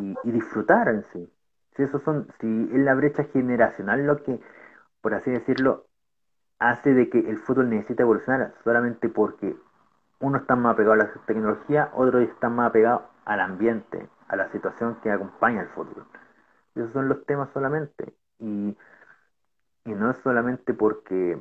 y, 0.00 0.14
y 0.24 0.32
disfrutar 0.32 0.88
en 0.88 1.04
sí. 1.12 1.30
Si 1.76 1.82
eso 1.82 2.00
son, 2.00 2.28
si 2.40 2.70
es 2.72 2.80
la 2.80 2.94
brecha 2.94 3.24
generacional 3.24 4.06
lo 4.06 4.22
que, 4.22 4.40
por 5.00 5.14
así 5.14 5.30
decirlo, 5.30 5.86
hace 6.58 6.94
de 6.94 7.10
que 7.10 7.18
el 7.18 7.38
fútbol 7.38 7.70
necesite 7.70 8.02
evolucionar 8.02 8.54
solamente 8.64 9.08
porque 9.08 9.56
uno 10.20 10.38
está 10.38 10.56
más 10.56 10.74
apegado 10.74 10.94
a 10.94 10.96
la 10.98 11.12
tecnología, 11.26 11.90
otro 11.94 12.20
está 12.20 12.48
más 12.48 12.70
apegado 12.70 13.10
al 13.24 13.40
ambiente, 13.40 14.08
a 14.28 14.36
la 14.36 14.50
situación 14.52 14.96
que 15.02 15.10
acompaña 15.10 15.62
el 15.62 15.68
fútbol. 15.68 16.06
Esos 16.74 16.92
son 16.92 17.08
los 17.08 17.24
temas 17.26 17.50
solamente. 17.52 18.14
Y, 18.38 18.76
y 19.84 19.90
no 19.94 20.10
es 20.10 20.18
solamente 20.18 20.74
porque 20.74 21.38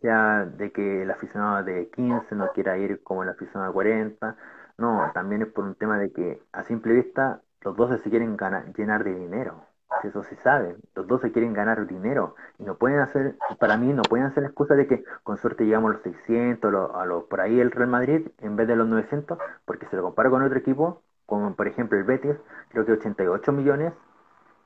sea 0.00 0.44
de 0.44 0.72
que 0.72 1.02
el 1.02 1.10
aficionado 1.10 1.64
de 1.64 1.90
15 1.90 2.34
no 2.34 2.52
quiera 2.52 2.78
ir 2.78 3.02
como 3.02 3.22
el 3.22 3.30
aficionado 3.30 3.70
de 3.70 3.74
40, 3.74 4.36
no, 4.78 5.10
también 5.12 5.42
es 5.42 5.48
por 5.48 5.64
un 5.64 5.74
tema 5.74 5.98
de 5.98 6.12
que 6.12 6.42
a 6.52 6.64
simple 6.64 6.94
vista 6.94 7.42
los 7.62 7.76
dos 7.76 8.00
se 8.00 8.10
quieren 8.10 8.36
ganar, 8.36 8.72
llenar 8.74 9.04
de 9.04 9.14
dinero. 9.14 9.64
Eso 10.02 10.22
se 10.22 10.36
sabe. 10.36 10.76
Los 10.94 11.06
dos 11.06 11.20
se 11.20 11.32
quieren 11.32 11.54
ganar 11.54 11.86
dinero. 11.86 12.36
Y 12.58 12.64
no 12.64 12.76
pueden 12.76 13.00
hacer, 13.00 13.36
para 13.58 13.76
mí, 13.76 13.92
no 13.92 14.02
pueden 14.02 14.26
hacer 14.26 14.42
la 14.42 14.50
excusa 14.50 14.74
de 14.74 14.86
que 14.86 15.04
con 15.22 15.38
suerte 15.38 15.64
llegamos 15.64 15.90
a 15.90 15.94
los 15.94 16.02
600, 16.02 16.94
a 16.94 17.04
los, 17.04 17.24
por 17.24 17.40
ahí 17.40 17.58
el 17.58 17.70
Real 17.70 17.88
Madrid, 17.88 18.28
en 18.38 18.56
vez 18.56 18.68
de 18.68 18.76
los 18.76 18.86
900, 18.86 19.38
porque 19.64 19.86
se 19.86 19.96
lo 19.96 20.02
comparo 20.02 20.30
con 20.30 20.42
otro 20.42 20.58
equipo, 20.58 21.02
como 21.26 21.54
por 21.54 21.66
ejemplo 21.66 21.98
el 21.98 22.04
Betis, 22.04 22.36
creo 22.68 22.84
que 22.84 22.92
88 22.92 23.52
millones, 23.52 23.92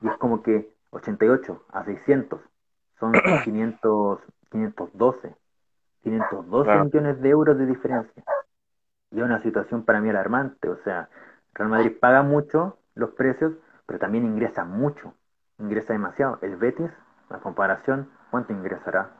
y 0.01 0.09
es 0.09 0.16
como 0.18 0.43
que 0.43 0.72
88 0.90 1.64
a 1.70 1.84
600 1.84 2.40
son 2.99 3.12
500, 3.45 4.20
512. 4.51 5.34
512 6.03 6.78
millones 6.84 7.20
de 7.20 7.28
euros 7.28 7.59
de 7.59 7.66
diferencia. 7.66 8.22
Y 9.11 9.18
es 9.18 9.24
una 9.24 9.40
situación 9.43 9.84
para 9.84 10.01
mí 10.01 10.11
alarmante. 10.11 10.68
O 10.68 10.76
sea, 10.78 11.09
Real 11.55 11.70
Madrid 11.70 11.93
paga 12.01 12.22
mucho 12.22 12.78
los 12.95 13.11
precios, 13.11 13.55
pero 13.86 13.99
también 13.99 14.24
ingresa 14.24 14.64
mucho, 14.64 15.14
ingresa 15.59 15.93
demasiado. 15.93 16.38
El 16.43 16.57
Betis, 16.57 16.90
la 17.30 17.38
comparación, 17.38 18.11
¿cuánto 18.30 18.53
ingresará 18.53 19.11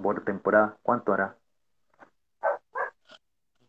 por 0.00 0.22
temporada? 0.24 0.76
¿Cuánto 0.82 1.12
hará? 1.12 1.36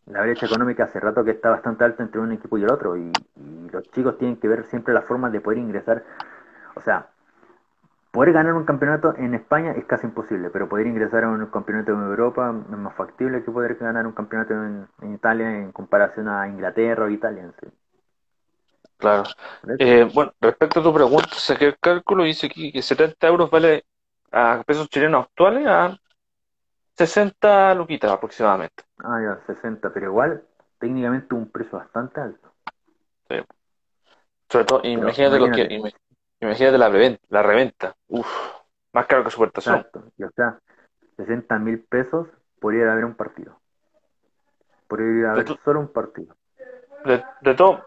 La 0.06 0.22
brecha 0.22 0.46
económica 0.46 0.84
hace 0.84 1.00
rato 1.00 1.24
que 1.24 1.32
está 1.32 1.50
bastante 1.50 1.84
alta 1.86 2.04
entre 2.04 2.20
un 2.20 2.34
equipo 2.34 2.58
y 2.58 2.64
el 2.64 2.72
otro 2.72 2.98
y, 2.98 3.12
los 3.72 3.90
chicos 3.92 4.20
tienen 4.20 4.38
que 4.38 4.48
ver 4.48 4.66
siempre 4.66 4.94
la 4.94 5.02
forma 5.02 5.32
de 5.32 5.42
poder 5.42 5.58
ingresar. 5.58 6.04
O 6.76 6.82
sea, 6.82 7.08
poder 8.12 8.34
ganar 8.34 8.54
un 8.54 8.66
campeonato 8.66 9.16
en 9.18 9.34
España 9.34 9.72
es 9.72 9.86
casi 9.86 10.06
imposible, 10.06 10.52
pero 10.52 10.70
poder 10.70 10.86
ingresar 10.86 11.24
a 11.24 11.30
un 11.30 11.44
campeonato 11.48 11.94
en 11.94 12.04
Europa 12.04 12.54
es 12.72 12.78
más 12.78 12.94
factible 12.94 13.44
que 13.44 13.52
poder 13.52 13.76
ganar 13.76 14.06
un 14.06 14.14
campeonato 14.14 14.54
en, 14.54 14.88
Italia 15.14 15.58
en 15.58 15.72
comparación 15.72 16.28
a 16.28 16.48
Inglaterra 16.48 17.06
o 17.06 17.10
Italia. 17.10 17.44
En 17.44 17.54
sí. 17.54 17.83
Claro. 18.98 19.24
Eh, 19.80 20.10
bueno, 20.14 20.34
respecto 20.40 20.80
a 20.80 20.84
tu 20.84 20.94
pregunta, 20.94 21.30
saqué 21.34 21.66
el 21.68 21.80
cálculo 21.80 22.24
y 22.24 22.30
dice 22.30 22.48
aquí 22.48 22.72
que 22.72 22.82
70 22.82 23.28
euros 23.28 23.50
vale 23.50 23.86
a 24.32 24.64
pesos 24.66 24.90
chilenos 24.90 25.26
actuales 25.26 25.68
a 25.68 25.98
60 26.96 27.76
luquitas 27.76 28.12
aproximadamente. 28.12 28.84
Ah, 29.00 29.20
ya, 29.22 29.54
60, 29.54 29.92
pero 29.94 30.08
igual 30.08 30.44
técnicamente 30.80 31.36
un 31.36 31.50
precio 31.50 31.78
bastante 31.78 32.22
alto. 32.22 32.54
Sí. 33.30 33.36
Sobre 34.50 34.66
todo, 34.66 34.82
imagínate, 34.84 35.40
lo 35.40 35.52
que, 35.52 35.94
imagínate 36.40 36.78
la, 36.78 36.90
reventa, 36.90 37.24
la 37.30 37.42
reventa. 37.42 37.96
Uf, 38.08 38.28
más 38.92 39.08
caro 39.08 39.24
que 39.24 39.32
su 39.32 39.44
Exacto. 39.44 40.12
Y 40.18 40.24
o 40.24 40.30
sea, 40.32 40.60
60 41.18 41.58
mil 41.60 41.84
pesos 41.84 42.28
podría 42.60 42.92
haber 42.92 43.06
un 43.06 43.16
partido. 43.16 43.60
Podría 44.88 45.32
haber 45.32 45.58
solo 45.64 45.80
un 45.80 45.92
partido. 45.92 46.36
De, 47.06 47.24
de, 47.42 47.56
todo, 47.56 47.84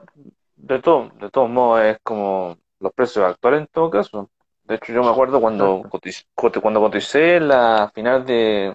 de 0.57 0.81
todo, 0.81 1.11
de 1.21 1.31
todos 1.31 1.51
modos 1.51 1.83
es 1.83 1.99
como 2.03 2.57
los 2.81 2.93
precios 2.93 3.25
actuales 3.25 3.61
en 3.61 3.67
todo 3.69 3.91
caso. 3.91 4.31
De 4.65 4.75
hecho, 4.77 4.93
yo 4.93 5.03
me 5.03 5.11
acuerdo 5.11 5.41
cuando 5.41 5.83
coticé, 5.89 6.25
cuando 6.35 6.81
coticé 6.81 7.39
la 7.41 7.91
final 7.95 8.27
de, 8.27 8.75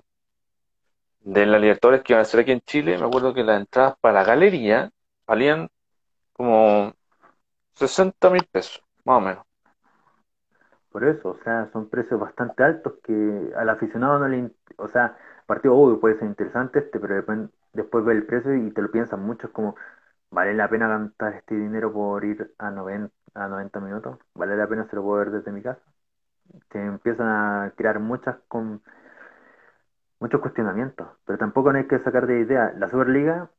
de 1.19 1.45
la 1.45 1.59
Libertadores 1.59 2.03
que 2.03 2.13
iban 2.13 2.21
a 2.21 2.25
ser 2.25 2.41
aquí 2.41 2.51
en 2.51 2.61
Chile, 2.61 2.97
me 2.97 3.05
acuerdo 3.05 3.33
que 3.33 3.43
las 3.43 3.59
entradas 3.59 3.95
para 3.99 4.15
la 4.15 4.23
galería 4.23 4.89
valían 5.27 5.69
como 6.33 6.93
60 7.75 8.29
mil 8.29 8.45
pesos, 8.51 8.83
más 9.03 9.17
o 9.17 9.21
menos. 9.21 9.45
Por 10.91 11.05
eso, 11.05 11.29
o 11.29 11.37
sea, 11.43 11.69
son 11.71 11.89
precios 11.89 12.19
bastante 12.19 12.63
altos 12.63 12.93
que 13.03 13.51
al 13.55 13.69
aficionado 13.69 14.19
no 14.19 14.27
le... 14.27 14.51
O 14.77 14.87
sea, 14.89 15.17
partido 15.45 15.75
obvio 15.75 15.99
puede 15.99 16.17
ser 16.19 16.27
interesante 16.27 16.79
este, 16.79 16.99
pero 16.99 17.15
después, 17.15 17.39
después 17.73 18.05
ve 18.05 18.13
el 18.13 18.25
precio 18.25 18.55
y 18.55 18.71
te 18.71 18.81
lo 18.81 18.91
piensan 18.91 19.21
mucho, 19.21 19.47
es 19.47 19.53
como 19.53 19.75
¿Vale 20.31 20.53
la 20.53 20.69
pena 20.69 20.87
gastar 20.87 21.33
este 21.35 21.55
dinero 21.55 21.91
por 21.93 22.23
ir 22.25 22.53
a 22.57 22.71
90, 22.71 23.13
a 23.33 23.47
90 23.47 23.79
minutos? 23.81 24.17
¿Vale 24.33 24.55
la 24.57 24.67
pena 24.67 24.87
se 24.89 24.95
lo 24.95 25.03
puedo 25.03 25.19
ver 25.19 25.31
desde 25.31 25.51
mi 25.51 25.61
casa? 25.61 25.81
Te 26.69 26.79
empiezan 26.83 27.27
a 27.27 27.73
crear 27.75 27.99
muchas 27.99 28.37
con 28.47 28.81
muchos 30.19 30.39
cuestionamientos, 30.41 31.07
pero 31.25 31.37
tampoco 31.37 31.71
no 31.71 31.79
hay 31.79 31.87
que 31.87 31.99
sacar 31.99 32.27
de 32.27 32.39
idea. 32.39 32.73
La 32.77 32.89
Superliga 32.89 33.49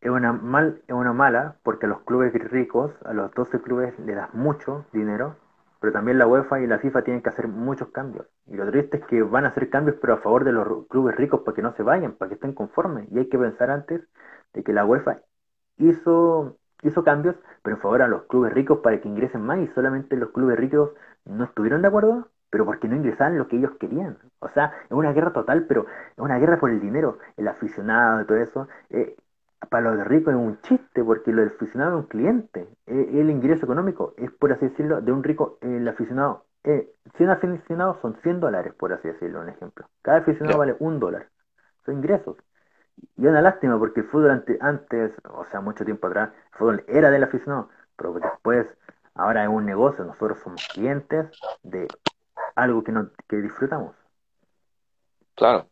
es 0.00 0.10
una, 0.10 0.32
mal, 0.32 0.82
es 0.88 0.94
una 0.94 1.12
mala 1.12 1.56
porque 1.62 1.86
a 1.86 1.88
los 1.90 2.02
clubes 2.02 2.32
ricos, 2.50 2.92
a 3.04 3.12
los 3.14 3.32
12 3.34 3.60
clubes 3.62 3.98
le 4.00 4.14
das 4.14 4.34
mucho 4.34 4.86
dinero, 4.92 5.36
pero 5.80 5.92
también 5.92 6.18
la 6.18 6.26
UEFA 6.26 6.60
y 6.60 6.66
la 6.66 6.78
FIFA 6.78 7.04
tienen 7.04 7.22
que 7.22 7.30
hacer 7.30 7.48
muchos 7.48 7.88
cambios. 7.90 8.26
Y 8.46 8.56
lo 8.56 8.70
triste 8.70 8.98
es 8.98 9.06
que 9.06 9.22
van 9.22 9.44
a 9.46 9.48
hacer 9.48 9.70
cambios 9.70 9.96
pero 10.00 10.14
a 10.14 10.18
favor 10.18 10.44
de 10.44 10.52
los 10.52 10.86
clubes 10.88 11.16
ricos 11.16 11.40
para 11.42 11.54
que 11.56 11.62
no 11.62 11.74
se 11.74 11.82
vayan, 11.82 12.12
para 12.14 12.28
que 12.30 12.34
estén 12.36 12.54
conformes. 12.54 13.10
Y 13.12 13.18
hay 13.18 13.28
que 13.28 13.38
pensar 13.38 13.70
antes 13.70 14.02
de 14.54 14.64
que 14.64 14.72
la 14.72 14.84
UEFA 14.86 15.22
hizo, 15.78 16.56
hizo 16.82 17.04
cambios, 17.04 17.36
pero 17.62 17.76
en 17.76 17.82
favor 17.82 18.02
a 18.02 18.08
los 18.08 18.24
clubes 18.24 18.52
ricos 18.52 18.78
para 18.80 19.00
que 19.00 19.08
ingresen 19.08 19.42
más 19.42 19.58
y 19.60 19.68
solamente 19.68 20.16
los 20.16 20.30
clubes 20.30 20.58
ricos 20.58 20.90
no 21.24 21.44
estuvieron 21.44 21.82
de 21.82 21.88
acuerdo, 21.88 22.28
pero 22.50 22.64
porque 22.64 22.88
no 22.88 22.96
ingresaban 22.96 23.38
lo 23.38 23.48
que 23.48 23.56
ellos 23.56 23.72
querían. 23.78 24.18
O 24.38 24.48
sea, 24.48 24.72
es 24.84 24.92
una 24.92 25.12
guerra 25.12 25.32
total, 25.32 25.66
pero 25.66 25.82
es 25.82 26.18
una 26.18 26.38
guerra 26.38 26.58
por 26.58 26.70
el 26.70 26.80
dinero, 26.80 27.18
el 27.36 27.48
aficionado 27.48 28.22
y 28.22 28.26
todo 28.26 28.38
eso. 28.38 28.68
Eh, 28.90 29.16
para 29.70 29.92
los 29.94 30.06
ricos 30.06 30.34
es 30.34 30.40
un 30.40 30.60
chiste, 30.62 31.02
porque 31.04 31.32
lo 31.32 31.42
del 31.42 31.50
aficionado 31.52 31.98
es 31.98 32.04
un 32.04 32.08
cliente. 32.08 32.68
Eh, 32.86 33.10
el 33.14 33.30
ingreso 33.30 33.64
económico 33.64 34.14
es, 34.16 34.30
por 34.30 34.52
así 34.52 34.66
decirlo, 34.68 35.00
de 35.00 35.12
un 35.12 35.22
rico, 35.24 35.58
el 35.60 35.86
aficionado. 35.88 36.46
Eh, 36.64 36.92
100 37.16 37.30
aficionados 37.30 37.98
son 38.00 38.16
100 38.22 38.40
dólares, 38.40 38.74
por 38.74 38.92
así 38.92 39.08
decirlo, 39.08 39.40
un 39.40 39.48
ejemplo. 39.48 39.88
Cada 40.02 40.18
aficionado 40.18 40.58
vale 40.58 40.76
un 40.78 40.98
dólar. 41.00 41.28
Son 41.84 41.96
ingresos. 41.96 42.36
Y 43.16 43.24
es 43.24 43.30
una 43.30 43.42
lástima 43.42 43.78
porque 43.78 44.02
fútbol 44.02 44.44
antes, 44.60 45.12
o 45.30 45.44
sea, 45.44 45.60
mucho 45.60 45.84
tiempo 45.84 46.06
atrás, 46.06 46.30
el 46.52 46.58
fútbol 46.58 46.84
era 46.88 47.10
del 47.10 47.24
aficionado, 47.24 47.68
pero 47.96 48.14
después, 48.14 48.66
ahora 49.14 49.44
es 49.44 49.48
un 49.48 49.64
negocio, 49.64 50.04
nosotros 50.04 50.38
somos 50.42 50.66
clientes 50.68 51.30
de 51.62 51.88
algo 52.54 52.82
que, 52.82 52.92
no, 52.92 53.10
que 53.28 53.36
disfrutamos. 53.36 53.94
Claro. 55.34 55.68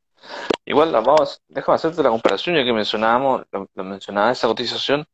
Igual, 0.64 0.92
vamos, 0.92 1.42
déjame 1.48 1.76
hacerte 1.76 2.02
la 2.02 2.10
comparación, 2.10 2.56
ya 2.56 2.64
que 2.64 2.72
mencionábamos, 2.72 3.44
lo, 3.52 3.84
mencionaba 3.84 4.30
esa 4.30 4.48
cotización. 4.48 5.04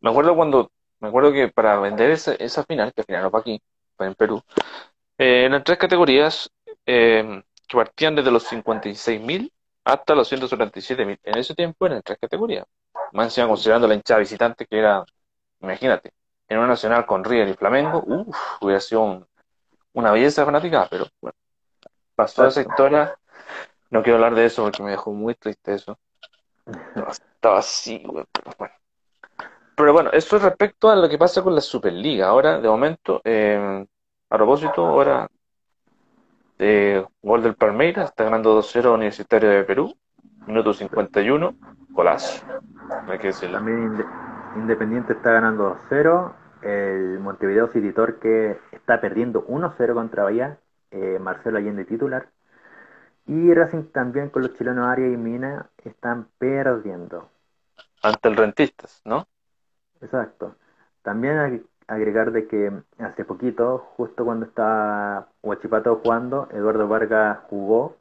Me 0.00 0.10
acuerdo 0.10 0.36
cuando, 0.36 0.70
me 1.00 1.08
acuerdo 1.08 1.32
que 1.32 1.48
para 1.48 1.78
vender 1.80 2.10
esa, 2.10 2.34
esa 2.34 2.64
final, 2.64 2.92
que 2.92 3.00
al 3.00 3.06
final 3.06 3.22
no 3.22 3.30
fue 3.30 3.40
aquí, 3.40 3.62
fue 3.96 4.06
en 4.06 4.14
Perú, 4.14 4.42
eh, 5.18 5.46
eran 5.46 5.64
tres 5.64 5.78
categorías 5.78 6.50
eh, 6.84 7.42
que 7.66 7.76
partían 7.76 8.14
desde 8.14 8.30
los 8.30 8.50
56.000 8.50 9.50
hasta 9.86 10.14
los 10.16 10.28
177.000. 10.28 11.20
En 11.22 11.38
ese 11.38 11.54
tiempo 11.54 11.86
eran 11.86 12.02
tres 12.02 12.18
categorías. 12.20 12.66
Más 13.12 13.26
encima 13.26 13.46
considerando 13.46 13.86
la 13.86 13.94
hinchada 13.94 14.18
visitante 14.18 14.66
que 14.66 14.78
era, 14.78 15.04
imagínate, 15.60 16.12
en 16.48 16.58
una 16.58 16.66
nacional 16.66 17.06
con 17.06 17.24
River 17.24 17.48
y 17.48 17.54
Flamengo, 17.54 18.02
uff, 18.04 18.36
hubiera 18.60 18.80
sido 18.80 19.26
una 19.92 20.10
belleza 20.10 20.44
fanática, 20.44 20.88
pero 20.90 21.06
bueno, 21.20 21.36
pasó 22.16 22.46
esa 22.46 22.62
historia 22.62 23.16
no 23.90 24.02
quiero 24.02 24.16
hablar 24.16 24.34
de 24.34 24.46
eso 24.46 24.64
porque 24.64 24.82
me 24.82 24.90
dejó 24.90 25.12
muy 25.12 25.34
triste 25.34 25.74
eso. 25.74 25.98
estaba 27.10 27.58
así, 27.58 28.02
pero 28.04 28.56
bueno. 28.58 28.74
Pero 29.76 29.92
bueno, 29.92 30.10
eso 30.12 30.36
es 30.36 30.42
respecto 30.42 30.90
a 30.90 30.96
lo 30.96 31.08
que 31.08 31.18
pasa 31.18 31.42
con 31.42 31.54
la 31.54 31.60
Superliga. 31.60 32.26
Ahora, 32.26 32.58
de 32.58 32.68
momento, 32.68 33.20
eh, 33.22 33.86
a 34.30 34.36
propósito, 34.36 34.84
ahora, 34.84 35.28
de 36.58 37.06
gol 37.22 37.42
del 37.42 37.54
Palmeiras, 37.54 38.10
está 38.10 38.24
ganando 38.24 38.58
2-0 38.60 38.94
Universitario 38.94 39.50
de 39.50 39.64
Perú, 39.64 39.94
minuto 40.46 40.72
51, 40.72 41.54
golazo. 41.90 42.44
Hay 43.08 43.18
que 43.18 43.28
decirlo. 43.28 43.58
También 43.58 44.04
Independiente 44.56 45.12
está 45.12 45.32
ganando 45.32 45.78
2-0. 45.90 46.32
El 46.62 47.20
Montevideo 47.20 47.68
City 47.68 47.92
que 48.20 48.58
está 48.72 49.00
perdiendo 49.00 49.46
1-0 49.46 49.94
contra 49.94 50.24
Bahía. 50.24 50.58
Eh, 50.90 51.18
Marcelo 51.20 51.58
Allende 51.58 51.84
titular. 51.84 52.28
Y 53.26 53.52
Racing 53.52 53.84
también 53.92 54.30
con 54.30 54.42
los 54.42 54.54
chilenos 54.54 54.86
Arias 54.86 55.12
y 55.12 55.16
Mina 55.16 55.68
están 55.84 56.28
perdiendo. 56.38 57.28
Ante 58.02 58.28
el 58.28 58.36
Rentistas, 58.36 59.02
¿no? 59.04 59.26
Exacto. 60.00 60.56
También 61.02 61.66
agregar 61.88 62.32
de 62.32 62.46
que 62.46 62.72
hace 62.98 63.24
poquito, 63.24 63.78
justo 63.96 64.24
cuando 64.24 64.46
estaba 64.46 65.28
Huachipato 65.42 65.96
jugando, 65.96 66.48
Eduardo 66.52 66.88
Vargas 66.88 67.38
jugó 67.48 67.96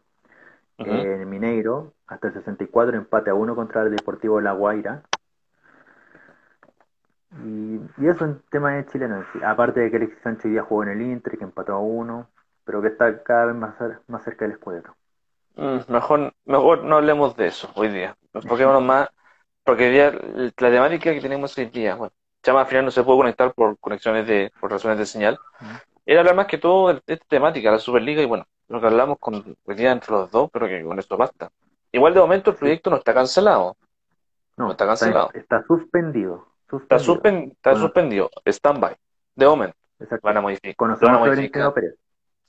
en 0.77 1.29
Mineiro 1.29 1.93
hasta 2.07 2.27
el 2.27 2.33
64, 2.33 2.97
empate 2.97 3.29
a 3.29 3.33
uno 3.33 3.55
contra 3.55 3.83
el 3.83 3.95
Deportivo 3.95 4.41
La 4.41 4.53
Guaira. 4.53 5.03
Y, 7.43 7.79
y 7.97 8.07
eso 8.07 8.25
en 8.25 8.41
tema 8.49 8.73
de 8.73 8.85
chileno. 8.87 9.23
Aparte 9.43 9.81
de 9.81 9.91
que 9.91 9.97
Alexis 9.97 10.21
Sánchez 10.23 10.53
ya 10.53 10.63
jugó 10.63 10.83
en 10.83 10.89
el 10.89 11.01
Inter, 11.01 11.37
que 11.37 11.43
empató 11.43 11.73
a 11.73 11.79
uno, 11.79 12.29
pero 12.63 12.81
que 12.81 12.89
está 12.89 13.23
cada 13.23 13.47
vez 13.47 13.55
más, 13.55 13.75
más 14.07 14.23
cerca 14.23 14.45
del 14.45 14.53
escudeto. 14.53 14.95
Mm, 15.55 15.91
mejor, 15.91 16.33
mejor 16.45 16.83
no 16.83 16.97
hablemos 16.97 17.35
de 17.35 17.47
eso 17.47 17.69
hoy 17.75 17.89
día. 17.89 18.15
Nos 18.33 18.45
más, 18.81 19.09
porque 19.63 19.89
día, 19.89 20.11
la 20.11 20.69
temática 20.69 21.13
que 21.13 21.21
tenemos 21.21 21.57
hoy 21.57 21.65
día, 21.67 21.95
bueno, 21.95 22.13
ya 22.45 22.59
al 22.59 22.67
final 22.67 22.85
no 22.85 22.91
se 22.91 23.03
puede 23.03 23.17
conectar 23.17 23.53
por 23.53 23.77
conexiones 23.79 24.27
de, 24.27 24.51
por 24.59 24.71
razones 24.71 24.97
de 24.97 25.05
señal. 25.05 25.39
Era 26.05 26.19
hablar 26.19 26.35
más 26.35 26.45
que 26.45 26.57
todo 26.57 26.93
de 26.93 27.01
esta 27.07 27.25
temática, 27.27 27.71
la 27.71 27.79
Superliga, 27.79 28.21
y 28.21 28.25
bueno, 28.25 28.45
lo 28.67 28.79
que 28.79 28.87
hablamos 28.87 29.17
con, 29.19 29.57
hoy 29.65 29.75
día 29.75 29.91
entre 29.91 30.11
los 30.11 30.29
dos, 30.31 30.49
pero 30.51 30.67
que 30.67 30.83
con 30.83 30.99
esto 30.99 31.17
basta. 31.17 31.49
Igual 31.91 32.13
de 32.13 32.19
momento 32.19 32.51
el 32.51 32.57
proyecto 32.57 32.89
no 32.89 32.97
está 32.97 33.13
cancelado. 33.13 33.75
No, 34.57 34.71
está 34.71 34.85
cancelado. 34.85 35.31
Está, 35.33 35.63
suspendido. 35.63 36.47
Está, 36.71 36.97
está 36.97 37.75
suspendido, 37.75 38.29
stand-by, 38.45 38.95
de 39.35 39.47
momento. 39.47 39.77
Van 40.21 40.37
a 40.37 40.41
modificar. 40.41 40.75
Conocemos 40.75 41.17
a 41.17 41.23
Florentino 41.23 41.73
Pérez. 41.73 41.95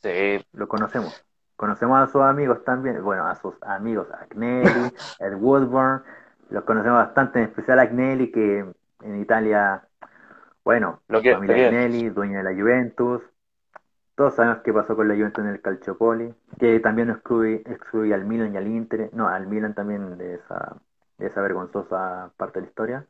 Sí. 0.02 0.44
Lo 0.52 0.68
conocemos. 0.68 1.24
Conocemos 1.56 1.98
a 1.98 2.06
sus 2.12 2.20
amigos 2.20 2.62
también, 2.64 3.02
bueno, 3.02 3.26
a 3.26 3.34
sus 3.36 3.54
amigos, 3.62 4.08
a 4.10 4.24
Agnelli, 4.24 4.92
Ed 5.20 5.34
Woodburn, 5.36 6.02
los 6.50 6.64
conocemos 6.64 6.98
bastante, 6.98 7.38
en 7.38 7.46
especial 7.46 7.78
a 7.78 7.82
Agnelli, 7.82 8.30
que 8.30 8.58
en 9.02 9.20
Italia, 9.20 9.85
bueno, 10.66 11.00
Lo 11.06 11.22
que, 11.22 11.32
familia 11.32 11.68
Agnelli, 11.68 12.08
dueña 12.08 12.38
de 12.38 12.42
la 12.42 12.60
Juventus, 12.60 13.22
todos 14.16 14.34
sabemos 14.34 14.62
qué 14.64 14.72
pasó 14.72 14.96
con 14.96 15.06
la 15.06 15.14
Juventus 15.14 15.44
en 15.44 15.50
el 15.50 15.60
Calciopoli, 15.62 16.34
que 16.58 16.80
también 16.80 17.08
excluye, 17.08 17.62
excluye 17.66 18.12
al 18.12 18.24
Milan 18.24 18.52
y 18.52 18.56
al 18.56 18.66
Inter, 18.66 19.10
no, 19.12 19.28
al 19.28 19.46
Milan 19.46 19.74
también 19.74 20.18
de 20.18 20.34
esa, 20.34 20.76
de 21.18 21.26
esa 21.28 21.40
vergonzosa 21.40 22.32
parte 22.36 22.58
de 22.58 22.62
la 22.62 22.68
historia, 22.68 23.06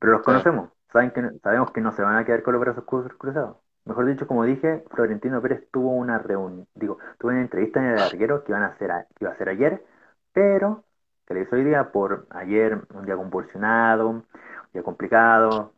pero 0.00 0.14
los 0.14 0.22
conocemos, 0.22 0.70
saben 0.92 1.12
que, 1.12 1.38
sabemos 1.44 1.70
que 1.70 1.80
no 1.80 1.92
se 1.92 2.02
van 2.02 2.16
a 2.16 2.24
quedar 2.24 2.42
con 2.42 2.54
los 2.54 2.60
brazos 2.60 2.82
cruzados. 3.18 3.58
Mejor 3.84 4.06
dicho, 4.06 4.26
como 4.26 4.42
dije, 4.42 4.82
Florentino 4.90 5.40
Pérez 5.40 5.68
tuvo 5.70 5.92
una 5.92 6.18
reunión, 6.18 6.66
digo, 6.74 6.98
tuvo 7.18 7.30
una 7.30 7.40
entrevista 7.40 7.78
en 7.78 7.90
el 7.90 7.96
larguero 8.00 8.42
que, 8.42 8.50
iban 8.50 8.64
a 8.64 8.70
hacer 8.74 8.90
iba 9.20 9.30
a 9.30 9.36
ser 9.36 9.48
ayer, 9.48 9.84
pero 10.32 10.82
que 11.24 11.34
le 11.34 11.42
hizo 11.42 11.54
hoy 11.54 11.62
día 11.62 11.92
por 11.92 12.26
ayer, 12.30 12.80
un 12.92 13.06
día 13.06 13.14
convulsionado, 13.14 14.08
un 14.08 14.26
día 14.72 14.82
complicado. 14.82 15.73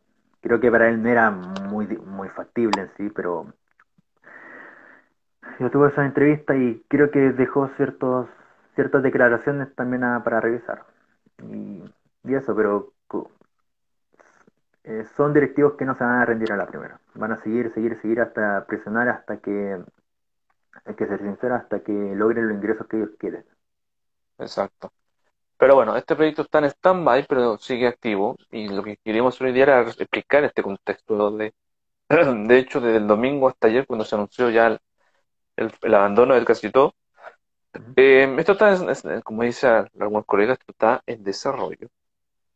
Creo 0.47 0.61
que 0.61 0.71
para 0.71 0.87
él 0.87 1.03
no 1.03 1.09
era 1.09 1.29
muy, 1.29 1.87
muy 1.87 2.29
factible 2.29 2.79
en 2.79 2.89
sí, 2.95 3.09
pero 3.13 3.53
yo 5.59 5.69
tuve 5.69 5.89
esa 5.89 6.05
entrevista 6.05 6.55
y 6.55 6.81
creo 6.87 7.11
que 7.11 7.19
dejó 7.33 7.67
ciertos 7.75 8.29
ciertas 8.75 9.03
declaraciones 9.03 9.75
también 9.75 10.03
para 10.23 10.39
revisar. 10.39 10.85
Y, 11.43 11.83
y 12.23 12.33
eso, 12.33 12.55
pero 12.55 12.93
eh, 14.85 15.03
son 15.17 15.33
directivos 15.33 15.73
que 15.73 15.83
no 15.83 15.95
se 15.95 16.05
van 16.05 16.21
a 16.21 16.25
rendir 16.25 16.53
a 16.53 16.55
la 16.55 16.65
primera. 16.65 16.97
Van 17.15 17.33
a 17.33 17.41
seguir, 17.43 17.73
seguir, 17.73 17.99
seguir 18.01 18.21
hasta 18.21 18.65
presionar 18.67 19.09
hasta 19.09 19.37
que, 19.39 19.83
hay 20.85 20.95
que 20.95 21.07
ser 21.07 21.19
sincero, 21.19 21.55
hasta 21.55 21.81
que 21.81 21.91
logren 21.91 22.47
los 22.47 22.55
ingresos 22.55 22.87
que 22.87 22.95
ellos 22.95 23.09
quieren. 23.19 23.43
Exacto. 24.37 24.93
Pero 25.57 25.75
bueno, 25.75 25.95
este 25.97 26.15
proyecto 26.15 26.43
está 26.43 26.59
en 26.59 26.65
stand-by, 26.65 27.25
pero 27.27 27.57
sigue 27.57 27.87
activo. 27.87 28.37
Y 28.51 28.67
lo 28.69 28.83
que 28.83 28.97
queríamos 28.97 29.39
hoy 29.41 29.51
día 29.51 29.63
era 29.63 29.81
explicar 29.81 30.43
este 30.43 30.61
contexto 30.63 31.31
de, 31.31 31.53
de 32.09 32.57
hecho, 32.59 32.79
desde 32.81 32.97
el 32.97 33.07
domingo 33.07 33.49
hasta 33.49 33.67
ayer, 33.67 33.85
cuando 33.87 34.05
se 34.05 34.15
anunció 34.15 34.49
ya 34.49 34.79
el, 35.55 35.95
abandono 35.95 36.35
del 36.35 36.45
casito, 36.45 36.95
eh, 37.95 38.35
esto 38.39 38.53
está, 38.53 38.75
como 39.23 39.43
algunos 39.99 40.25
colegas, 40.25 40.57
esto 40.59 40.71
está 40.71 41.03
en 41.05 41.23
desarrollo. 41.23 41.89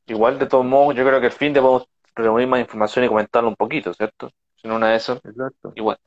Igual, 0.08 0.39
de 0.39 0.47
todos 0.47 0.66
modos, 0.66 0.95
yo 0.95 1.06
creo 1.06 1.20
que 1.20 1.28
el 1.28 1.32
fin 1.32 1.54
de 1.54 1.62
podemos 1.62 1.88
reunir 2.16 2.47
más 2.47 2.60
información 2.62 3.06
y 3.06 3.08
comentarlo 3.08 3.49
un 3.49 3.56
poquito, 3.56 3.93
¿cierto? 3.93 4.32
Si 4.56 4.68
no 4.68 4.76
una 4.76 4.89
de 4.91 4.97
esas, 4.97 5.20
igual. 5.76 5.97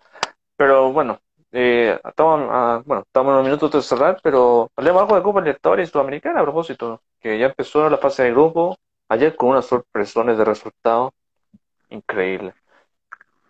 Pero 0.57 0.93
bueno, 0.93 1.21
eh, 1.55 2.01
estamos, 2.05 2.85
bueno, 2.85 3.03
estamos 3.07 3.31
en 3.31 3.35
unos 3.35 3.45
minutos 3.45 3.71
de 3.71 3.83
cerrar, 3.83 4.21
pero 4.23 4.71
hablemos 4.77 5.03
algo 5.03 5.17
de 5.17 5.23
Copa 5.23 5.41
Libertadores 5.41 5.89
y 5.89 5.93
Sudamericana 5.93 6.41
a 6.41 6.43
propósito, 6.43 7.01
que 7.21 7.39
ya 7.39 7.47
empezó 7.47 7.89
la 7.89 7.99
fase 7.99 8.25
de 8.25 8.33
grupo 8.33 8.77
ayer 9.09 9.37
con 9.37 9.51
unas 9.51 9.65
sorpresones 9.67 10.37
de 10.37 10.45
resultados 10.45 11.13
increíbles. 11.91 12.55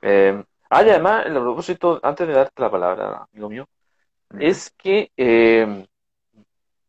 Eh, 0.02 0.44
ah, 0.70 0.78
además, 0.78 1.26
el 1.26 1.32
propósito, 1.32 1.98
antes 2.02 2.28
de 2.28 2.34
darte 2.34 2.62
la 2.62 2.70
palabra, 2.70 3.26
amigo 3.32 3.48
mío, 3.48 3.68
es 4.38 4.70
que 4.76 5.10
eh, 5.16 5.86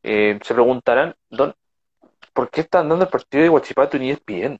eh, 0.03 0.39
se 0.43 0.53
preguntarán, 0.53 1.16
¿por 2.34 2.49
qué 2.49 2.61
están 2.61 2.89
dando 2.89 3.05
el 3.05 3.11
partido 3.11 3.43
de 3.43 3.49
Guachipato 3.49 3.97
y 3.97 4.09
ESPN? 4.09 4.59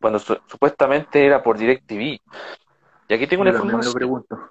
cuando 0.00 0.18
supuestamente 0.18 1.24
era 1.24 1.42
por 1.42 1.58
DirecTV. 1.58 2.20
Y 3.08 3.14
aquí 3.14 3.26
tengo 3.26 3.42
una 3.42 3.50
información. 3.50 3.80
Me 3.80 3.86
lo 3.86 3.92
pregunto. 3.92 4.50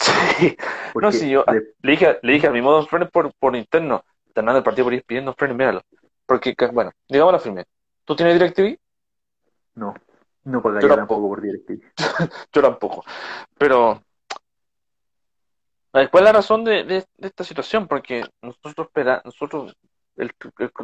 Sí, 0.00 0.56
no, 0.94 1.12
si 1.12 1.30
yo 1.30 1.44
le, 1.46 1.74
dije, 1.82 2.18
le 2.22 2.32
dije 2.32 2.46
a 2.46 2.50
mi 2.50 2.62
modo 2.62 2.86
frenes 2.86 3.10
por, 3.10 3.32
por 3.34 3.54
interno, 3.54 4.04
terminando 4.32 4.58
el 4.58 4.64
partido 4.64 4.86
por 4.86 4.94
ESPN, 4.94 5.24
no 5.24 5.34
frenes, 5.34 5.56
míralo. 5.56 5.82
Porque, 6.24 6.54
bueno, 6.72 6.92
digamos 7.08 7.32
la 7.32 7.38
firme. 7.38 7.64
¿Tú 8.04 8.16
tienes 8.16 8.34
DirecTV? 8.34 8.78
No, 9.74 9.94
no 10.44 10.62
pagaría 10.62 10.96
tampoco 10.96 11.28
por 11.28 11.42
DirecTV. 11.42 11.82
Yo 12.52 12.62
tampoco. 12.62 13.04
Pero, 13.58 14.02
¿cuál 15.92 16.08
es 16.12 16.22
la 16.22 16.32
razón 16.32 16.64
de, 16.64 17.04
esta 17.18 17.44
situación? 17.44 17.86
Porque 17.86 18.24
nosotros, 18.40 18.88
nosotros 19.24 19.76
el, 20.16 20.32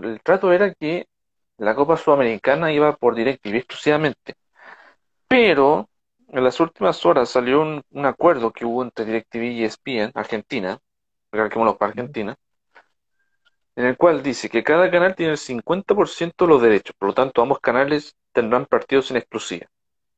el, 0.02 0.20
trato 0.22 0.52
era 0.52 0.74
que 0.74 1.06
la 1.58 1.74
Copa 1.74 1.96
Sudamericana 1.96 2.72
iba 2.72 2.94
por 2.96 3.14
DirecTV 3.14 3.56
exclusivamente. 3.56 4.34
Pero 5.26 5.88
en 6.28 6.44
las 6.44 6.60
últimas 6.60 7.04
horas 7.06 7.28
salió 7.28 7.62
un, 7.62 8.06
acuerdo 8.06 8.52
que 8.52 8.64
hubo 8.64 8.82
entre 8.82 9.04
DirecTV 9.04 9.42
y 9.44 9.64
ESPN, 9.64 10.12
Argentina, 10.14 10.78
recalquémoslo 11.30 11.78
para 11.78 11.90
Argentina, 11.90 12.36
en 13.76 13.84
el 13.86 13.96
cual 13.96 14.22
dice 14.22 14.48
que 14.48 14.64
cada 14.64 14.90
canal 14.90 15.14
tiene 15.14 15.32
el 15.32 15.38
50% 15.38 16.44
de 16.44 16.48
los 16.48 16.62
derechos, 16.62 16.96
por 16.98 17.08
lo 17.08 17.14
tanto 17.14 17.42
ambos 17.42 17.60
canales 17.60 18.16
tendrán 18.32 18.66
partidos 18.66 19.10
en 19.10 19.18
exclusiva 19.18 19.66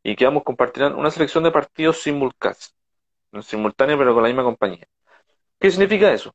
y 0.02 0.16
que 0.16 0.26
ambos 0.26 0.44
compartirán 0.44 0.94
una 0.94 1.10
selección 1.10 1.44
de 1.44 1.50
partidos 1.50 2.02
simulcast, 2.02 2.72
simultáneos 3.42 3.98
pero 3.98 4.14
con 4.14 4.22
la 4.22 4.28
misma 4.28 4.44
compañía. 4.44 4.86
¿Qué 5.60 5.70
significa 5.70 6.12
eso? 6.12 6.34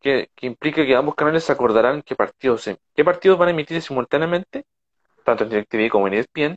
Que, 0.00 0.30
implica 0.42 0.84
que 0.84 0.96
ambos 0.96 1.14
canales 1.14 1.48
acordarán 1.50 2.02
qué 2.02 2.16
partidos, 2.16 2.68
qué 2.94 3.04
partidos 3.04 3.38
van 3.38 3.48
a 3.48 3.50
emitir 3.52 3.80
simultáneamente, 3.82 4.64
tanto 5.24 5.44
en 5.44 5.50
DirecTV 5.50 5.90
como 5.90 6.08
en 6.08 6.14
ESPN, 6.14 6.56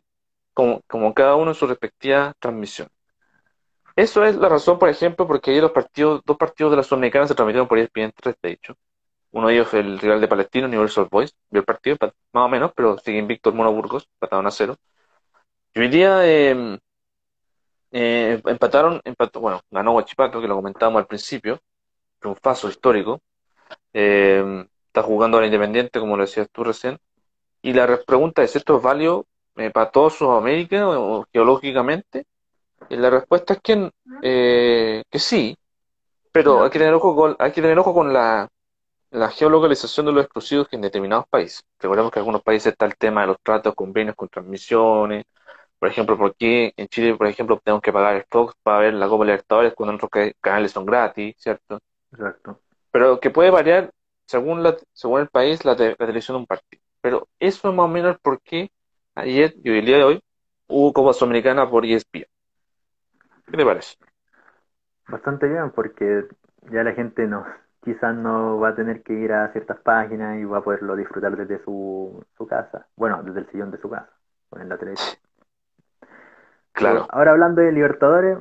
como, 0.58 0.82
como 0.88 1.14
cada 1.14 1.36
uno 1.36 1.52
en 1.52 1.56
su 1.56 1.68
respectiva 1.68 2.34
transmisión. 2.40 2.88
Eso 3.96 4.26
es 4.26 4.36
la 4.38 4.50
razón, 4.50 4.80
por 4.80 4.90
ejemplo, 4.90 5.28
porque 5.28 5.52
ayer 5.52 5.62
los 5.62 5.72
partidos, 5.72 6.22
dos 6.26 6.36
partidos 6.36 6.72
de 6.72 6.78
la 6.78 6.84
Sudamericana 6.84 7.28
se 7.28 7.36
transmitieron 7.36 7.68
por 7.68 7.78
ESPN 7.78 8.12
3, 8.16 8.36
de 8.42 8.52
hecho. 8.54 8.76
Uno 9.32 9.50
de 9.50 9.54
ellos 9.54 9.68
fue 9.68 9.82
el 9.82 10.00
rival 10.00 10.20
de 10.20 10.28
Palestino, 10.28 10.68
Universal 10.68 11.08
Voice. 11.12 11.36
Vio 11.52 11.60
el 11.60 11.66
partido, 11.66 11.98
más 12.34 12.46
o 12.46 12.50
menos, 12.50 12.72
pero 12.76 12.98
sigue 12.98 13.20
invicto 13.20 13.52
el 13.52 13.56
Mono 13.56 13.72
Burgos, 13.72 14.08
empataron 14.16 14.48
a 14.48 14.52
cero. 14.52 14.78
Y 15.76 15.80
hoy 15.80 15.90
día 15.90 16.26
em, 16.26 16.80
eh, 17.92 18.42
empataron, 18.46 19.00
empató, 19.04 19.40
bueno, 19.40 19.62
ganó 19.70 19.94
Huachipato, 19.94 20.42
que 20.42 20.48
lo 20.48 20.56
comentábamos 20.56 21.02
al 21.02 21.08
principio, 21.08 21.60
triunfazo 22.20 22.68
histórico. 22.70 23.22
Em, 23.94 24.68
está 24.88 25.04
jugando 25.04 25.38
ahora 25.38 25.46
Independiente, 25.48 26.00
como 26.00 26.18
lo 26.18 26.24
decías 26.24 26.50
tú 26.52 26.64
recién. 26.64 26.98
Y 27.62 27.74
la 27.74 27.86
pregunta 28.06 28.42
es, 28.44 28.56
¿esto 28.56 28.78
es 28.78 28.84
válido 28.84 29.28
para 29.74 29.92
todo 29.92 30.10
Sudamérica 30.10 30.88
o, 30.90 31.26
geológicamente? 31.32 32.26
Y 32.90 32.96
la 32.96 33.10
respuesta 33.10 33.54
es 33.54 33.62
que, 33.62 33.92
eh, 34.22 35.04
que 35.10 35.20
sí, 35.20 35.58
pero 36.32 36.64
hay 36.64 36.70
que 36.70 36.80
tener 36.80 36.94
ojo 36.94 37.16
con, 37.16 37.36
hay 37.40 37.52
que 37.52 37.62
tener 37.62 37.80
ojo 37.80 37.94
con 37.94 38.14
la, 38.14 38.48
la 39.12 39.30
geolocalización 39.30 40.06
de 40.06 40.12
los 40.12 40.24
exclusivos 40.24 40.68
en 40.72 40.82
determinados 40.82 41.28
países. 41.28 41.64
Recordemos 41.80 42.12
que 42.12 42.20
en 42.20 42.22
algunos 42.22 42.44
países 42.44 42.74
está 42.74 42.86
el 42.86 42.96
tema 42.98 43.22
de 43.22 43.28
los 43.28 43.38
tratos, 43.42 43.74
convenios 43.76 44.16
con 44.16 44.30
transmisiones. 44.30 45.26
Por 45.80 45.90
ejemplo, 45.90 46.18
¿por 46.18 46.36
qué 46.36 46.74
en 46.78 46.88
Chile, 46.88 47.16
por 47.16 47.28
ejemplo, 47.28 47.60
tenemos 47.64 47.82
que 47.82 47.94
pagar 47.94 48.16
el 48.16 48.26
Fox 48.30 48.54
para 48.64 48.80
ver 48.80 48.94
la 48.94 49.08
Copa 49.08 49.26
Libertadores 49.26 49.74
cuando 49.74 49.96
otros 49.96 50.12
canales 50.42 50.72
son 50.72 50.86
gratis, 50.86 51.36
¿cierto? 51.38 51.80
Exacto. 52.12 52.60
Pero 52.92 53.20
que 53.20 53.30
puede 53.30 53.50
variar 53.52 53.92
según, 54.26 54.64
la, 54.64 54.78
según 54.94 55.22
el 55.22 55.30
país 55.30 55.66
la, 55.66 55.76
televisión 55.76 56.36
de 56.36 56.40
un 56.40 56.48
partido. 56.48 56.84
Pero 57.02 57.28
eso 57.40 57.70
es 57.70 57.76
más 57.76 57.86
o 57.86 57.88
menos 57.88 58.18
por 58.20 58.42
qué 58.42 58.70
ayer 59.18 59.54
y 59.64 59.78
el 59.78 59.86
día 59.86 59.98
de 59.98 60.04
hoy 60.04 60.24
hubo 60.68 60.94
Copa 60.94 61.14
Sudamericana 61.14 61.70
por 61.70 61.86
ESPN. 61.86 62.26
¿Qué 63.48 63.58
te 63.58 63.66
parece? 63.66 63.96
Bastante 65.08 65.48
bien, 65.48 65.72
porque 65.72 66.26
ya 66.70 66.84
la 66.84 66.94
gente 66.94 67.28
no, 67.28 67.46
quizás 67.84 68.16
no 68.16 68.60
va 68.60 68.70
a 68.70 68.76
tener 68.76 69.02
que 69.04 69.14
ir 69.14 69.32
a 69.32 69.52
ciertas 69.52 69.80
páginas 69.80 70.38
y 70.38 70.46
va 70.46 70.60
a 70.60 70.64
poderlo 70.64 70.96
disfrutar 70.96 71.36
desde 71.36 71.64
su, 71.64 72.24
su 72.38 72.48
casa. 72.48 72.88
Bueno, 72.96 73.24
desde 73.24 73.40
el 73.40 73.48
sillón 73.48 73.72
de 73.72 73.78
su 73.78 73.90
casa, 73.90 74.10
en 74.56 74.70
la 74.70 74.78
televisión. 74.78 75.18
Claro. 76.74 77.08
Ahora 77.10 77.32
hablando 77.32 77.62
de 77.62 77.72
Libertadores, 77.72 78.38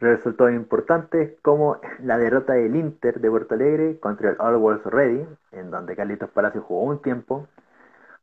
resultó 0.00 0.48
importante 0.48 1.36
como 1.42 1.80
la 2.00 2.18
derrota 2.18 2.54
del 2.54 2.76
Inter 2.76 3.20
de 3.20 3.30
Puerto 3.30 3.54
Alegre 3.54 3.98
contra 3.98 4.30
el 4.30 4.36
All 4.38 4.56
Worlds 4.56 4.86
Ready, 4.86 5.26
en 5.52 5.70
donde 5.70 5.96
Carlitos 5.96 6.30
Palacio 6.30 6.62
jugó 6.62 6.84
un 6.84 7.02
tiempo. 7.02 7.48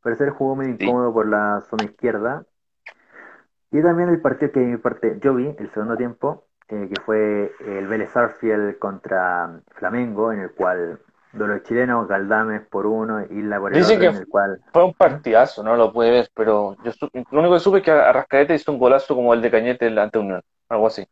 Pero 0.04 0.16
ser 0.16 0.30
jugó 0.30 0.56
muy 0.56 0.68
incómodo 0.68 1.14
por 1.14 1.28
la 1.28 1.62
zona 1.70 1.86
izquierda. 1.86 2.44
Y 3.72 3.82
también 3.82 4.10
el 4.10 4.22
partido 4.22 4.52
que 4.52 4.60
mi 4.60 4.78
parte 4.78 5.18
yo 5.22 5.36
vi, 5.36 5.56
el 5.58 5.72
segundo 5.72 5.96
tiempo, 5.96 6.46
eh, 6.68 6.90
que 6.94 7.02
fue 7.02 7.52
el 7.66 7.88
Vélez 7.88 8.16
Arfiel 8.18 8.78
contra 8.80 9.62
Flamengo, 9.76 10.34
en 10.34 10.42
el 10.42 10.52
cual 10.52 11.00
de 11.34 11.48
los 11.48 11.64
chilenos, 11.64 12.08
Galdames 12.08 12.62
por 12.68 12.86
uno, 12.86 13.22
Isla 13.22 13.60
por 13.60 13.76
el 13.76 13.84
otro, 13.84 13.96
en 13.96 14.16
el 14.16 14.28
cual... 14.28 14.62
Fue 14.74 14.84
un 14.84 14.94
partidazo, 14.94 15.64
no 15.64 15.76
lo 15.76 15.94
puede 15.94 16.12
ver, 16.12 16.30
pero 16.36 16.76
yo 16.84 16.92
lo 17.32 17.40
único 17.40 17.54
que 17.54 17.60
supe 17.60 17.78
es 17.78 17.84
que 17.84 17.92
Arrascaete 17.92 18.56
hizo 18.56 18.72
un 18.72 18.80
golazo 18.80 19.16
como 19.16 19.34
el 19.34 19.42
de 19.42 19.52
Cañete 19.52 19.88
ante 20.00 20.20
Unión, 20.20 20.42
algo 20.68 20.88
así. 20.88 21.08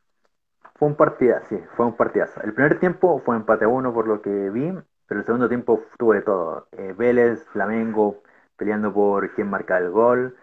Fue 0.76 0.88
un 0.88 0.96
partidazo, 0.96 1.46
sí, 1.50 1.64
fue 1.76 1.86
un 1.86 1.96
partidazo. 1.96 2.42
El 2.42 2.54
primer 2.54 2.80
tiempo 2.80 3.22
fue 3.26 3.36
empate 3.36 3.66
a 3.66 3.70
uno 3.70 3.94
por 3.94 4.08
lo 4.08 4.22
que 4.22 4.50
vi, 4.50 4.74
pero 5.08 5.22
el 5.22 5.26
segundo 5.26 5.48
tiempo 5.48 5.84
tuvo 5.98 6.14
de 6.14 6.22
todo. 6.22 6.68
Eh, 6.72 6.94
Vélez, 6.98 7.46
Flamengo, 7.52 8.22
peleando 8.60 8.94
por 8.94 9.34
quién 9.34 9.50
marca 9.50 9.78
el 9.80 9.90
gol, 9.92 10.36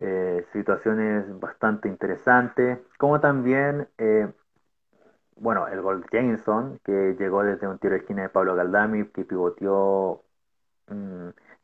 eh, 0.00 0.44
situaciones 0.52 1.24
bastante 1.40 1.88
interesantes, 1.88 2.78
como 2.98 3.20
también 3.20 3.88
eh, 3.98 4.28
bueno, 5.36 5.66
el 5.68 5.80
gol 5.82 6.02
de 6.02 6.08
Jameson, 6.12 6.80
que 6.84 7.16
llegó 7.18 7.42
desde 7.42 7.66
un 7.68 7.78
tiro 7.78 7.94
de 7.94 8.00
esquina 8.00 8.22
de 8.22 8.28
Pablo 8.28 8.54
Galdami, 8.54 9.06
que 9.08 9.24
pivoteó 9.24 10.22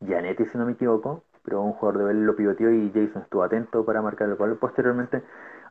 Gianetti, 0.01 0.47
si 0.47 0.59
no 0.59 0.67
me 0.67 0.73
equivoco, 0.73 1.25
pero 1.45 1.63
un 1.63 1.73
jugador 1.73 1.99
de 1.99 2.05
Vélez 2.07 2.25
lo 2.25 2.37
pivoteó 2.37 2.71
y 2.71 2.91
Jason 2.91 3.23
estuvo 3.23 3.43
atento 3.43 3.85
para 3.85 4.03
marcar 4.03 4.29
el 4.29 4.37
gol. 4.37 4.59
Posteriormente, 4.59 5.23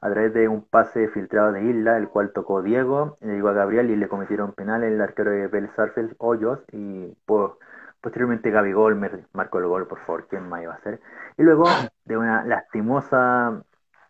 a 0.01 0.09
través 0.09 0.33
de 0.33 0.47
un 0.47 0.61
pase 0.63 1.07
filtrado 1.09 1.51
de 1.51 1.63
Isla, 1.63 1.97
el 1.97 2.09
cual 2.09 2.31
tocó 2.31 2.61
Diego, 2.61 3.17
le 3.21 3.33
llegó 3.33 3.49
a 3.49 3.53
Gabriel 3.53 3.89
y 3.89 3.95
le 3.95 4.07
cometieron 4.07 4.53
penal 4.53 4.83
el 4.83 5.01
arquero 5.01 5.31
de 5.31 5.47
Vélez 5.47 5.77
Arfield, 5.77 6.15
Hoyos, 6.19 6.59
y 6.71 7.15
posteriormente 8.01 8.51
Gaby 8.51 8.73
Gol 8.73 8.95
marcó 9.33 9.59
el 9.59 9.67
gol, 9.67 9.87
por 9.87 9.99
favor, 9.99 10.27
¿quién 10.27 10.47
más 10.47 10.63
iba 10.63 10.73
a 10.73 10.77
hacer? 10.77 10.99
Y 11.37 11.43
luego 11.43 11.65
de 12.05 12.17
una 12.17 12.43
lastimosa 12.45 13.63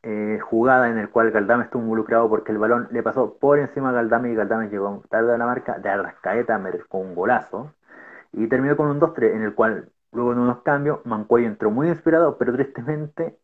eh, 0.04 0.40
jugada 0.42 0.90
en 0.90 0.98
el 0.98 1.10
cual 1.10 1.32
Galdame 1.32 1.66
estuvo 1.66 1.84
involucrado 1.84 2.30
porque 2.30 2.52
el 2.52 2.58
balón 2.58 2.88
le 2.92 3.04
pasó 3.04 3.38
por 3.38 3.60
encima 3.60 3.90
a 3.90 3.94
Galdame 3.94 4.32
y 4.32 4.36
Galdame 4.36 4.70
llegó 4.70 5.04
tarde 5.10 5.34
a 5.34 5.38
la 5.38 5.46
marca 5.46 5.78
de 5.80 5.90
Arrascaeta 5.90 6.62
con 6.88 7.02
un 7.02 7.16
golazo 7.16 7.74
y 8.32 8.48
terminó 8.48 8.78
con 8.78 8.88
un 8.88 9.00
2-3 9.00 9.36
en 9.36 9.44
el 9.44 9.56
cual 9.56 9.90
luego 10.12 10.32
en 10.34 10.40
unos 10.40 10.62
cambios 10.62 11.06
Mancuello 11.06 11.48
entró 11.48 11.72
muy 11.72 11.90
inspirado 11.90 12.38
pero 12.38 12.54
tristemente 12.54 13.38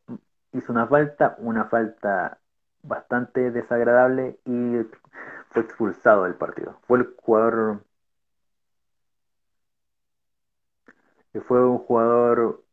hizo 0.53 0.71
una 0.71 0.87
falta, 0.87 1.35
una 1.39 1.65
falta 1.65 2.39
bastante 2.83 3.51
desagradable 3.51 4.39
y 4.45 4.77
fue 5.49 5.63
expulsado 5.63 6.23
del 6.23 6.35
partido. 6.35 6.79
Fue 6.87 6.99
el 6.99 7.13
jugador 7.17 7.81
fue 11.41 11.65
un 11.65 11.79
jugador 11.79 12.63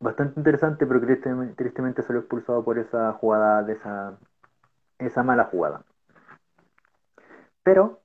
bastante 0.00 0.38
interesante, 0.40 0.86
pero 0.86 1.00
tristemente, 1.00 1.54
tristemente 1.54 2.02
salió 2.02 2.20
expulsado 2.20 2.64
por 2.64 2.78
esa 2.78 3.12
jugada, 3.14 3.62
de 3.62 3.74
esa, 3.74 4.18
esa 4.98 5.22
mala 5.22 5.44
jugada. 5.44 5.82
Pero 7.62 8.00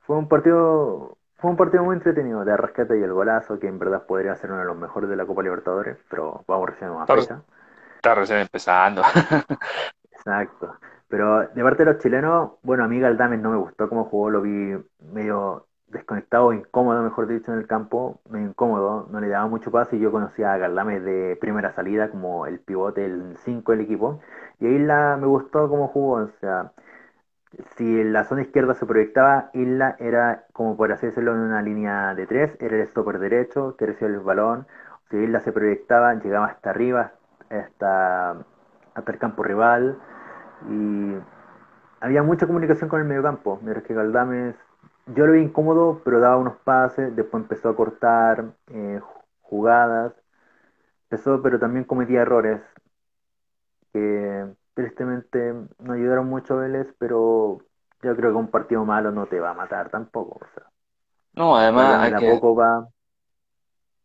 fue 0.00 0.16
un 0.16 0.28
partido 0.28 1.16
fue 1.36 1.50
un 1.50 1.56
partido 1.58 1.84
muy 1.84 1.94
entretenido 1.94 2.42
de 2.42 2.52
Arrascata 2.52 2.96
y 2.96 3.02
el 3.02 3.12
golazo, 3.12 3.58
que 3.58 3.68
en 3.68 3.78
verdad 3.78 4.06
podría 4.06 4.34
ser 4.36 4.50
uno 4.50 4.60
de 4.60 4.66
los 4.66 4.78
mejores 4.78 5.10
de 5.10 5.16
la 5.16 5.26
Copa 5.26 5.42
Libertadores, 5.42 5.98
pero 6.08 6.42
vamos 6.46 6.70
recién 6.70 6.88
a 6.88 6.92
una 6.94 7.06
fecha. 7.06 7.42
Está 7.96 8.14
recién 8.14 8.38
empezando. 8.38 9.02
Exacto. 10.12 10.76
Pero 11.08 11.46
de 11.48 11.62
parte 11.62 11.84
de 11.84 11.92
los 11.92 12.02
chilenos, 12.02 12.52
bueno, 12.62 12.84
a 12.84 12.88
mí 12.88 12.98
Galdames 12.98 13.40
no 13.40 13.50
me 13.50 13.58
gustó 13.58 13.90
cómo 13.90 14.04
jugó, 14.06 14.30
lo 14.30 14.40
vi 14.40 14.74
medio 15.12 15.66
desconectado, 15.94 16.52
incómodo, 16.52 17.02
mejor 17.02 17.26
dicho, 17.26 17.52
en 17.52 17.58
el 17.58 17.66
campo, 17.66 18.20
medio 18.28 18.48
incómodo, 18.48 19.08
no 19.10 19.20
le 19.20 19.28
daba 19.28 19.46
mucho 19.46 19.70
pase 19.70 19.96
y 19.96 20.00
yo 20.00 20.12
conocía 20.12 20.52
a 20.52 20.58
Galdame 20.58 21.00
de 21.00 21.36
primera 21.36 21.72
salida 21.72 22.10
como 22.10 22.46
el 22.46 22.60
pivote, 22.60 23.04
el 23.06 23.36
5 23.38 23.72
del 23.72 23.80
equipo, 23.82 24.20
y 24.60 24.66
ahí 24.66 24.78
la, 24.78 25.16
me 25.18 25.26
gustó 25.26 25.68
cómo 25.68 25.88
jugó, 25.88 26.16
o 26.24 26.28
sea, 26.40 26.72
si 27.76 28.04
la 28.04 28.24
zona 28.24 28.42
izquierda 28.42 28.74
se 28.74 28.86
proyectaba, 28.86 29.50
Isla 29.54 29.96
era, 29.98 30.44
como 30.52 30.76
por 30.76 30.92
así 30.92 31.06
decirlo, 31.06 31.32
en 31.32 31.40
una 31.40 31.62
línea 31.62 32.14
de 32.14 32.26
tres, 32.26 32.56
era 32.60 32.76
el 32.76 32.86
stopper 32.88 33.18
derecho, 33.18 33.76
que 33.76 33.86
recibía 33.86 34.14
el 34.14 34.20
balón, 34.20 34.66
si 35.10 35.16
Isla 35.18 35.40
se 35.40 35.52
proyectaba, 35.52 36.14
llegaba 36.14 36.46
hasta 36.46 36.70
arriba, 36.70 37.12
hasta, 37.50 38.32
hasta 38.94 39.12
el 39.12 39.18
campo 39.18 39.42
rival, 39.42 39.98
y 40.68 41.14
había 42.00 42.22
mucha 42.22 42.46
comunicación 42.46 42.90
con 42.90 43.00
el 43.00 43.06
mediocampo, 43.06 43.58
mientras 43.62 43.86
que 43.86 43.94
Galdames 43.94 44.56
yo 45.06 45.26
lo 45.26 45.32
vi 45.32 45.40
incómodo, 45.40 46.00
pero 46.04 46.20
daba 46.20 46.36
unos 46.36 46.56
pases, 46.58 47.14
después 47.16 47.42
empezó 47.42 47.68
a 47.70 47.76
cortar 47.76 48.54
eh, 48.68 49.00
jugadas, 49.42 50.14
empezó, 51.04 51.42
pero 51.42 51.58
también 51.58 51.84
cometía 51.84 52.22
errores 52.22 52.62
que 53.92 54.46
tristemente 54.74 55.54
no 55.78 55.92
ayudaron 55.92 56.28
mucho 56.28 56.54
a 56.54 56.62
Vélez, 56.62 56.94
pero 56.98 57.58
yo 58.02 58.16
creo 58.16 58.32
que 58.32 58.36
un 58.38 58.48
partido 58.50 58.84
malo 58.84 59.10
no 59.12 59.26
te 59.26 59.40
va 59.40 59.50
a 59.50 59.54
matar 59.54 59.90
tampoco. 59.90 60.40
no, 61.34 61.56
además 61.56 62.10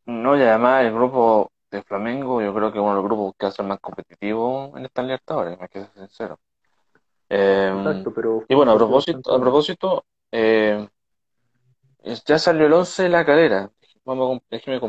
No, 0.06 0.36
y 0.38 0.42
además 0.42 0.86
el 0.86 0.94
grupo 0.94 1.52
de 1.70 1.84
Flamengo, 1.84 2.42
yo 2.42 2.54
creo 2.54 2.72
que 2.72 2.80
uno 2.80 2.90
de 2.90 2.96
los 2.96 3.04
grupos 3.06 3.34
que 3.38 3.46
hace 3.46 3.62
más 3.62 3.80
competitivo 3.80 4.74
en 4.76 4.86
esta 4.86 5.04
Libertadores, 5.04 5.58
hay 5.60 5.68
que 5.68 5.82
ser 5.82 5.94
sincero. 5.94 6.40
Eh, 7.30 7.72
Exacto, 7.78 8.12
pero 8.14 8.44
y 8.48 8.56
bueno, 8.56 8.72
a 8.72 8.78
propósito, 8.78 9.36
a 9.36 9.40
propósito 9.40 10.06
eh, 10.32 10.88
ya 12.26 12.40
salió 12.40 12.68
el 12.68 12.74
11 12.74 13.04
de 13.04 13.10
la 13.10 13.26
calera. 13.26 13.72
Vamos 14.06 14.38
a, 14.38 14.44
déjeme 14.50 14.80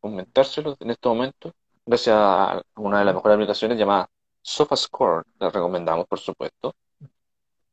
comentárselo 0.00 0.76
en 0.80 0.90
este 0.90 1.08
momento, 1.08 1.52
gracias 1.84 2.16
a 2.16 2.62
una 2.76 3.00
de 3.00 3.04
las 3.04 3.14
mejores 3.14 3.34
aplicaciones 3.36 3.78
llamada 3.78 4.08
SofaScore, 4.42 5.24
la 5.38 5.50
recomendamos, 5.50 6.06
por 6.06 6.18
supuesto. 6.18 6.74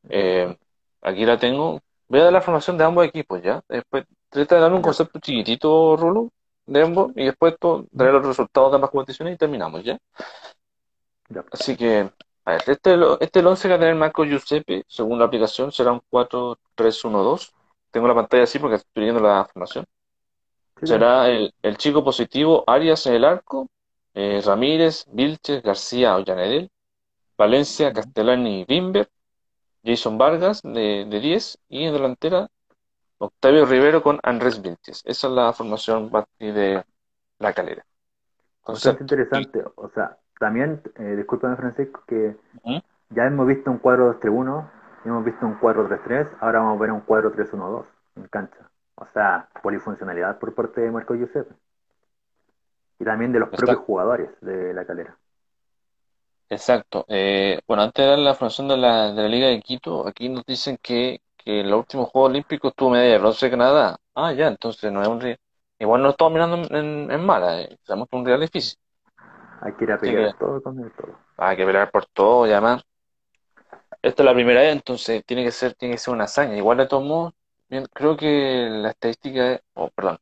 Eh, 0.10 0.58
aquí 1.02 1.26
la 1.26 1.38
tengo. 1.38 1.82
Voy 2.08 2.20
a 2.20 2.24
dar 2.26 2.34
la 2.34 2.42
formación 2.42 2.78
de 2.78 2.84
ambos 2.84 3.06
equipos 3.06 3.42
ya. 3.42 3.62
Después 3.68 4.06
trata 4.30 4.56
de 4.56 4.62
darme 4.62 4.78
un 4.78 4.82
concepto 4.84 5.20
chiquitito, 5.20 5.96
Rulo, 5.98 6.30
de 6.66 6.82
ambos, 6.84 7.12
y 7.16 7.26
después 7.26 7.56
daré 7.92 8.12
los 8.12 8.26
resultados 8.26 8.72
de 8.72 8.76
ambas 8.76 8.92
competiciones 8.92 9.36
y 9.36 9.38
terminamos 9.38 9.84
ya. 9.84 9.98
Así 11.52 11.76
que, 11.78 12.12
a 12.50 12.54
ver, 12.54 12.64
este, 12.68 12.98
este 13.22 13.40
el 13.40 13.48
11 13.48 13.62
que 13.64 13.70
va 13.70 13.76
a 13.76 13.80
tener 13.80 13.96
Marco 13.96 14.26
Giuseppe, 14.26 14.84
según 14.88 15.20
la 15.20 15.26
aplicación, 15.26 15.72
será 15.72 15.92
un 15.92 16.02
4-3-1-2. 16.10 17.54
Tengo 17.92 18.08
la 18.08 18.16
pantalla 18.16 18.44
así 18.44 18.58
porque 18.58 18.78
estoy 18.78 19.04
viendo 19.04 19.22
la 19.22 19.46
formación. 19.46 19.86
Será 20.82 21.30
el, 21.30 21.54
el, 21.62 21.78
chico 21.78 22.04
positivo 22.04 22.64
Arias 22.66 23.06
en 23.06 23.14
el 23.16 23.26
arco, 23.26 23.68
eh, 24.14 24.42
Ramírez, 24.44 25.06
Vilches, 25.12 25.62
García, 25.62 26.16
Ollanedel, 26.16 26.72
Valencia, 27.38 27.94
Castellani 27.94 28.66
Bimber, 28.66 29.10
Jason 29.84 30.18
Vargas 30.18 30.62
de, 30.64 31.06
de 31.06 31.20
10 31.20 31.60
y 31.70 31.84
en 31.84 31.94
delantera 31.94 32.50
Octavio 33.20 33.66
Rivero 33.66 34.02
con 34.02 34.20
Andrés 34.24 34.62
Vilches. 34.62 35.04
Esa 35.06 35.28
es 35.28 35.34
la 35.34 35.54
formación 35.54 36.10
de 36.40 36.84
la 37.38 37.54
calera. 37.54 37.86
Interesante. 39.00 39.64
O 39.76 39.90
sea, 39.90 40.18
también, 40.40 40.82
eh, 40.96 41.16
discúlpame 41.18 41.58
Francisco, 41.58 42.02
que 42.08 42.36
ya 43.10 43.26
hemos 43.26 43.46
visto 43.46 43.70
un 43.70 43.78
cuadro 43.78 44.08
2-3-1, 44.20 44.70
hemos 45.06 45.26
visto 45.26 45.46
un 45.46 45.60
4-3-3, 45.60 46.30
ahora 46.40 46.60
vamos 46.60 46.78
a 46.78 46.82
ver 46.82 46.92
un 46.92 47.06
4-3-1-2 47.06 47.86
en 48.16 48.28
cancha. 48.28 48.70
O 48.96 49.06
sea, 49.14 49.50
polifuncionalidad 49.62 50.40
por 50.40 50.56
parte 50.56 50.82
de 50.82 50.92
Marco 50.92 51.14
Giuseppe. 51.14 51.54
Y 53.00 53.06
también 53.06 53.32
de 53.32 53.40
los 53.40 53.50
propios 53.50 53.80
jugadores 53.80 54.30
de 54.42 54.74
la 54.74 54.86
calera. 54.86 55.16
Exacto. 56.50 57.06
Eh, 57.08 57.60
bueno, 57.68 57.84
antes 57.84 58.04
de 58.04 58.10
dar 58.10 58.20
la 58.20 58.34
formación 58.34 58.68
de 58.70 58.78
la, 58.78 59.14
de 59.14 59.22
la 59.22 59.28
Liga 59.28 59.48
de 59.48 59.62
Quito, 59.62 60.08
aquí 60.08 60.30
nos 60.30 60.46
dicen 60.46 60.78
que, 60.82 61.22
que 61.38 61.62
en 61.62 61.70
los 61.70 61.80
últimos 61.80 62.10
Juegos 62.10 62.32
Olímpicos 62.32 62.74
tuvo 62.76 62.92
medalla 62.92 63.12
de 63.12 63.20
bronce 63.20 63.50
Canadá. 63.50 63.98
Ah, 64.16 64.34
ya, 64.34 64.48
entonces 64.48 64.92
no 64.92 65.02
es 65.02 65.08
un. 65.08 65.38
Igual 65.80 66.02
no 66.02 66.10
estamos 66.10 66.34
mirando 66.34 66.78
en, 66.78 67.10
en 67.10 67.26
mala, 67.26 67.62
eh. 67.62 67.78
sabemos 67.84 68.10
que 68.10 68.18
es 68.18 68.20
un 68.20 68.26
rival 68.26 68.42
difícil. 68.42 68.78
Hay 69.62 69.74
que 69.74 69.84
ir 69.84 69.92
a 69.92 69.98
pelear 69.98 70.38
todo 70.38 70.62
con 70.62 70.80
el 70.80 70.92
todo. 70.92 71.18
Hay 71.38 71.58
que 71.58 71.66
pelear 71.66 71.92
por 71.92 72.06
todo 72.06 72.48
y 72.48 72.52
además. 72.52 72.84
Esta 74.02 74.24
es 74.24 74.26
la 74.26 74.34
primera 74.34 74.62
vez, 74.62 74.72
entonces 74.72 75.24
tiene 75.26 75.44
que 75.44 75.52
ser, 75.52 75.74
tiene 75.74 75.96
que 75.96 76.00
ser 76.00 76.14
una 76.14 76.24
hazaña. 76.24 76.56
Igual 76.56 76.78
de 76.78 76.88
todos 76.88 77.04
modos, 77.04 77.34
creo 77.94 78.16
que 78.16 78.68
la 78.72 78.92
estadística, 78.92 79.54
es, 79.54 79.62
oh, 79.74 79.90
perdón, 79.90 80.20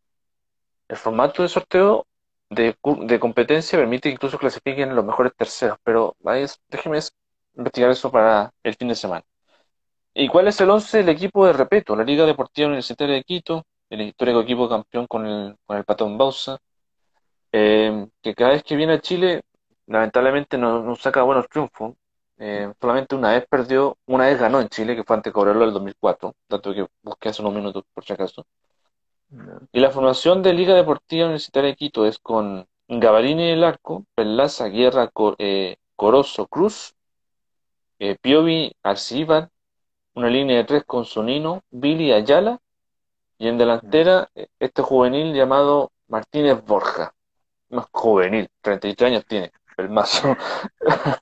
el 0.87 0.97
formato 0.97 1.43
de 1.43 1.49
sorteo 1.49 2.07
de, 2.49 2.75
de 3.05 3.19
competencia 3.19 3.77
permite 3.77 4.09
que 4.09 4.13
incluso 4.13 4.37
clasifiquen 4.37 4.95
los 4.95 5.05
mejores 5.05 5.33
terceros, 5.35 5.77
pero 5.83 6.15
déjeme 6.69 6.99
investigar 7.55 7.91
eso 7.91 8.11
para 8.11 8.51
el 8.63 8.75
fin 8.75 8.87
de 8.87 8.95
semana. 8.95 9.23
¿Y 10.13 10.27
cuál 10.29 10.47
es 10.47 10.59
el 10.61 10.69
11 10.69 10.97
del 10.99 11.09
equipo 11.09 11.45
de 11.45 11.53
Repeto? 11.53 11.95
La 11.95 12.03
Liga 12.03 12.25
Deportiva 12.25 12.67
Universitaria 12.67 13.15
de 13.15 13.23
Quito, 13.23 13.65
el 13.89 14.01
histórico 14.01 14.41
equipo 14.41 14.67
campeón 14.67 15.07
con 15.07 15.25
el, 15.27 15.55
con 15.65 15.77
el 15.77 15.83
Patón 15.85 16.17
Bausa, 16.17 16.57
eh, 17.51 18.07
que 18.21 18.35
cada 18.35 18.51
vez 18.51 18.63
que 18.63 18.75
viene 18.75 18.93
a 18.93 19.01
Chile, 19.01 19.43
lamentablemente 19.87 20.57
no, 20.57 20.81
no 20.83 20.95
saca 20.95 21.23
buenos 21.23 21.47
triunfos. 21.49 21.95
Eh, 22.39 22.71
solamente 22.79 23.15
una 23.15 23.31
vez 23.31 23.45
perdió, 23.49 23.97
una 24.05 24.25
vez 24.25 24.39
ganó 24.39 24.61
en 24.61 24.69
Chile, 24.69 24.95
que 24.95 25.03
fue 25.03 25.15
ante 25.15 25.31
Cobrelo 25.31 25.63
el 25.65 25.73
2004, 25.73 26.35
tanto 26.47 26.73
que 26.73 26.87
busqué 27.01 27.29
hace 27.29 27.41
unos 27.41 27.53
minutos 27.55 27.83
por 27.93 28.03
si 28.03 28.13
acaso. 28.13 28.45
Y 29.71 29.79
la 29.79 29.89
formación 29.91 30.41
de 30.41 30.53
Liga 30.53 30.73
Deportiva 30.73 31.25
Universitaria 31.25 31.71
de 31.71 31.75
Quito 31.75 32.05
es 32.05 32.17
con 32.19 32.67
Gavarini 32.87 33.43
en 33.43 33.49
el 33.57 33.63
arco, 33.63 34.05
Perlaza, 34.15 34.67
Guerra, 34.67 35.11
eh, 35.39 35.77
Corozo, 35.95 36.47
Cruz, 36.47 36.95
eh, 37.99 38.15
Piovi, 38.21 38.73
Arcibar, 38.83 39.49
una 40.13 40.29
línea 40.29 40.57
de 40.57 40.63
tres 40.63 40.83
con 40.85 41.05
Sonino, 41.05 41.63
Billy 41.69 42.13
Ayala, 42.13 42.59
y 43.37 43.47
en 43.47 43.57
delantera 43.57 44.29
eh, 44.35 44.47
este 44.59 44.81
juvenil 44.81 45.33
llamado 45.33 45.91
Martínez 46.07 46.63
Borja, 46.65 47.13
más 47.69 47.87
juvenil, 47.91 48.49
33 48.61 49.11
años 49.11 49.25
tiene, 49.25 49.51
el 49.77 49.89
mazo. 49.89 50.35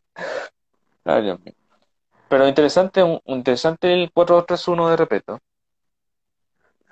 Pero 2.30 2.48
interesante, 2.48 3.04
un, 3.04 3.22
interesante 3.26 3.94
el 3.94 4.12
4-3-1 4.12 4.90
de 4.90 4.98
repeto 4.98 5.40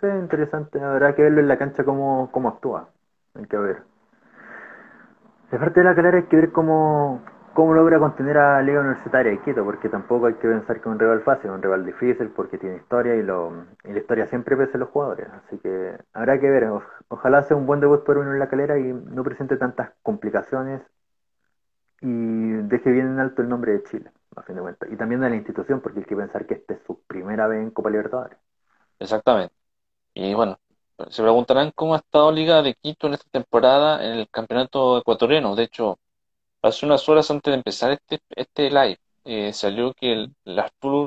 interesante. 0.09 0.81
Habrá 0.81 1.15
que 1.15 1.23
verlo 1.23 1.39
en 1.39 1.47
la 1.47 1.57
cancha 1.57 1.83
cómo, 1.83 2.29
cómo 2.31 2.49
actúa. 2.49 2.89
Hay 3.35 3.45
que 3.45 3.57
ver. 3.57 3.83
De 5.51 5.59
parte 5.59 5.79
de 5.79 5.85
la 5.85 5.95
calera 5.95 6.17
hay 6.17 6.23
que 6.23 6.35
ver 6.35 6.51
cómo, 6.51 7.23
cómo 7.53 7.73
logra 7.73 7.99
contener 7.99 8.37
a 8.37 8.61
Liga 8.61 8.81
Universitaria 8.81 9.31
de 9.31 9.41
Quito, 9.41 9.63
porque 9.63 9.89
tampoco 9.89 10.27
hay 10.27 10.35
que 10.35 10.47
pensar 10.47 10.75
que 10.77 10.81
es 10.81 10.85
un 10.87 10.99
rival 10.99 11.21
fácil, 11.21 11.51
un 11.51 11.61
rival 11.61 11.85
difícil 11.85 12.29
porque 12.29 12.57
tiene 12.57 12.77
historia 12.77 13.15
y, 13.15 13.23
lo, 13.23 13.65
y 13.83 13.93
la 13.93 13.99
historia 13.99 14.27
siempre 14.27 14.57
pesa 14.57 14.77
a 14.77 14.79
los 14.79 14.89
jugadores. 14.89 15.27
Así 15.29 15.57
que 15.59 15.97
habrá 16.13 16.39
que 16.39 16.49
ver. 16.49 16.69
ojalá 17.09 17.43
sea 17.43 17.57
un 17.57 17.65
buen 17.65 17.79
debut 17.79 18.03
por 18.03 18.17
uno 18.17 18.33
en 18.33 18.39
la 18.39 18.49
calera 18.49 18.77
y 18.79 18.93
no 18.93 19.23
presente 19.23 19.57
tantas 19.57 19.91
complicaciones 20.01 20.81
y 22.01 22.07
deje 22.67 22.91
bien 22.91 23.07
en 23.07 23.19
alto 23.19 23.41
el 23.41 23.49
nombre 23.49 23.73
de 23.73 23.83
Chile, 23.83 24.11
a 24.35 24.41
fin 24.43 24.55
de 24.55 24.61
cuentas. 24.61 24.89
Y 24.91 24.97
también 24.97 25.21
de 25.21 25.29
la 25.29 25.35
institución, 25.35 25.79
porque 25.79 25.99
hay 25.99 26.05
que 26.05 26.15
pensar 26.15 26.45
que 26.45 26.55
esta 26.55 26.73
es 26.73 26.81
su 26.85 27.01
primera 27.03 27.47
vez 27.47 27.61
en 27.61 27.71
Copa 27.71 27.89
Libertadores. 27.89 28.37
Exactamente. 28.99 29.53
Y 30.13 30.33
bueno, 30.33 30.59
se 31.09 31.21
preguntarán 31.21 31.71
cómo 31.73 31.93
ha 31.93 31.97
estado 31.97 32.31
Liga 32.31 32.61
de 32.61 32.75
Quito 32.75 33.07
en 33.07 33.13
esta 33.13 33.29
temporada 33.31 34.03
en 34.05 34.19
el 34.19 34.29
campeonato 34.29 34.97
ecuatoriano. 34.97 35.55
De 35.55 35.63
hecho, 35.63 35.97
hace 36.63 36.85
unas 36.85 37.07
horas 37.09 37.29
antes 37.31 37.51
de 37.51 37.57
empezar 37.57 37.91
este, 37.91 38.19
este 38.35 38.69
live, 38.69 38.97
eh, 39.25 39.53
salió 39.53 39.93
que 39.93 40.11
el, 40.13 40.35
el 40.45 40.63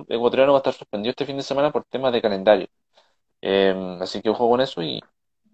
ecuatoriano 0.08 0.52
va 0.52 0.58
a 0.58 0.60
estar 0.60 0.74
suspendido 0.74 1.10
este 1.10 1.26
fin 1.26 1.36
de 1.36 1.42
semana 1.42 1.72
por 1.72 1.84
temas 1.84 2.12
de 2.12 2.22
calendario. 2.22 2.68
Em, 3.40 4.00
así 4.02 4.22
que 4.22 4.30
ojo 4.30 4.48
con 4.50 4.60
eso. 4.60 4.82
Y, 4.82 5.02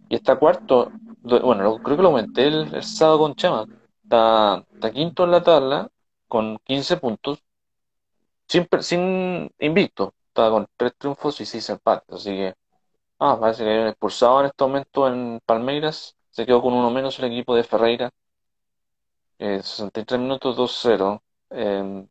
y 0.09 0.15
está 0.17 0.37
cuarto, 0.39 0.93
bueno, 1.23 1.79
creo 1.83 1.97
que 1.97 2.03
lo 2.03 2.09
aumenté 2.11 2.49
el, 2.49 2.83
sábado 2.85 3.21
con 3.21 3.35
Chama. 3.35 3.67
Está, 4.05 4.65
está, 4.75 4.93
quinto 4.93 5.25
en 5.25 5.31
la 5.33 5.43
tabla 5.43 5.89
con 6.29 6.59
15 6.65 6.97
puntos, 6.99 7.43
sin, 8.49 8.69
sin 8.81 9.51
invicto. 9.59 10.15
Está 10.29 10.51
con 10.51 10.67
tres 10.77 10.93
triunfos 10.99 11.41
y 11.41 11.47
seis 11.47 11.69
empates. 11.71 12.15
Así 12.17 12.31
que 12.31 12.55
Ah, 13.25 13.39
parece 13.41 13.65
que 13.65 13.71
hay 13.71 13.79
un 13.79 13.87
expulsado 13.89 14.41
en 14.41 14.47
este 14.47 14.65
momento 14.65 15.07
en 15.09 15.41
Palmeiras. 15.47 16.17
Se 16.31 16.45
quedó 16.45 16.61
con 16.61 16.75
uno 16.75 16.91
menos 16.91 17.19
el 17.21 17.27
equipo 17.27 17.55
de 17.55 17.63
Ferreira. 17.65 18.11
Eh, 19.45 19.61
63 19.61 20.21
minutos 20.21 20.57
2-0. 20.57 21.21
Em, 21.51 22.07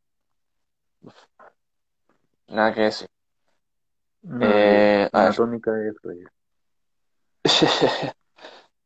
nada 2.49 2.73
que 2.73 2.81
decir. 2.81 3.07
eh, 4.41 5.09
a 5.13 5.31
tónica 5.31 5.71
de 5.71 5.93
Ferreira. 5.93 6.29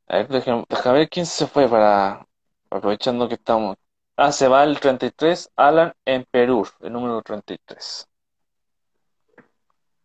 a 0.08 0.18
ver, 0.18 0.28
déjame, 0.28 0.64
ver 0.94 1.10
quién 1.10 1.26
se 1.26 1.48
fue 1.48 1.68
para 1.68 2.24
aprovechando 2.70 3.28
que 3.28 3.34
estamos. 3.34 3.78
Ah, 4.16 4.32
se 4.32 4.48
va 4.48 4.64
el 4.64 4.80
33, 4.80 5.50
Alan 5.56 5.94
en 6.06 6.24
Perú, 6.30 6.68
el 6.82 6.94
número 6.94 7.24
33. 7.24 8.08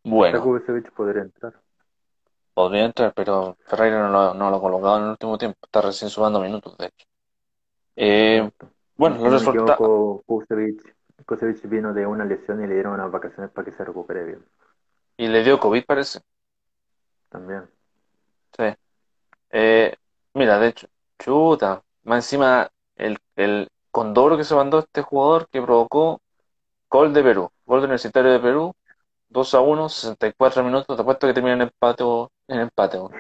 Bueno. 0.03 0.43
podría 0.97 1.23
entrar. 1.23 1.61
Podría 2.55 2.87
entrar, 2.87 3.13
pero 3.15 3.59
Ferreira 3.67 4.01
no 4.01 4.09
lo, 4.09 4.33
no 4.33 4.49
lo 4.49 4.57
ha 4.57 4.61
colocado 4.61 4.97
en 4.97 5.05
el 5.05 5.11
último 5.11 5.37
tiempo. 5.37 5.59
Está 5.63 5.83
recién 5.83 6.09
sumando 6.09 6.41
minutos, 6.41 6.79
de 6.79 6.87
hecho. 6.87 7.10
Eh, 7.97 8.51
bueno, 8.97 9.17
los 9.19 9.33
resultados. 9.33 10.23
Kusevich 11.27 11.69
vino 11.69 11.93
de 11.93 12.07
una 12.07 12.25
lesión 12.25 12.63
y 12.63 12.67
le 12.67 12.75
dieron 12.75 12.95
unas 12.95 13.11
vacaciones 13.11 13.51
para 13.53 13.65
que 13.65 13.73
se 13.73 13.85
recupere 13.85 14.25
bien. 14.25 14.45
Y 15.17 15.29
le 15.29 15.45
dio 15.45 15.61
COVID, 15.61 15.85
parece. 15.85 16.21
También. 17.29 17.69
Sí. 18.57 18.65
Eh, 19.51 19.95
mira, 20.35 20.59
de 20.59 20.69
hecho, 20.69 20.89
chuta. 21.19 21.83
Más 22.05 22.25
encima, 22.25 22.69
el, 22.97 23.19
el 23.37 23.69
condoro 23.91 24.37
que 24.37 24.45
se 24.45 24.55
mandó 24.55 24.81
este 24.81 25.03
jugador 25.03 25.49
que 25.51 25.63
provocó 25.63 26.21
gol 26.89 27.13
de 27.13 27.23
Perú, 27.23 27.51
gol 27.67 27.81
de 27.81 27.85
Universitario 27.85 28.33
de 28.33 28.41
Perú, 28.41 28.75
2 29.29 29.55
a 29.55 29.61
1, 29.61 29.89
64 29.89 30.65
minutos, 30.65 30.97
te 30.97 31.03
apuesto 31.03 31.27
que 31.27 31.35
termina 31.35 31.55
en 31.55 31.63
empate 31.63 32.05
en 32.49 32.61
empate. 32.61 32.99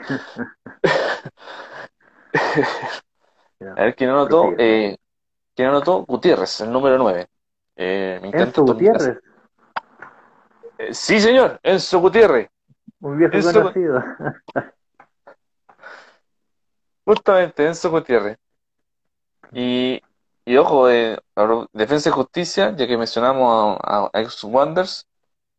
a 3.60 3.74
ver, 3.74 3.94
¿quién 3.94 4.10
anotó? 4.10 4.52
Eh, 4.58 4.96
¿Quién 5.54 5.68
anotó? 5.68 6.04
Gutiérrez, 6.06 6.60
el 6.62 6.72
número 6.72 6.96
9. 6.96 7.26
Eh, 7.76 8.18
me 8.22 8.28
encanta 8.28 8.60
Enzo 8.60 8.62
Gutiérrez. 8.64 9.18
Eh, 10.78 10.94
sí, 10.94 11.20
señor, 11.20 11.60
Enzo 11.62 12.00
Gutiérrez. 12.00 12.48
Un 13.00 13.18
viejo 13.18 13.34
Enzo... 13.34 13.52
conocido. 13.52 14.02
Justamente, 17.04 17.66
Enzo 17.66 17.90
Gutiérrez. 17.90 18.38
Y, 19.52 20.00
y 20.44 20.56
ojo, 20.56 20.88
eh, 20.88 21.18
Defensa 21.72 22.08
y 22.08 22.12
Justicia, 22.12 22.74
ya 22.76 22.86
que 22.86 22.96
mencionamos 22.96 23.78
a, 23.82 24.10
a 24.12 24.20
ex 24.20 24.42
Wonders, 24.44 25.06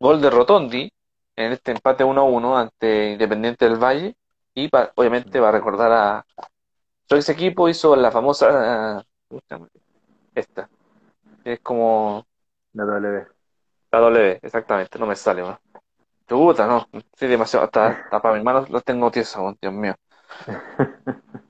gol 0.00 0.20
de 0.20 0.30
Rotondi 0.30 0.92
en 1.36 1.52
este 1.52 1.72
empate 1.72 2.04
1-1 2.04 2.56
ante 2.58 3.12
Independiente 3.12 3.68
del 3.68 3.82
Valle. 3.82 4.16
Y 4.54 4.68
obviamente 4.96 5.40
va 5.40 5.48
a 5.48 5.52
recordar 5.52 5.92
a 5.92 6.26
su 7.12 7.16
ex 7.16 7.28
equipo, 7.28 7.68
hizo 7.68 7.94
la 7.94 8.10
famosa, 8.10 9.04
esta, 10.34 10.68
es 11.44 11.60
como 11.60 12.26
La 12.72 12.84
W. 12.84 13.26
la 13.90 13.98
W, 14.00 14.38
exactamente, 14.42 14.98
no 14.98 15.06
me 15.06 15.14
sale 15.14 15.42
más. 15.42 15.58
Chuta, 16.26 16.66
no, 16.66 16.88
sí, 17.14 17.26
demasiado, 17.26 17.66
hasta, 17.66 17.88
hasta 17.88 18.22
para 18.22 18.34
mis 18.34 18.44
manos 18.44 18.70
los 18.70 18.82
tengo 18.82 19.10
tiesos, 19.10 19.36
oh, 19.38 19.54
Dios 19.60 19.72
mío. 19.74 19.94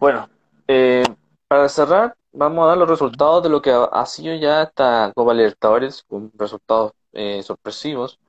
Bueno, 0.00 0.30
eh, 0.68 1.02
para 1.48 1.68
cerrar, 1.68 2.14
vamos 2.30 2.62
a 2.62 2.68
dar 2.68 2.78
los 2.78 2.88
resultados 2.88 3.42
de 3.42 3.48
lo 3.48 3.60
que 3.60 3.72
ha, 3.72 4.06
sido 4.06 4.32
ya 4.36 4.62
esta 4.62 5.10
Copa 5.12 5.34
Libertadores, 5.34 6.04
con 6.04 6.30
resultados 6.36 6.92
eh, 7.12 7.42
sorpresivos. 7.42 8.20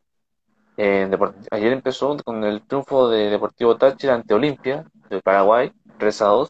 Eh, 0.78 1.08
ayer 1.52 1.74
empezó 1.74 2.18
con 2.26 2.44
el 2.44 2.64
triunfo 2.66 3.08
de 3.10 3.30
Deportivo 3.30 3.78
Táchira 3.78 4.16
ante 4.16 4.34
Olimpia 4.34 4.84
de 5.12 5.22
Paraguay, 5.22 5.72
3 6.00 6.22
a 6.24 6.26
2. 6.26 6.50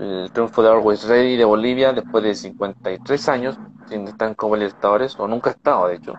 El 0.00 0.30
triunfo 0.32 0.62
de 0.62 0.70
Always 0.70 1.06
Ready 1.06 1.36
de 1.36 1.44
Bolivia 1.44 1.92
después 1.92 2.24
de 2.24 2.34
53 2.34 3.28
años, 3.28 3.58
sin 3.86 4.08
estar 4.08 4.28
en 4.28 4.34
Copa 4.34 4.56
Libertadores, 4.56 5.14
o 5.18 5.28
nunca 5.28 5.50
ha 5.50 5.52
estado, 5.52 5.88
de 5.88 5.96
hecho. 5.96 6.14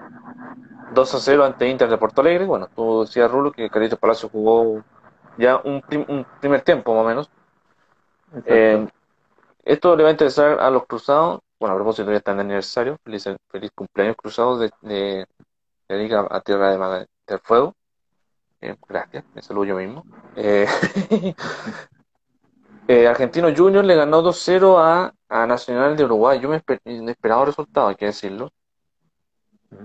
2 0.94 1.14
a 1.16 1.20
0 1.20 1.44
ante 1.46 1.68
Inter 1.68 1.90
de 1.90 1.98
Porto 1.98 2.22
Alegre. 2.22 2.46
Bueno, 2.46 2.68
tú 2.76 3.02
decías, 3.02 3.32
Rulo, 3.32 3.52
que 3.52 3.70
Carlitos 3.70 3.98
Palacio 3.98 4.30
jugó 4.30 4.84
ya 5.38 5.58
un, 5.64 5.82
prim- 5.82 6.06
un 6.08 6.26
primer 6.40 6.62
tiempo, 6.62 6.94
más 6.94 7.04
o 7.04 7.08
menos. 7.08 7.30
Eh, 8.46 8.88
esto 9.64 9.96
le 9.96 10.04
va 10.04 10.10
a 10.10 10.12
interesar 10.12 10.60
a 10.60 10.70
los 10.70 10.86
cruzados. 10.86 11.40
Bueno, 11.60 11.74
a 11.76 11.78
propósito, 11.78 12.12
ya 12.12 12.18
están 12.18 12.38
de 12.38 12.42
aniversario. 12.42 12.98
Feliz, 13.04 13.28
feliz 13.50 13.72
cumpleaños 13.74 14.16
cruzados 14.18 14.60
de, 14.60 14.72
de, 14.82 15.26
de 15.88 15.98
Liga 15.98 16.28
a 16.30 16.42
Tierra 16.42 16.76
de 16.76 17.08
del 17.28 17.40
Fuego. 17.40 17.74
Eh, 18.60 18.76
gracias, 18.88 19.24
me 19.34 19.42
saludo 19.42 19.66
yo 19.66 19.76
mismo. 19.76 20.04
Eh, 20.36 20.68
eh, 22.92 23.08
Argentino 23.08 23.50
Junior 23.56 23.84
le 23.86 23.96
ganó 23.96 24.22
2-0 24.22 24.80
a, 24.80 25.14
a 25.30 25.48
Nacional 25.48 25.96
de 25.98 26.06
Uruguay. 26.06 26.40
Yo 26.40 26.50
me 26.50 26.58
esper- 26.64 26.82
inesperado 26.86 27.46
resultado, 27.46 27.88
hay 27.90 27.96
que 27.96 28.06
decirlo. 28.08 28.52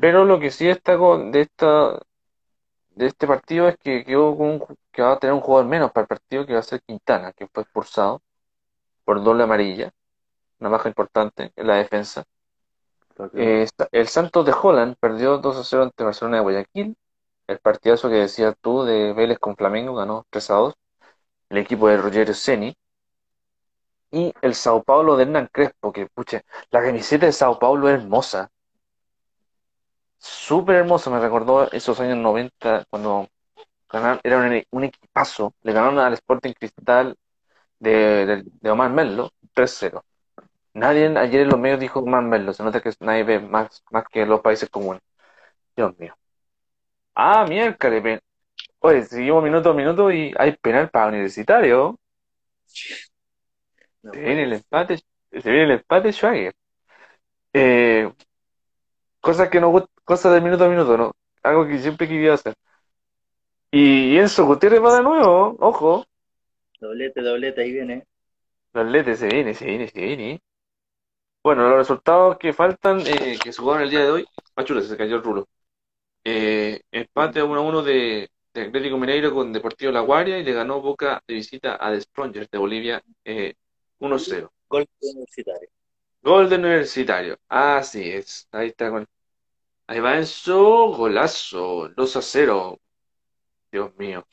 Pero 0.00 0.24
lo 0.24 0.38
que 0.40 0.50
sí 0.50 0.66
destaco 0.66 1.18
de 1.18 1.40
esta 1.42 2.00
de 2.90 3.06
este 3.06 3.26
partido 3.26 3.68
es 3.68 3.76
que 3.78 4.04
quedó 4.04 4.36
con 4.36 4.48
un 4.48 4.64
que 4.92 5.02
va 5.02 5.12
a 5.12 5.18
tener 5.18 5.34
un 5.34 5.40
jugador 5.40 5.68
menos 5.68 5.92
para 5.92 6.02
el 6.04 6.08
partido 6.08 6.46
que 6.46 6.54
va 6.54 6.60
a 6.60 6.62
ser 6.62 6.82
Quintana, 6.82 7.32
que 7.32 7.46
fue 7.48 7.62
expulsado 7.62 8.22
por 9.04 9.22
doble 9.24 9.44
amarilla, 9.44 9.92
una 10.60 10.70
baja 10.70 10.88
importante 10.88 11.52
en 11.56 11.66
la 11.68 11.76
defensa. 11.76 12.24
Eh, 13.34 13.66
el 13.92 14.08
Santos 14.08 14.44
de 14.46 14.52
Holland 14.60 14.96
perdió 15.00 15.38
2 15.38 15.56
a 15.56 15.64
0 15.64 15.82
ante 15.84 16.04
Barcelona 16.04 16.38
de 16.38 16.42
Guayaquil. 16.42 16.96
El 17.46 17.58
partidazo 17.60 18.08
que 18.08 18.16
decías 18.16 18.54
tú 18.60 18.82
de 18.84 19.12
Vélez 19.12 19.38
con 19.38 19.56
Flamengo 19.56 19.94
ganó 19.94 20.26
3 20.30 20.50
a 20.50 20.54
2. 20.54 20.74
El 21.50 21.58
equipo 21.58 21.88
de 21.88 21.98
Rogerio 21.98 22.34
Ceni. 22.34 22.74
Y 24.10 24.32
el 24.42 24.54
Sao 24.54 24.82
Paulo 24.82 25.16
de 25.16 25.24
Hernán 25.24 25.48
Crespo, 25.52 25.92
que 25.92 26.06
pucha, 26.06 26.42
la 26.70 26.82
camiseta 26.82 27.26
de 27.26 27.32
Sao 27.32 27.58
Paulo 27.58 27.88
es 27.88 28.00
hermosa. 28.00 28.50
Súper 30.18 30.76
hermosa, 30.76 31.10
me 31.10 31.20
recordó 31.20 31.70
esos 31.72 32.00
años 32.00 32.18
90 32.18 32.84
cuando 32.90 33.28
ganaron, 33.90 34.20
era 34.24 34.64
un, 34.70 34.84
equipazo. 34.84 35.54
Le 35.62 35.72
ganaron 35.72 35.98
al 35.98 36.14
Sporting 36.14 36.52
Cristal 36.52 37.16
de, 37.78 38.44
de, 38.60 38.70
Omar 38.70 38.90
Merlo 38.90 39.30
3-0. 39.54 40.04
Nadie 40.74 41.06
ayer 41.18 41.42
en 41.42 41.48
los 41.50 41.60
medios 41.60 41.80
dijo 41.80 42.00
Omar 42.00 42.22
Merlo, 42.22 42.52
se 42.52 42.62
nota 42.64 42.80
que 42.82 42.92
nadie 43.00 43.24
ve 43.24 43.40
más, 43.40 43.84
más 43.90 44.04
que 44.08 44.26
los 44.26 44.40
países 44.40 44.70
comunes. 44.70 45.02
Dios 45.76 45.98
mío. 45.98 46.16
Ah, 47.14 47.44
miércoles, 47.48 48.20
Oye, 48.80 49.04
seguimos 49.04 49.42
minuto 49.42 49.70
a 49.70 49.74
minuto 49.74 50.10
y 50.12 50.34
hay 50.38 50.56
penal 50.56 50.90
para 50.90 51.08
Universitario. 51.08 51.98
No 54.06 54.12
Se 54.12 54.20
viene 54.20 54.44
el 54.44 54.52
empate, 54.52 54.98
se 54.98 55.50
viene 55.50 55.64
el 55.64 55.70
empate, 55.72 56.12
Schwager. 56.12 56.54
Eh, 57.52 58.12
cosas 59.20 59.48
que 59.48 59.60
no 59.60 59.88
cosas 60.04 60.32
de 60.32 60.40
minuto 60.40 60.64
a 60.64 60.68
minuto, 60.68 60.96
¿no? 60.96 61.16
Algo 61.42 61.66
que 61.66 61.78
siempre 61.80 62.06
quería 62.06 62.34
hacer. 62.34 62.54
Y 63.72 64.16
Enzo 64.16 64.46
Gutiérrez 64.46 64.80
va 64.80 64.96
de 64.96 65.02
nuevo, 65.02 65.56
ojo. 65.58 66.06
Doblete, 66.80 67.20
doblete, 67.20 67.62
ahí 67.62 67.72
viene. 67.72 68.06
Los 68.74 68.86
letes 68.86 69.18
se 69.18 69.26
viene, 69.26 69.54
se 69.54 69.64
viene, 69.64 69.88
se 69.88 70.00
viene. 70.00 70.40
Bueno, 71.42 71.68
los 71.68 71.78
resultados 71.78 72.38
que 72.38 72.52
faltan, 72.52 73.00
eh, 73.00 73.36
que 73.42 73.52
se 73.52 73.60
jugaron 73.60 73.82
el 73.82 73.90
día 73.90 74.04
de 74.04 74.10
hoy. 74.10 74.26
Ah, 74.54 74.62
chula, 74.62 74.82
se 74.82 74.96
cayó 74.96 75.16
el 75.16 75.24
rulo. 75.24 75.48
Eh, 76.22 76.80
empate 76.92 77.42
1 77.42 77.58
a 77.58 77.60
1 77.60 77.82
de, 77.82 78.30
de 78.54 78.62
Atlético 78.62 78.98
Mineiro 78.98 79.34
con 79.34 79.52
Deportivo 79.52 79.90
La 79.90 80.00
Guaria 80.00 80.38
y 80.38 80.44
le 80.44 80.52
ganó 80.52 80.80
Boca 80.80 81.20
de 81.26 81.34
visita 81.34 81.76
a 81.80 81.90
The 81.90 82.00
Strongers 82.02 82.50
de 82.50 82.58
Bolivia 82.58 83.02
eh, 83.24 83.54
1-0. 84.00 84.52
Gol 84.68 84.86
universitario. 85.02 85.68
Gol 86.22 86.48
de 86.50 86.56
Universitario. 86.56 87.38
Así 87.48 88.10
es. 88.10 88.48
Ahí 88.52 88.68
está 88.68 88.90
con. 88.90 89.06
Ahí 89.88 90.00
va 90.00 90.16
Enzo, 90.18 90.88
golazo. 90.96 91.88
2 91.90 92.16
a 92.16 92.22
0. 92.22 92.80
Dios 93.72 93.94
mío. 93.96 94.26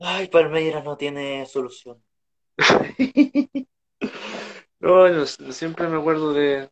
Ay, 0.00 0.26
Palmeiras 0.26 0.82
no 0.84 0.96
tiene 0.96 1.46
solución. 1.46 2.02
No, 4.80 5.08
no, 5.08 5.26
siempre 5.26 5.88
me 5.88 5.96
acuerdo 5.98 6.32
de, 6.32 6.70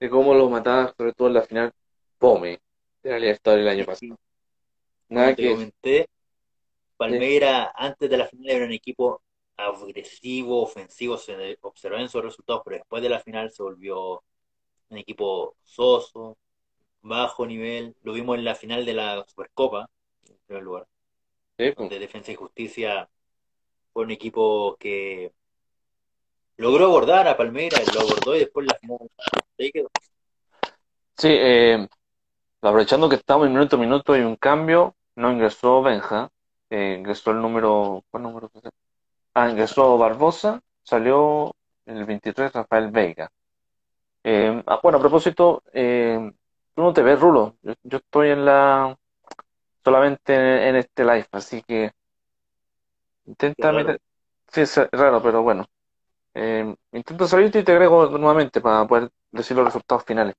de 0.00 0.10
cómo 0.10 0.34
lo 0.34 0.50
mataba, 0.50 0.94
sobre 0.96 1.12
todo 1.14 1.28
en 1.28 1.34
la 1.34 1.42
final 1.42 1.72
Pome 2.18 2.60
de 3.02 3.10
la 3.10 3.18
Libertadores 3.18 3.64
el 3.64 3.70
año 3.70 3.86
pasado. 3.86 4.16
Nada 5.10 5.34
Como 5.34 5.34
te 5.34 5.42
que. 5.42 5.48
comenté, 5.48 6.08
Palmeiras 6.96 7.70
antes 7.76 8.10
de 8.10 8.16
la 8.18 8.28
final 8.28 8.50
era 8.50 8.66
un 8.66 8.72
equipo 8.72 9.22
agresivo, 9.58 10.62
ofensivo, 10.62 11.18
se 11.18 11.58
observó 11.60 11.98
en 11.98 12.08
sus 12.08 12.22
resultados, 12.22 12.62
pero 12.64 12.76
después 12.78 13.02
de 13.02 13.08
la 13.08 13.20
final 13.20 13.50
se 13.50 13.62
volvió 13.62 14.22
un 14.88 14.98
equipo 14.98 15.56
soso, 15.62 16.38
bajo 17.02 17.46
nivel. 17.46 17.96
Lo 18.02 18.12
vimos 18.12 18.38
en 18.38 18.44
la 18.44 18.54
final 18.54 18.86
de 18.86 18.94
la 18.94 19.24
Supercopa, 19.26 19.90
en 20.28 20.38
primer 20.46 20.62
lugar, 20.62 20.86
Sí, 21.58 21.72
pues. 21.72 21.76
donde 21.76 21.98
Defensa 21.98 22.32
y 22.32 22.36
Justicia 22.36 23.08
fue 23.92 24.04
un 24.04 24.10
equipo 24.12 24.76
que 24.78 25.32
logró 26.56 26.86
abordar 26.86 27.26
a 27.28 27.36
Palmeiras, 27.36 27.94
lo 27.94 28.00
abordó 28.00 28.36
y 28.36 28.40
después 28.40 28.66
la 28.66 28.78
final. 28.78 29.10
Ahí 29.58 29.70
quedó. 29.72 29.88
Sí, 31.16 31.28
eh, 31.30 31.88
aprovechando 32.62 33.08
que 33.08 33.16
estamos 33.16 33.46
en 33.46 33.54
minuto 33.54 33.76
a 33.76 33.78
minuto 33.78 34.16
y 34.16 34.20
un 34.20 34.36
cambio, 34.36 34.94
no 35.16 35.32
ingresó 35.32 35.82
Benja, 35.82 36.30
eh, 36.70 36.96
ingresó 36.98 37.32
el 37.32 37.40
número, 37.40 38.04
¿cuál 38.10 38.22
número? 38.22 38.50
Ah, 39.38 39.48
ingresó 39.48 39.96
Barbosa, 39.96 40.60
salió 40.82 41.54
el 41.86 42.04
23 42.04 42.52
Rafael 42.52 42.90
Veiga. 42.90 43.30
Eh, 44.24 44.64
ah, 44.66 44.80
bueno, 44.82 44.98
a 44.98 45.00
propósito, 45.00 45.62
eh, 45.72 46.18
tú 46.74 46.82
no 46.82 46.92
te 46.92 47.02
ves, 47.02 47.20
Rulo, 47.20 47.56
yo, 47.62 47.74
yo 47.84 47.98
estoy 47.98 48.30
en 48.30 48.44
la, 48.44 48.98
solamente 49.84 50.34
en, 50.34 50.42
en 50.42 50.76
este 50.76 51.04
live, 51.04 51.28
así 51.30 51.62
que 51.62 51.92
intenta 53.26 53.70
raro. 53.70 53.76
meter, 53.78 54.00
sí, 54.48 54.62
es 54.62 54.76
raro, 54.90 55.22
pero 55.22 55.42
bueno, 55.44 55.64
eh, 56.34 56.74
intento 56.90 57.28
salirte 57.28 57.60
y 57.60 57.64
te 57.64 57.70
agrego 57.70 58.08
nuevamente 58.18 58.60
para 58.60 58.88
poder 58.88 59.08
decir 59.30 59.56
los 59.56 59.66
resultados 59.66 60.04
finales. 60.04 60.34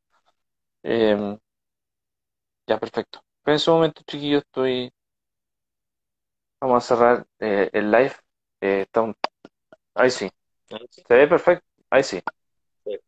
Eh, 0.83 1.37
ya, 2.67 2.77
perfecto. 2.77 3.21
Pero 3.43 3.53
en 3.53 3.55
ese 3.55 3.71
momento, 3.71 4.01
chiquillos, 4.05 4.43
estoy. 4.43 4.91
Vamos 6.59 6.83
a 6.83 6.87
cerrar 6.95 7.25
eh, 7.39 7.69
el 7.71 7.89
live. 7.91 8.13
Eh, 8.61 8.81
está 8.81 9.01
un- 9.01 9.15
Ahí 9.95 10.11
sí. 10.11 10.29
Ahí 10.71 10.87
sí. 10.91 11.03
¿Se 11.07 11.15
ve 11.15 11.27
perfecto? 11.27 11.65
Ahí 11.89 12.03
sí. 12.03 12.21
Sí. 12.85 12.99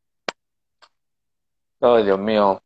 Ay, 1.81 2.03
Dios 2.03 2.19
mío. 2.19 2.61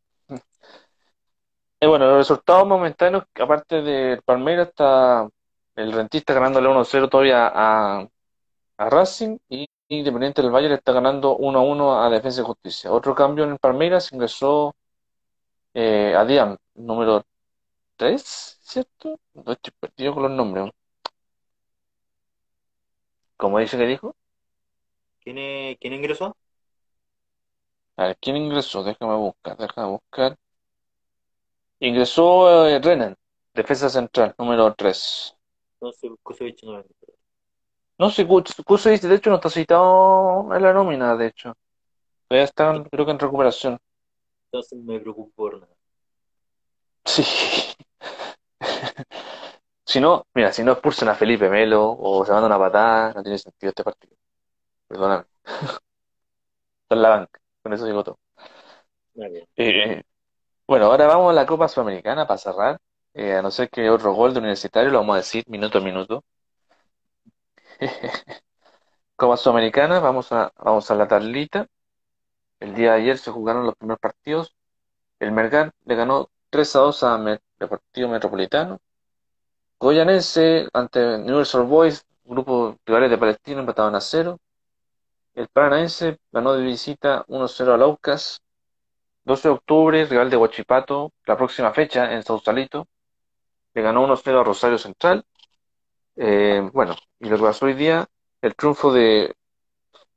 Y 1.80 1.86
bueno, 1.86 2.06
los 2.06 2.18
resultados 2.18 2.66
momentáneos, 2.66 3.24
aparte 3.38 3.82
del 3.82 4.22
Palmeiras, 4.22 4.68
está 4.68 5.28
el 5.76 5.92
Rentista 5.92 6.32
ganándole 6.34 6.68
1-0 6.68 7.08
todavía 7.08 7.48
a, 7.54 8.00
a 8.78 8.90
Racing 8.90 9.38
y 9.48 9.66
Independiente 9.88 10.42
del 10.42 10.50
Valle 10.52 10.68
le 10.70 10.76
está 10.76 10.92
ganando 10.92 11.36
1-1 11.38 12.02
a 12.02 12.10
Defensa 12.10 12.42
y 12.42 12.44
Justicia. 12.44 12.92
Otro 12.92 13.14
cambio 13.14 13.44
en 13.44 13.52
el 13.52 13.58
Palmeiras 13.58 14.12
ingresó 14.12 14.74
eh, 15.74 16.14
a 16.16 16.24
Diam, 16.24 16.56
número 16.74 17.24
3, 17.96 18.58
¿cierto? 18.62 19.20
No 19.34 19.52
estoy 19.52 19.72
perdido 19.80 20.14
con 20.14 20.24
los 20.24 20.32
nombres. 20.32 20.70
¿Cómo 23.36 23.58
dice 23.58 23.76
que 23.78 23.86
dijo? 23.86 24.14
¿Quién, 25.20 25.76
quién 25.80 25.92
ingresó? 25.92 26.36
A 27.98 28.06
ver, 28.06 28.16
¿quién 28.20 28.36
ingresó? 28.36 28.82
Déjame 28.82 29.16
buscar, 29.16 29.56
déjame 29.58 29.88
buscar. 29.88 30.36
Ingresó 31.80 32.66
eh, 32.68 32.78
Renan, 32.80 33.14
defensa 33.54 33.88
central, 33.90 34.34
número 34.38 34.74
3. 34.74 35.34
Entonces, 35.74 36.10
Kusevich 36.22 36.62
no 36.64 36.82
No 37.98 38.10
sé, 38.10 38.26
Kusevich 38.26 39.02
de 39.02 39.14
hecho 39.14 39.30
no 39.30 39.36
está 39.36 39.50
citado 39.50 40.54
en 40.54 40.62
la 40.62 40.72
nómina, 40.72 41.16
de 41.16 41.26
hecho. 41.28 41.54
Todavía 42.28 42.44
están, 42.44 42.84
creo 42.84 43.04
que 43.06 43.12
en 43.12 43.18
recuperación. 43.18 43.78
Entonces 44.46 44.78
me 44.78 44.98
preocupo 45.00 45.32
por 45.34 45.60
nada. 45.60 45.74
Sí. 47.04 47.22
si 49.86 50.00
no, 50.00 50.26
mira, 50.34 50.52
si 50.52 50.62
no 50.64 50.72
expulsan 50.72 51.08
a 51.08 51.14
Felipe 51.14 51.48
Melo 51.48 51.92
o 51.98 52.24
se 52.24 52.32
manda 52.32 52.46
una 52.48 52.58
patada, 52.58 53.12
no 53.14 53.22
tiene 53.22 53.38
sentido 53.38 53.70
este 53.70 53.84
partido. 53.84 54.16
Perdóname. 54.88 55.26
En 56.90 57.00
la 57.02 57.10
banca, 57.10 57.40
con 57.62 57.72
eso 57.72 57.86
digo 57.86 58.02
todo. 58.02 58.18
Eh, 59.56 60.02
bueno, 60.68 60.86
ahora 60.86 61.06
vamos 61.06 61.30
a 61.30 61.34
la 61.34 61.46
Copa 61.46 61.68
Sudamericana 61.68 62.26
para 62.26 62.38
cerrar. 62.38 62.78
Eh, 63.14 63.34
a 63.34 63.42
no 63.42 63.50
ser 63.50 63.70
que 63.70 63.90
otro 63.90 64.14
gol 64.14 64.32
de 64.34 64.40
universitario, 64.40 64.90
lo 64.90 64.98
vamos 65.00 65.14
a 65.14 65.18
decir 65.18 65.44
minuto 65.48 65.78
a 65.78 65.80
minuto. 65.82 66.24
Copa 69.16 69.36
Sudamericana, 69.36 70.00
vamos 70.00 70.32
a, 70.32 70.52
vamos 70.58 70.90
a 70.90 70.94
la 70.94 71.08
tablita. 71.08 71.66
El 72.60 72.74
día 72.74 72.92
de 72.94 73.02
ayer 73.02 73.18
se 73.18 73.30
jugaron 73.30 73.66
los 73.66 73.76
primeros 73.76 74.00
partidos. 74.00 74.56
El 75.20 75.32
Mergan 75.32 75.72
le 75.86 75.96
ganó 75.96 76.30
3 76.50 76.76
a 76.76 76.80
2 76.80 77.02
a 77.04 77.40
Deportivo 77.58 78.08
Metropolitano. 78.10 78.80
Goyanense 79.78 80.68
ante 80.72 81.16
Universal 81.16 81.64
Boys, 81.64 82.04
grupo 82.24 82.76
rivales 82.86 83.10
de 83.10 83.18
Palestina, 83.18 83.60
empataban 83.60 83.94
a 83.94 84.00
0. 84.00 84.38
El 85.34 85.48
Paranaense 85.48 86.18
ganó 86.32 86.54
de 86.54 86.62
visita 86.62 87.24
1-0 87.28 87.74
a 87.74 87.76
Laucas. 87.76 88.40
12 89.24 89.48
de 89.48 89.54
octubre, 89.54 90.06
rival 90.06 90.30
de 90.30 90.36
Huachipato, 90.36 91.12
la 91.26 91.36
próxima 91.36 91.72
fecha 91.72 92.12
en 92.14 92.22
Sausalito. 92.22 92.86
Le 93.74 93.82
ganó 93.82 94.06
1-0 94.06 94.40
a 94.40 94.44
Rosario 94.44 94.78
Central. 94.78 95.24
Eh, 96.16 96.70
bueno, 96.72 96.94
y 97.20 97.28
lo 97.28 97.36
que 97.36 97.42
pasó 97.42 97.66
hoy 97.66 97.74
día, 97.74 98.06
el 98.40 98.54
triunfo 98.54 98.92
de, 98.92 99.34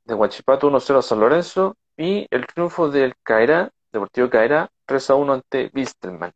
de 0.05 0.13
Huachipato 0.13 0.69
1-0 0.69 0.99
a 0.99 1.01
San 1.01 1.19
Lorenzo 1.19 1.75
y 1.97 2.27
el 2.31 2.47
triunfo 2.47 2.89
del 2.89 3.15
Caerá, 3.23 3.71
Deportivo 3.91 4.29
Caerá, 4.29 4.69
3-1 4.87 5.33
ante 5.33 5.69
Bistelman. 5.73 6.31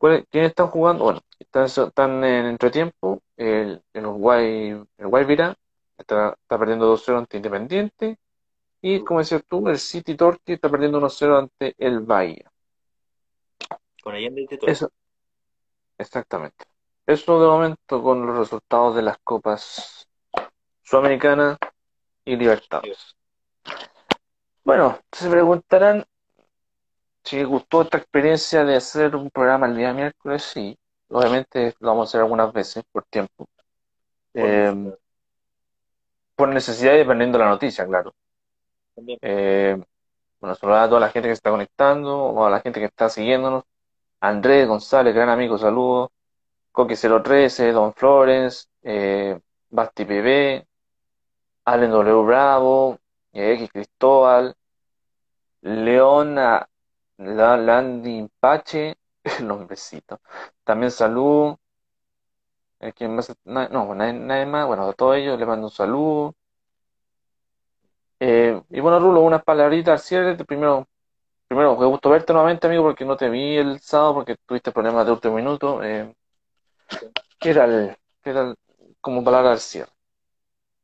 ¿Quiénes 0.00 0.50
están 0.50 0.68
jugando? 0.68 1.04
Bueno, 1.04 1.20
están, 1.38 2.24
en 2.24 2.46
entretiempo. 2.46 3.22
El, 3.36 3.82
el 3.92 4.06
Uruguay, 4.06 4.70
el 4.96 5.06
Guayvira 5.06 5.54
está, 5.98 6.36
está 6.40 6.58
perdiendo 6.58 6.96
2-0 6.96 7.18
ante 7.18 7.36
Independiente. 7.36 8.18
Y 8.80 9.04
como 9.04 9.20
decías 9.20 9.44
tú, 9.46 9.68
el 9.68 9.78
City 9.78 10.14
Torque 10.14 10.54
está 10.54 10.70
perdiendo 10.70 11.00
1-0 11.00 11.38
ante 11.38 11.74
el 11.76 12.00
Bahía. 12.00 12.50
Con 14.02 14.14
Allende 14.14 14.46
y 14.50 14.70
Eso, 14.70 14.90
exactamente. 15.98 16.64
Eso 17.06 17.40
de 17.40 17.46
momento 17.46 18.02
con 18.02 18.26
los 18.26 18.38
resultados 18.38 18.96
de 18.96 19.02
las 19.02 19.18
copas 19.18 20.08
Sudamericana 20.82 21.58
y 22.24 22.36
Libertadores. 22.36 23.16
Bueno, 24.64 24.98
se 25.12 25.28
preguntarán 25.28 26.06
si 27.24 27.42
gustó 27.44 27.82
esta 27.82 27.98
experiencia 27.98 28.64
de 28.64 28.76
hacer 28.76 29.16
un 29.16 29.30
programa 29.30 29.66
el 29.66 29.76
día 29.76 29.92
miércoles. 29.92 30.42
Sí, 30.42 30.78
obviamente 31.08 31.74
lo 31.80 31.88
vamos 31.88 32.08
a 32.08 32.10
hacer 32.10 32.20
algunas 32.20 32.52
veces 32.52 32.84
por 32.92 33.04
tiempo. 33.04 33.48
Eh, 34.34 34.92
por 36.34 36.48
necesidad 36.48 36.94
y 36.94 36.98
dependiendo 36.98 37.38
de 37.38 37.44
la 37.44 37.50
noticia, 37.50 37.86
claro. 37.86 38.14
Eh, 39.20 39.78
bueno, 40.40 40.54
saludar 40.54 40.84
a 40.84 40.88
toda 40.88 41.00
la 41.00 41.10
gente 41.10 41.28
que 41.28 41.34
está 41.34 41.50
conectando 41.50 42.16
o 42.16 42.46
a 42.46 42.50
la 42.50 42.60
gente 42.60 42.80
que 42.80 42.86
está 42.86 43.08
siguiéndonos. 43.08 43.64
Andrés 44.20 44.66
González, 44.68 45.14
gran 45.14 45.28
amigo, 45.28 45.58
saludos. 45.58 46.10
Coqui013, 46.72 47.72
Don 47.72 47.92
Flores, 47.94 48.68
eh, 48.82 49.38
Basti 49.70 50.04
PB, 50.04 50.66
Allen 51.64 51.90
W. 51.90 52.24
Bravo, 52.24 52.98
X 53.32 53.70
Cristóbal, 53.72 54.54
Leona 55.62 56.69
Landy 57.20 58.28
Pache, 58.40 58.96
nombrecito. 59.42 60.20
También 60.64 60.90
saludo. 60.90 61.60
Eh, 62.80 62.92
¿Quién 62.94 63.14
más? 63.14 63.32
No, 63.44 63.94
nadie, 63.94 64.46
más. 64.46 64.66
Bueno, 64.66 64.88
a 64.88 64.92
todos 64.94 65.16
ellos 65.16 65.38
les 65.38 65.46
mando 65.46 65.66
un 65.66 65.72
saludo. 65.72 66.34
Eh, 68.18 68.60
y 68.70 68.80
bueno, 68.80 68.98
Rulo, 69.00 69.22
unas 69.22 69.42
palabritas 69.44 69.92
al 69.92 69.98
cierre. 70.06 70.44
Primero, 70.44 70.86
primero, 71.48 71.76
me 71.76 71.86
gustó 71.86 72.10
verte 72.10 72.32
nuevamente, 72.32 72.66
amigo, 72.66 72.84
porque 72.84 73.04
no 73.04 73.16
te 73.16 73.28
vi 73.30 73.56
el 73.56 73.80
sábado 73.80 74.14
porque 74.14 74.36
tuviste 74.46 74.72
problemas 74.72 75.06
de 75.06 75.12
último 75.12 75.34
minuto. 75.36 75.82
Eh, 75.82 76.14
¿Qué 77.38 77.50
era 77.50 78.54
como 79.00 79.24
palabra 79.24 79.52
al 79.52 79.58
cierre? 79.60 79.92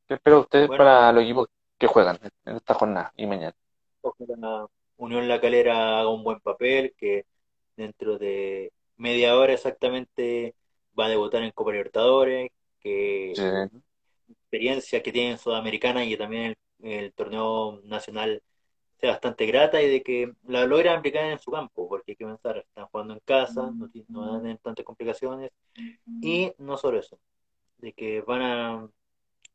¿Qué 0.08 0.14
espero 0.14 0.40
ustedes 0.40 0.68
para 0.68 1.12
los 1.12 1.22
equipos 1.24 1.48
que 1.78 1.86
juegan 1.86 2.18
en 2.44 2.56
esta 2.56 2.74
jornada 2.74 3.12
y 3.16 3.26
mañana? 3.26 3.54
Unión 4.96 5.28
La 5.28 5.40
Calera 5.40 6.00
haga 6.00 6.08
un 6.08 6.24
buen 6.24 6.40
papel, 6.40 6.94
que 6.96 7.26
dentro 7.76 8.18
de 8.18 8.72
media 8.96 9.36
hora 9.36 9.52
exactamente 9.52 10.54
va 10.98 11.06
a 11.06 11.10
debutar 11.10 11.42
en 11.42 11.52
Copa 11.52 11.72
Libertadores, 11.72 12.50
que 12.80 13.32
experiencia 14.28 15.02
que 15.02 15.12
tiene 15.12 15.32
en 15.32 15.38
Sudamericana 15.38 16.04
y 16.04 16.16
también 16.16 16.56
el, 16.80 16.90
el, 16.90 17.12
torneo 17.12 17.80
nacional 17.84 18.42
sea 18.98 19.10
bastante 19.10 19.46
grata 19.46 19.82
y 19.82 19.90
de 19.90 20.02
que 20.02 20.32
la 20.44 20.64
logra 20.66 20.96
aplicar 20.96 21.24
en 21.24 21.38
su 21.38 21.50
campo, 21.50 21.88
porque 21.88 22.12
hay 22.12 22.16
que 22.16 22.24
pensar, 22.24 22.58
están 22.58 22.86
jugando 22.86 23.14
en 23.14 23.20
casa, 23.24 23.70
no, 23.70 23.90
no 24.08 24.40
tener 24.40 24.58
tantas 24.58 24.84
complicaciones, 24.84 25.50
y 26.22 26.52
no 26.58 26.78
solo 26.78 26.98
eso, 26.98 27.18
de 27.78 27.92
que 27.92 28.22
van 28.22 28.42
a, 28.42 28.88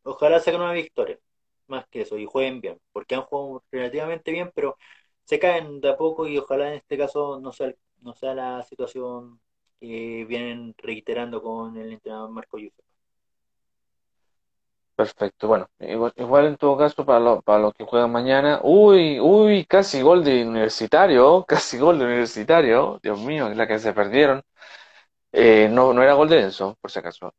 ojalá 0.04 0.40
saquen 0.40 0.62
una 0.62 0.74
victoria, 0.74 1.20
más 1.68 1.88
que 1.88 2.02
eso, 2.02 2.18
y 2.18 2.26
jueguen 2.26 2.62
bien, 2.62 2.80
porque 2.92 3.16
han 3.16 3.24
jugado 3.24 3.64
relativamente 3.72 4.32
bien, 4.32 4.52
pero 4.54 4.78
se 5.32 5.40
caen 5.40 5.80
de 5.80 5.90
a 5.90 5.96
poco 5.96 6.28
y 6.28 6.38
ojalá 6.38 6.68
en 6.68 6.74
este 6.76 6.98
caso 6.98 7.40
no 7.40 7.54
sea, 7.54 7.74
no 8.02 8.14
sea 8.14 8.36
la 8.36 8.64
situación 8.64 9.40
que 9.80 10.26
vienen 10.28 10.76
reiterando 10.78 11.42
con 11.42 11.78
el 11.78 11.94
entrenador 11.94 12.30
Marco 12.32 12.58
Yusuf. 12.60 12.84
Perfecto, 14.94 15.48
bueno, 15.48 15.68
igual, 15.80 16.46
en 16.48 16.58
todo 16.58 16.78
caso 16.78 17.06
para, 17.06 17.40
para 17.42 17.60
los 17.60 17.74
que 17.74 17.86
juegan 17.86 18.12
mañana, 18.12 18.60
uy, 18.64 19.20
uy, 19.22 19.66
casi 19.66 20.02
gol 20.02 20.22
de 20.24 20.46
universitario, 20.46 21.46
casi 21.48 21.78
gol 21.80 21.98
de 21.98 22.06
universitario, 22.06 23.00
Dios 23.02 23.18
mío, 23.22 23.50
la 23.50 23.66
que 23.68 23.80
se 23.80 23.94
perdieron. 23.94 24.42
Eh, 25.32 25.70
no, 25.72 25.94
no 25.94 26.04
era 26.04 26.14
gol 26.14 26.30
de 26.30 26.42
Enzo, 26.42 26.78
por 26.82 26.92
si 26.92 27.00
acaso. 27.00 27.34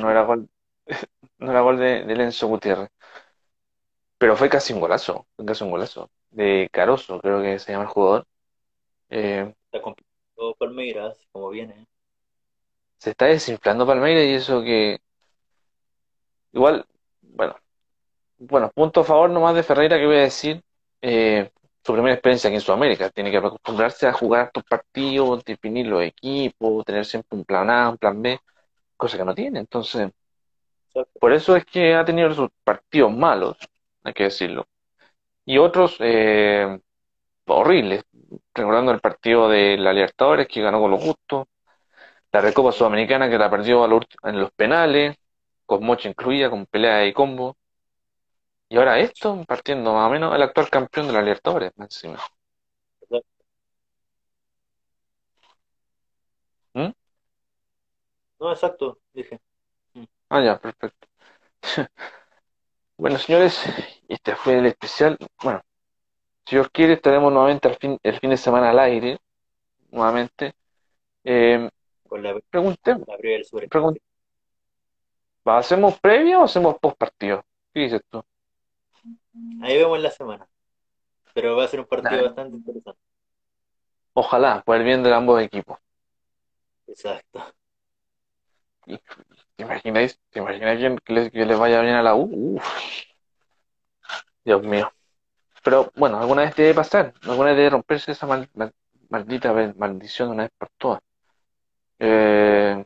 no 0.00 0.10
era 0.10 0.22
gol, 0.24 0.48
no 1.38 1.50
era 1.50 1.60
gol 1.62 1.78
de, 1.78 2.04
de 2.04 2.14
Lenzo 2.16 2.46
Gutiérrez. 2.46 2.90
Pero 4.18 4.36
fue 4.36 4.48
casi 4.48 4.72
un 4.72 4.80
golazo, 4.80 5.26
fue 5.36 5.44
casi 5.44 5.64
un 5.64 5.70
golazo. 5.70 6.10
De 6.30 6.68
Caroso, 6.72 7.20
creo 7.20 7.42
que 7.42 7.58
se 7.58 7.72
llama 7.72 7.84
el 7.84 7.90
jugador. 7.90 8.26
Eh, 9.08 9.52
está 9.66 9.82
complicado 9.82 10.54
Palmeiras, 10.58 11.26
como 11.32 11.50
viene. 11.50 11.86
Se 12.98 13.10
está 13.10 13.26
desinflando 13.26 13.86
Palmeiras 13.86 14.24
y 14.24 14.34
eso 14.34 14.62
que. 14.62 14.98
Igual, 16.52 16.86
bueno. 17.20 17.56
Bueno, 18.38 18.70
punto 18.74 19.00
a 19.00 19.04
favor 19.04 19.30
nomás 19.30 19.54
de 19.54 19.62
Ferreira 19.62 19.98
que 19.98 20.06
voy 20.06 20.16
a 20.16 20.20
decir. 20.20 20.62
Eh, 21.02 21.50
su 21.86 21.92
primera 21.92 22.14
experiencia 22.14 22.48
aquí 22.48 22.56
en 22.56 22.60
Sudamérica. 22.60 23.10
Tiene 23.10 23.30
que 23.30 23.36
acostumbrarse 23.36 24.08
a 24.08 24.12
jugar 24.12 24.46
estos 24.46 24.64
partidos, 24.64 25.44
definir 25.44 25.86
los 25.86 26.02
equipos, 26.02 26.84
tener 26.84 27.04
siempre 27.04 27.38
un 27.38 27.44
plan 27.44 27.70
A, 27.70 27.90
un 27.90 27.96
plan 27.96 28.20
B, 28.20 28.40
cosa 28.96 29.16
que 29.16 29.24
no 29.24 29.34
tiene. 29.34 29.60
Entonces, 29.60 30.10
por 31.20 31.32
eso 31.32 31.54
es 31.54 31.64
que 31.64 31.94
ha 31.94 32.04
tenido 32.04 32.34
sus 32.34 32.48
partidos 32.64 33.14
malos, 33.14 33.56
hay 34.06 34.14
que 34.14 34.24
decirlo. 34.24 34.68
Y 35.46 35.58
otros 35.58 35.96
eh, 36.00 36.80
horribles, 37.46 38.04
recordando 38.54 38.92
el 38.92 39.00
partido 39.00 39.48
de 39.48 39.78
la 39.78 39.92
Libertadores 39.92 40.48
que 40.48 40.62
ganó 40.62 40.80
con 40.80 40.90
los 40.92 41.04
gustos, 41.04 41.46
la 42.32 42.40
Recopa 42.42 42.72
Sudamericana 42.72 43.30
que 43.30 43.38
la 43.38 43.50
perdió 43.50 43.86
en 43.86 44.40
los 44.40 44.52
penales, 44.52 45.16
con 45.66 45.84
mocha 45.84 46.08
incluida, 46.08 46.50
con 46.50 46.66
pelea 46.66 47.06
y 47.06 47.12
combo. 47.12 47.56
Y 48.68 48.76
ahora 48.76 49.00
esto, 49.00 49.42
partiendo 49.44 49.92
más 49.92 50.06
o 50.08 50.10
menos 50.12 50.32
el 50.34 50.42
actual 50.42 50.70
campeón 50.70 51.08
de 51.08 51.12
la 51.14 51.20
Libertadores, 51.22 51.72
encima. 51.78 52.18
¿Mm? 56.74 56.92
No, 58.40 58.52
exacto, 58.52 58.98
dije. 59.12 59.40
Ah, 60.30 60.42
ya, 60.42 60.60
perfecto. 60.60 61.08
Bueno, 62.98 63.18
señores, 63.18 63.62
este 64.08 64.34
fue 64.34 64.58
el 64.58 64.66
especial. 64.66 65.18
Bueno, 65.42 65.60
si 66.46 66.56
Dios 66.56 66.68
quiere, 66.70 66.94
estaremos 66.94 67.30
nuevamente 67.32 67.68
el 67.68 67.76
fin, 67.76 67.98
el 68.02 68.18
fin 68.18 68.30
de 68.30 68.36
semana 68.38 68.70
al 68.70 68.78
aire, 68.78 69.18
nuevamente. 69.90 70.54
Eh, 71.22 71.68
Con 72.08 72.22
la, 72.22 72.38
preguntemos. 72.48 73.06
¿Hacemos 75.44 76.00
previa 76.00 76.40
o 76.40 76.44
hacemos 76.44 76.76
post 76.80 76.96
partido? 76.96 77.44
¿Qué 77.72 77.80
dices 77.80 78.02
tú? 78.08 78.24
Ahí 79.62 79.76
vemos 79.76 80.00
la 80.00 80.10
semana. 80.10 80.48
Pero 81.34 81.56
va 81.56 81.64
a 81.64 81.68
ser 81.68 81.80
un 81.80 81.86
partido 81.86 82.22
bastante 82.22 82.56
interesante. 82.56 83.00
Ojalá, 84.14 84.62
por 84.64 84.76
el 84.76 84.84
bien 84.84 85.02
de 85.02 85.12
ambos 85.12 85.42
equipos. 85.42 85.78
Exacto. 86.86 87.44
¿Te 88.86 89.62
imagináis, 89.64 90.18
¿te 90.30 90.38
imagináis 90.40 91.00
que, 91.04 91.12
le, 91.12 91.30
que 91.30 91.44
les 91.46 91.58
vaya 91.58 91.80
bien 91.82 91.94
a 91.94 92.02
la 92.02 92.14
U? 92.14 92.28
Uf. 92.56 92.64
Dios 94.44 94.62
mío. 94.62 94.92
Pero 95.64 95.92
bueno, 95.96 96.18
alguna 96.20 96.42
vez 96.44 96.56
debe 96.56 96.74
pasar, 96.74 97.14
alguna 97.24 97.50
vez 97.50 97.56
debe 97.58 97.70
romperse 97.70 98.12
esa 98.12 98.26
mal- 98.26 98.50
mal- 98.54 98.74
maldita 99.10 99.52
maldición 99.76 100.28
de 100.30 100.34
una 100.34 100.44
vez 100.44 100.52
por 100.58 100.70
todas. 100.78 101.00
Eh, 101.98 102.84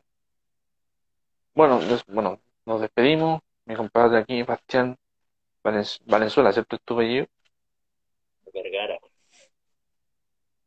bueno, 1.54 1.78
des- 1.80 2.04
bueno, 2.06 2.40
nos 2.66 2.80
despedimos. 2.80 3.40
Mi 3.66 3.76
compadre 3.76 4.18
aquí, 4.18 4.42
Bastián 4.42 4.96
Valenzuela, 6.06 6.52
¿cierto? 6.52 6.76
¿Es 6.76 6.82
tu 6.84 6.94
apellido? 6.94 7.26
Vergara. 8.54 8.98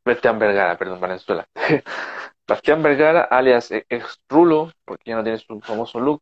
Bastián 0.05 0.39
Vergara, 0.39 0.77
perdón, 0.77 0.99
Valenzuela. 1.01 1.47
Bastián 2.47 2.83
Vergara, 2.83 3.21
alias 3.23 3.71
e- 3.71 3.85
ex 3.89 4.19
Rulo, 4.29 4.71
porque 4.85 5.11
ya 5.11 5.15
no 5.15 5.23
tiene 5.23 5.37
su 5.39 5.59
famoso 5.61 5.99
look, 5.99 6.21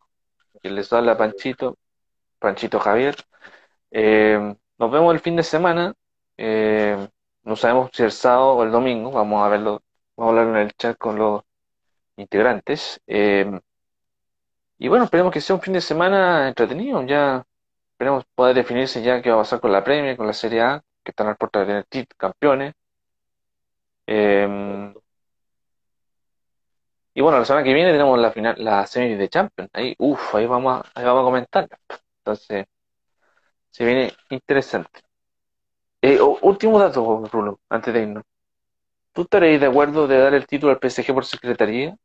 que 0.62 0.70
les 0.70 0.92
habla 0.94 1.18
Panchito, 1.18 1.78
Panchito 2.40 2.80
Javier. 2.80 3.16
Eh, 3.92 4.56
nos 4.78 4.92
vemos 4.92 5.14
el 5.14 5.20
fin 5.20 5.36
de 5.36 5.44
semana. 5.44 5.94
Eh, 6.38 6.98
no 7.44 7.56
sabemos 7.56 7.92
si 7.94 8.04
el 8.04 8.12
sábado 8.12 8.54
o 8.54 8.64
el 8.64 8.72
domingo. 8.72 9.12
Vamos 9.12 9.44
a 9.46 9.50
verlo, 9.50 9.84
vamos 10.16 10.36
a 10.38 10.40
hablar 10.42 10.56
en 10.56 10.62
el 10.68 10.74
chat 10.74 10.98
con 10.98 11.18
los 11.18 11.44
integrantes. 12.18 13.02
Eh, 13.08 13.60
y 14.78 14.88
bueno, 14.88 15.06
esperemos 15.06 15.32
que 15.32 15.42
sea 15.42 15.56
un 15.56 15.62
fin 15.62 15.74
de 15.74 15.82
semana 15.82 16.48
entretenido. 16.48 17.04
Ya 17.06 17.46
esperemos 17.94 18.26
poder 18.36 18.56
definirse 18.56 19.02
ya 19.04 19.22
qué 19.22 19.30
va 19.30 19.38
a 19.38 19.40
pasar 19.40 19.60
con 19.62 19.72
la 19.72 19.84
Premier, 19.84 20.18
con 20.18 20.28
la 20.28 20.34
Serie 20.34 20.62
A, 20.62 20.84
que 21.04 21.12
están 21.12 21.28
al 21.28 21.38
puerto 21.38 21.60
de 21.60 21.84
tener 21.84 22.08
campeones. 22.18 22.74
Y 27.14 27.22
bueno, 27.22 27.40
la 27.40 27.46
semana 27.46 27.64
que 27.66 27.74
viene 27.74 27.92
tenemos 27.92 28.18
la 28.20 28.32
final, 28.32 28.56
la 28.60 28.86
semi 28.88 29.16
de 29.16 29.30
Champions. 29.30 29.70
Ahí, 29.74 29.96
uff, 30.00 30.36
ahí 30.36 30.46
vamos 30.48 30.82
a, 30.86 30.92
ahí 31.00 31.06
vamos 31.06 31.22
a 31.22 31.26
comentar. 31.26 31.68
Entonces, 32.20 32.66
se 33.70 33.84
viene 33.86 34.14
interesante. 34.30 35.02
Eh, 36.02 36.20
último 36.22 36.80
dato, 36.80 37.24
Rulo, 37.32 37.60
antes 37.70 37.94
de 37.94 38.02
irnos. 38.04 38.24
¿Tú 39.14 39.24
estaréis 39.24 39.60
de 39.62 39.68
acuerdo 39.68 40.08
de 40.08 40.20
dar 40.20 40.34
el 40.36 40.48
título 40.48 40.74
al 40.74 40.80
PSG 40.80 41.14
por 41.14 41.26
secretaría? 41.26 41.98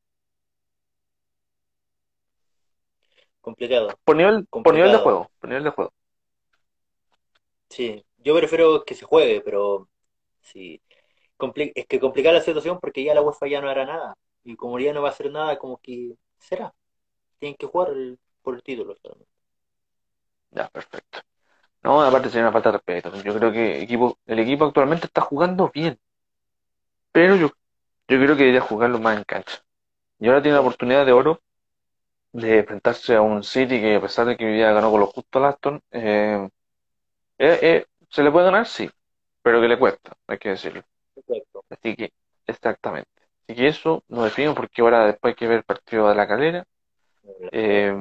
Complicado. 3.40 3.88
Por 4.04 4.16
nivel, 4.16 4.46
por 4.50 4.74
nivel 4.74 4.92
de 4.92 4.98
juego, 4.98 5.30
por 5.38 5.48
nivel 5.48 5.64
de 5.64 5.70
juego. 5.70 5.92
Sí, 7.68 8.04
yo 8.18 8.36
prefiero 8.36 8.84
que 8.84 8.94
se 8.94 9.04
juegue, 9.04 9.40
pero 9.40 9.88
sí. 10.42 10.80
Compli- 11.38 11.72
es 11.74 11.86
que 11.86 12.00
complicar 12.00 12.34
la 12.34 12.40
situación 12.42 12.78
porque 12.80 13.04
ya 13.04 13.14
la 13.14 13.22
UEFA 13.22 13.48
ya 13.48 13.60
no 13.60 13.68
hará 13.70 13.86
nada. 13.86 14.16
Y 14.46 14.56
como 14.56 14.78
ya 14.80 14.94
no 14.94 15.02
va 15.02 15.10
a 15.10 15.12
hacer 15.12 15.30
nada, 15.32 15.58
como 15.58 15.78
que 15.80 16.16
será. 16.38 16.74
Tienen 17.40 17.56
que 17.58 17.66
jugar 17.66 17.90
el- 17.92 18.18
por 18.42 18.56
el 18.56 18.62
título 18.64 18.96
solamente. 18.96 19.30
Ya, 20.50 20.68
perfecto. 20.68 21.20
No, 21.84 22.02
aparte 22.02 22.28
sería 22.30 22.44
una 22.46 22.52
falta 22.52 22.70
de 22.72 22.78
respeto. 22.78 23.22
Yo 23.22 23.34
creo 23.36 23.52
que 23.52 23.82
equipo, 23.82 24.18
el 24.26 24.40
equipo 24.40 24.66
actualmente 24.66 25.06
está 25.06 25.22
jugando 25.22 25.70
bien, 25.74 25.98
pero 27.12 27.36
yo, 27.36 27.48
yo 28.08 28.18
creo 28.18 28.36
que 28.36 28.44
debería 28.44 28.60
jugarlo 28.60 28.98
más 29.00 29.16
en 29.18 29.24
cancha. 29.24 29.58
Y 30.20 30.28
ahora 30.28 30.42
tiene 30.42 30.56
la 30.56 30.62
oportunidad 30.62 31.06
de 31.06 31.12
oro 31.12 31.42
de 32.32 32.60
enfrentarse 32.60 33.16
a 33.16 33.22
un 33.22 33.44
City 33.44 33.80
que 33.80 33.96
a 33.96 34.00
pesar 34.02 34.26
de 34.26 34.36
que 34.38 34.46
hoy 34.46 34.54
día 34.54 34.72
ganó 34.72 34.90
con 34.92 35.00
lo 35.00 35.06
justo 35.08 35.38
al 35.38 35.46
Aston, 35.46 35.82
eh, 35.92 36.48
eh, 37.38 37.58
eh, 37.62 37.86
se 38.10 38.22
le 38.24 38.32
puede 38.32 38.46
ganar, 38.46 38.66
sí, 38.66 38.90
pero 39.42 39.60
que 39.60 39.68
le 39.68 39.78
cuesta, 39.78 40.12
hay 40.28 40.38
que 40.38 40.50
decirlo. 40.50 40.82
Perfecto. 41.14 41.64
Así 41.70 41.96
que, 41.96 42.12
exactamente. 42.46 43.25
Así 43.48 43.56
que 43.56 43.68
eso 43.68 44.04
nos 44.08 44.24
definimos 44.24 44.56
porque 44.56 44.82
ahora 44.82 45.06
después 45.06 45.32
hay 45.32 45.36
que 45.36 45.46
ver 45.46 45.58
el 45.58 45.64
partido 45.64 46.08
de 46.08 46.14
la 46.14 46.26
calera. 46.26 46.64
Eh, 47.52 47.94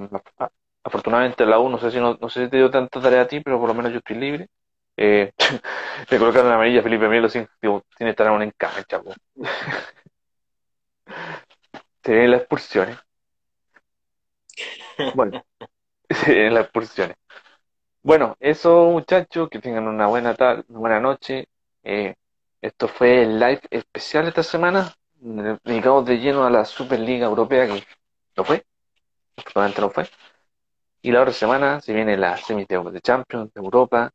afortunadamente 0.84 1.46
la 1.46 1.60
U, 1.60 1.70
no 1.70 1.78
sé 1.80 1.92
si 1.92 2.00
no, 2.00 2.18
no 2.20 2.30
sé 2.30 2.46
si 2.46 2.50
te 2.50 2.58
dio 2.58 2.72
tanta 2.72 3.02
tarea 3.02 3.22
a 3.22 3.28
ti, 3.28 3.42
pero 3.42 3.60
por 3.60 3.68
lo 3.70 3.76
menos 3.76 3.92
yo 3.92 4.00
estoy 4.00 4.18
libre. 4.18 4.48
Eh, 4.98 5.34
le 6.10 6.18
colocaron 6.20 6.50
la 6.50 6.56
amarilla 6.56 6.80
a 6.80 6.84
Felipe 6.84 7.08
Melo 7.08 7.30
sin, 7.30 7.48
digo, 7.62 7.84
sin 7.98 8.08
estar 8.08 8.42
en 8.42 8.52
cancha, 8.58 9.02
po. 9.02 9.14
Se 12.04 12.12
vienen 12.12 12.32
las 12.32 12.42
expulsiones. 12.42 12.98
Bueno, 15.16 15.44
se 16.10 16.34
vienen 16.34 16.54
las 16.54 16.64
expulsiones. 16.66 17.18
Bueno, 18.04 18.38
eso 18.40 18.92
muchachos, 18.92 19.50
que 19.50 19.60
tengan 19.60 19.88
una 19.88 20.08
buena 20.08 20.36
tarde, 20.36 20.64
una 20.70 20.80
buena 20.80 21.00
noche. 21.00 21.48
Eh, 21.84 22.16
esto 22.62 22.88
fue 22.88 23.24
el 23.24 23.40
live 23.40 23.62
especial 23.72 24.28
esta 24.28 24.44
semana, 24.44 24.94
eh, 25.24 25.58
dedicado 25.64 26.04
de 26.04 26.18
lleno 26.18 26.46
a 26.46 26.50
la 26.50 26.66
Superliga 26.66 27.26
Europea, 27.26 27.68
que 27.68 27.84
no 28.36 28.44
fue, 28.44 28.66
no 29.78 29.90
fue. 29.90 30.10
Y 31.02 31.12
la 31.12 31.22
otra 31.22 31.34
semana 31.34 31.82
se 31.82 31.94
viene 31.94 32.18
la 32.18 32.38
semis 32.38 32.68
de, 32.68 32.80
de 32.92 33.02
Champions 33.02 33.54
de 33.54 33.62
Europa. 33.62 34.12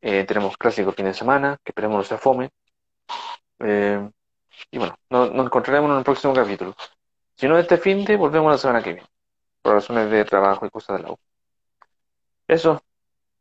Eh, 0.00 0.24
tenemos 0.24 0.56
clásico 0.56 0.92
fin 0.92 1.06
de 1.06 1.14
semana, 1.14 1.58
que 1.64 1.70
esperemos 1.70 1.98
no 1.98 2.04
se 2.04 2.18
fome. 2.18 2.50
Eh, 3.60 4.08
y 4.70 4.78
bueno, 4.78 4.96
nos, 5.10 5.32
nos 5.32 5.46
encontraremos 5.46 5.90
en 5.90 5.98
el 5.98 6.04
próximo 6.04 6.34
capítulo. 6.34 6.76
Si 7.36 7.48
no 7.48 7.58
este 7.58 7.78
fin 7.78 8.04
de, 8.04 8.16
volvemos 8.16 8.52
la 8.52 8.58
semana 8.58 8.82
que 8.82 8.92
viene, 8.92 9.08
por 9.62 9.74
razones 9.74 10.10
de 10.10 10.24
trabajo 10.24 10.66
y 10.66 10.70
cosas 10.70 10.98
de 10.98 11.02
la 11.04 11.12
U. 11.12 11.18
Eso, 12.46 12.82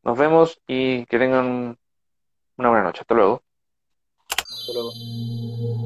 nos 0.04 0.18
vemos 0.18 0.60
y 0.68 1.06
que 1.06 1.20
tengan 1.20 1.78
una 2.58 2.70
buena 2.70 2.84
noche. 2.86 3.02
Hasta 3.02 3.16
luego. 3.16 3.44
Hasta 4.30 4.74
luego. 4.74 5.83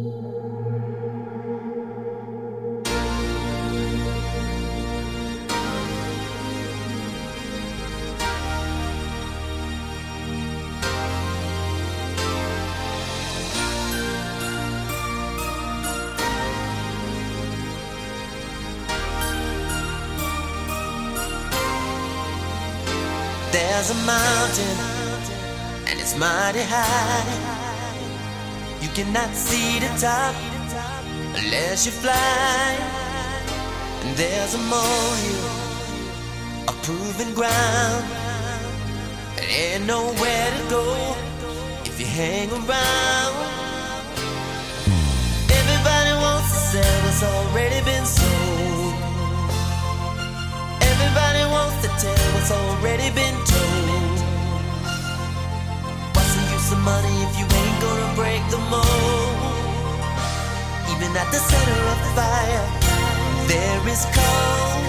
There's 23.78 23.92
a 23.92 24.06
mountain 24.08 24.78
and 25.86 26.00
it's 26.00 26.18
mighty 26.18 26.64
high. 26.64 27.30
You 28.82 28.90
cannot 28.90 29.30
see 29.36 29.78
the 29.78 29.88
top 30.02 30.34
unless 31.38 31.86
you 31.86 31.92
fly. 31.92 32.76
And 34.02 34.18
there's 34.18 34.56
a 34.56 34.62
molehill, 34.74 35.46
a 36.70 36.74
proven 36.82 37.36
ground. 37.36 38.04
There 39.36 39.48
ain't 39.48 39.86
nowhere 39.86 40.50
to 40.58 40.70
go 40.72 41.16
if 41.86 42.00
you 42.00 42.08
hang 42.08 42.50
around. 42.50 43.36
Everybody 45.60 46.14
wants 46.26 46.50
to 46.52 46.60
sell 46.72 47.04
what's 47.04 47.22
already 47.22 47.86
been 47.86 48.08
sold. 48.08 48.47
What's 52.48 52.62
already 52.62 53.10
been 53.14 53.36
told. 53.46 54.20
What's 56.16 56.34
the 56.36 56.44
use 56.54 56.72
of 56.72 56.80
money 56.80 57.16
if 57.24 57.38
you 57.38 57.44
ain't 57.44 57.82
gonna 57.82 58.16
break 58.16 58.42
the 58.50 58.58
mold? 58.72 59.38
Even 60.92 61.12
at 61.18 61.30
the 61.32 61.40
center 61.40 61.80
of 61.92 61.98
the 62.06 62.12
fire, 62.16 62.68
there 63.48 63.88
is 63.90 64.06
cold. 64.16 64.84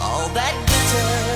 All 0.00 0.28
that 0.32 0.54
glitters 0.66 1.31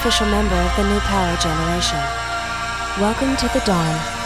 official 0.00 0.26
member 0.28 0.54
of 0.54 0.74
the 0.76 0.88
New 0.88 0.98
Power 1.00 1.36
Generation. 1.36 1.98
Welcome 2.98 3.36
to 3.36 3.48
the 3.48 3.62
dawn. 3.66 4.19